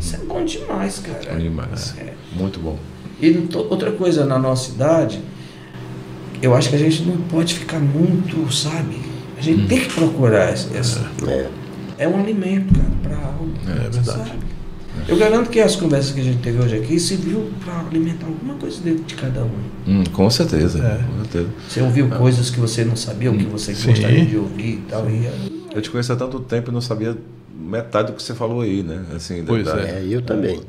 [0.00, 1.32] Isso é bom demais, cara.
[1.34, 1.94] Bom demais.
[1.98, 2.14] É.
[2.32, 2.76] Muito bom.
[3.22, 5.20] E outra coisa na nossa idade,
[6.42, 8.98] eu acho que a gente não pode ficar muito, sabe?
[9.38, 11.48] A gente tem que procurar esse, esse- É.
[11.98, 13.52] é um alimento, cara, para a alma.
[13.68, 14.04] É verdade.
[14.06, 14.30] sabe?
[15.06, 18.54] Eu garanto que as conversas que a gente teve hoje aqui serviu para alimentar alguma
[18.54, 19.50] coisa dentro de cada um.
[19.86, 20.78] Hum, com certeza.
[20.84, 20.96] É.
[21.04, 21.48] Com certeza.
[21.68, 23.90] Você ouviu coisas que você não sabia, ou que você Sim.
[23.90, 25.08] gostaria de ouvir e tal.
[25.08, 25.28] E,
[25.74, 27.16] Eu te conheço há tanto tempo e não sabia
[27.56, 29.02] metade do que você falou aí, né?
[29.14, 30.02] Assim, Pois da, é.
[30.02, 30.60] É, eu também.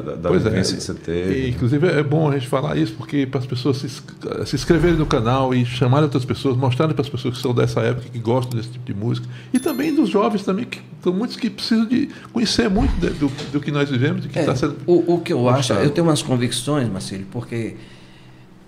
[0.00, 0.38] Da, da, é.
[0.38, 1.48] vivência que você E, teve.
[1.50, 5.06] inclusive é bom a gente falar isso porque para as pessoas se, se inscreverem no
[5.06, 8.56] canal e chamarem outras pessoas, mostrarem para as pessoas que são dessa época, que gostam
[8.58, 12.08] desse tipo de música, e também dos jovens também, que são muitos que precisam de
[12.32, 14.76] conhecer muito de- do, do que nós vivemos e que É, está sendo.
[14.86, 15.82] o, o que eu acho, mostrado.
[15.84, 17.76] eu tenho umas convicções, Marcelo, porque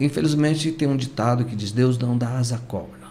[0.00, 3.04] infelizmente tem um ditado que diz Deus não dá asa à cobra.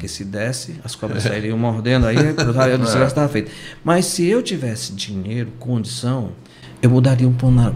[0.00, 3.50] Que se desse, as cobras sairiam mordendo aí, eu não sei se estava feito.
[3.84, 6.32] Mas se eu tivesse dinheiro, condição,
[6.80, 7.34] eu mudaria um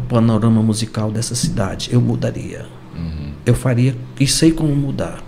[0.08, 1.90] panorama musical dessa cidade.
[1.92, 2.66] Eu mudaria.
[3.44, 5.22] Eu faria e sei como mudar.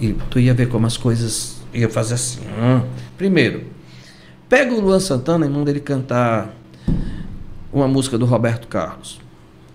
[0.00, 2.40] E tu ia ver como as coisas ia fazer assim.
[2.42, 2.86] hum.
[3.16, 3.64] Primeiro,
[4.48, 6.54] pega o Luan Santana e manda ele cantar
[7.72, 9.20] uma música do Roberto Carlos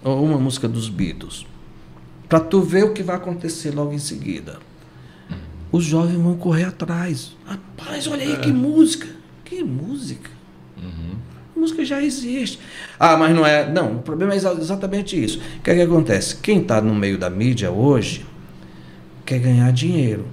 [0.03, 1.45] ou uma música dos Beatles.
[2.29, 4.59] Pra tu ver o que vai acontecer logo em seguida.
[5.71, 7.35] Os jovens vão correr atrás.
[7.45, 9.07] Rapaz, olha aí que música.
[9.43, 10.29] Que música.
[11.55, 12.59] A música já existe.
[12.99, 13.71] Ah, mas não é.
[13.71, 15.39] Não, o problema é exa- exatamente isso.
[15.59, 16.37] O que é que acontece?
[16.37, 18.25] Quem está no meio da mídia hoje
[19.25, 20.25] quer ganhar dinheiro.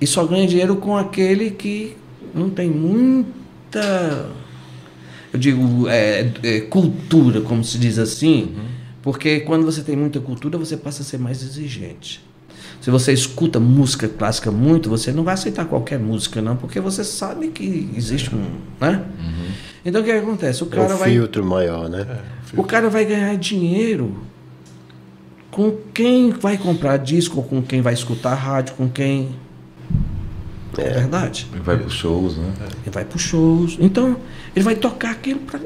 [0.00, 1.96] E só ganha dinheiro com aquele que
[2.34, 4.26] não tem muita.
[5.32, 8.54] Eu digo, é, é, cultura, como se diz assim.
[9.00, 12.22] Porque quando você tem muita cultura, você passa a ser mais exigente.
[12.80, 17.02] Se você escuta música clássica muito, você não vai aceitar qualquer música, não, porque você
[17.04, 18.44] sabe que existe um.
[18.80, 19.04] Né?
[19.84, 20.62] Então o que, que acontece?
[20.62, 21.10] O É cara um vai.
[21.10, 22.06] filtro maior, né?
[22.56, 24.16] O cara vai ganhar dinheiro
[25.50, 29.30] com quem vai comprar disco, com quem vai escutar rádio, com quem.
[30.78, 31.46] É, verdade.
[31.54, 32.52] E vai para shows, né?
[32.82, 33.76] Ele vai para shows.
[33.80, 34.16] Então,
[34.56, 35.60] ele vai tocar aquilo para.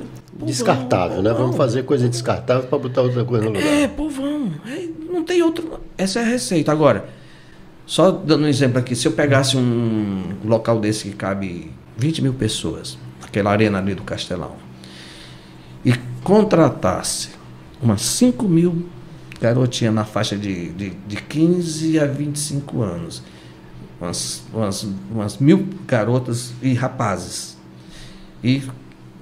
[0.44, 1.32] Descartável, né?
[1.32, 3.64] Vamos fazer coisa descartável para botar outra coisa no lugar.
[3.66, 4.51] É, povão.
[4.66, 5.80] É, não tem outro.
[5.97, 6.70] Essa é a receita.
[6.72, 7.09] Agora,
[7.86, 12.34] só dando um exemplo aqui, se eu pegasse um local desse que cabe 20 mil
[12.34, 12.98] pessoas,
[13.36, 14.56] aquela arena ali do Castelão,
[15.84, 15.92] e
[16.24, 17.30] contratasse
[17.82, 18.88] umas 5 mil
[19.38, 23.22] garotinhas na faixa de, de, de 15 a 25 anos,
[24.00, 27.58] umas, umas, umas mil garotas e rapazes,
[28.42, 28.62] e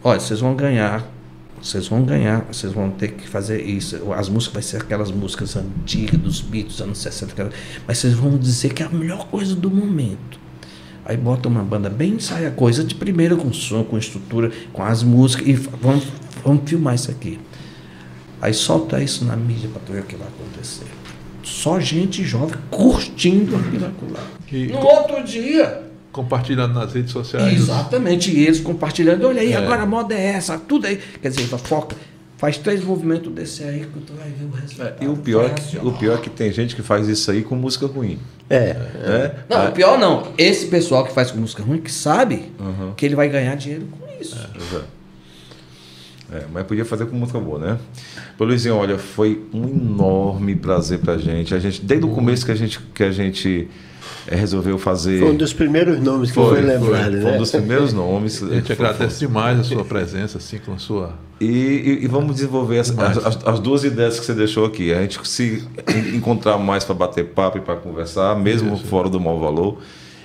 [0.03, 1.13] olha, vocês vão ganhar
[1.61, 4.13] vocês vão ganhar, vocês vão ter que fazer isso.
[4.13, 7.51] As músicas vai ser aquelas músicas antigas dos Beatles, anos 60, aquela-
[7.89, 10.39] mas vocês vão dizer que é a melhor coisa do momento.
[11.05, 15.03] Aí bota uma banda bem saia coisa de primeira com som, com estrutura, com as
[15.03, 16.05] músicas e vamos,
[16.45, 17.39] vamos filmar isso aqui.
[18.41, 20.87] Aí solta isso na mídia para tu ver o que vai acontecer.
[21.43, 24.27] Só gente jovem curtindo aquilo lá.
[24.51, 27.53] E No outro dia, compartilhando nas redes sociais.
[27.55, 29.57] Exatamente, e eles compartilhando, olha aí, É.
[29.57, 30.99] agora a moda é essa, tudo aí.
[31.21, 31.97] Quer dizer, foca,
[32.37, 35.03] faz três movimentos desse aí que tu vai ver o resultado.
[35.03, 37.43] E o pior, é que, o pior é que tem gente que faz isso aí
[37.43, 38.19] com música ruim.
[38.51, 39.35] É, Né?
[39.49, 40.33] Não, Ah, o pior não.
[40.37, 42.53] Esse pessoal que faz com música ruim, que sabe
[42.97, 44.37] que ele vai ganhar dinheiro com isso.
[44.57, 44.85] Exato.
[46.33, 47.79] É, mas podia fazer com música boa, né?
[48.37, 51.55] Pô, Luizinho, olha, foi um enorme prazer pra gente.
[51.55, 53.69] A gente desde o começo que a gente, que a gente
[54.29, 55.21] resolveu fazer.
[55.21, 57.35] foi um dos primeiros nomes que foi, lembrado, foi né?
[57.35, 58.43] um dos primeiros nomes.
[58.45, 61.13] A gente Foi- agradece demais a sua presença, assim, com a sua.
[61.41, 64.93] E, e- e vamos desenvolver as, as, as duas ideias que você deixou aqui.
[64.93, 69.21] A gente se en- encontrar mais para bater papo e para conversar, mesmo fora do
[69.21, 69.79] mau valor.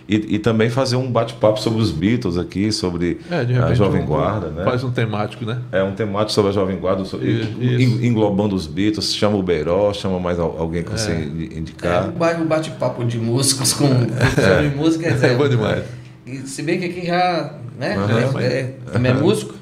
[0.09, 3.73] E, e também fazer um bate-papo sobre os Beatles aqui, sobre É, a.
[3.75, 4.63] Jovem um- Guarda, né?
[4.63, 5.59] Faz um temático, né?
[5.71, 8.03] É um temático sobre a Jovem Guarda, sobre- Isso, en- isso.
[8.05, 10.83] englobando os Beatles, chama o Beiró, chama mais al- alguém É.
[10.83, 12.09] que você indi- É, indicar.
[12.09, 15.83] um ba- um bate-papo de músicos com sobre música, quer dizer, É bom demais.
[16.25, 17.95] e Se bem que aqui já, né?
[17.95, 18.39] Aham.
[18.41, 19.53] é, é- também é músico.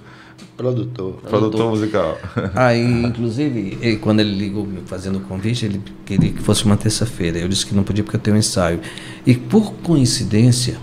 [0.57, 1.13] Produtor.
[1.29, 2.17] Produtor musical.
[2.55, 7.37] Aí, inclusive, ele- quando ele ligou fazendo o convite, ele queria que fosse uma terça-feira.
[7.37, 8.79] Eu disse que não podia porque eu tenho um ensaio.
[9.25, 10.77] E por coincidência,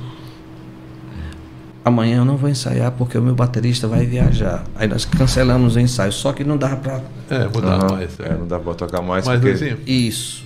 [1.84, 4.64] amanhã eu não vou ensaiar porque o meu baterista vai viajar.
[4.76, 7.92] Aí nós cancelamos o ensaio, só que não dava para É, mudar Aham.
[7.96, 8.20] mais.
[8.20, 9.26] É, não dá pra tocar mais.
[9.26, 9.50] Mas, porque...
[9.58, 10.44] Luizinho, isso.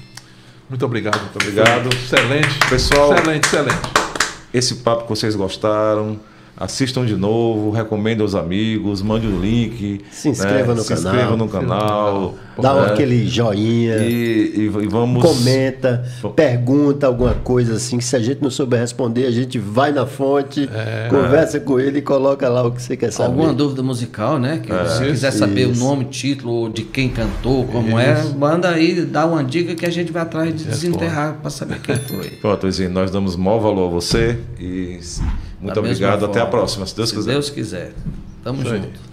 [0.70, 1.20] muito obrigado.
[1.20, 1.88] Muito obrigado.
[1.94, 2.59] Excelente.
[2.68, 3.78] Pessoal- Excelente, excelente.
[4.55, 6.18] esse papo que vocês gostaram.
[6.60, 10.01] Assistam de novo, recomendem aos amigos, mande o link.
[10.10, 11.14] Se inscreva no se canal.
[11.14, 12.35] inscreva no canal.
[12.60, 12.86] Dá um né?
[12.89, 13.98] aquele joinha.
[13.98, 15.22] E, e- e vamos.
[15.22, 16.05] Comenta,
[16.35, 20.05] pergunta alguma coisa assim, que se a gente não souber responder, a gente vai na
[20.05, 20.68] fonte,
[21.09, 23.28] conversa com ele e coloca lá o que você quer saber.
[23.30, 24.60] Alguma dúvida musical, né?
[24.60, 25.80] Que se quiser saber Isso.
[25.80, 29.90] o nome, título, de quem cantou, como é, manda aí, dá uma dica que a
[29.90, 32.30] gente vai atrás de desenterrar para saber quem foi.
[32.43, 34.98] Pronto, Luizinho, nós damos maior valor a você e
[35.60, 36.24] muito Da obrigado.
[36.26, 37.32] Até a próxima, se Deus se quiser.
[37.32, 37.93] Deus quiser.
[38.43, 38.80] Tamo Isso aí.
[38.82, 39.07] junto.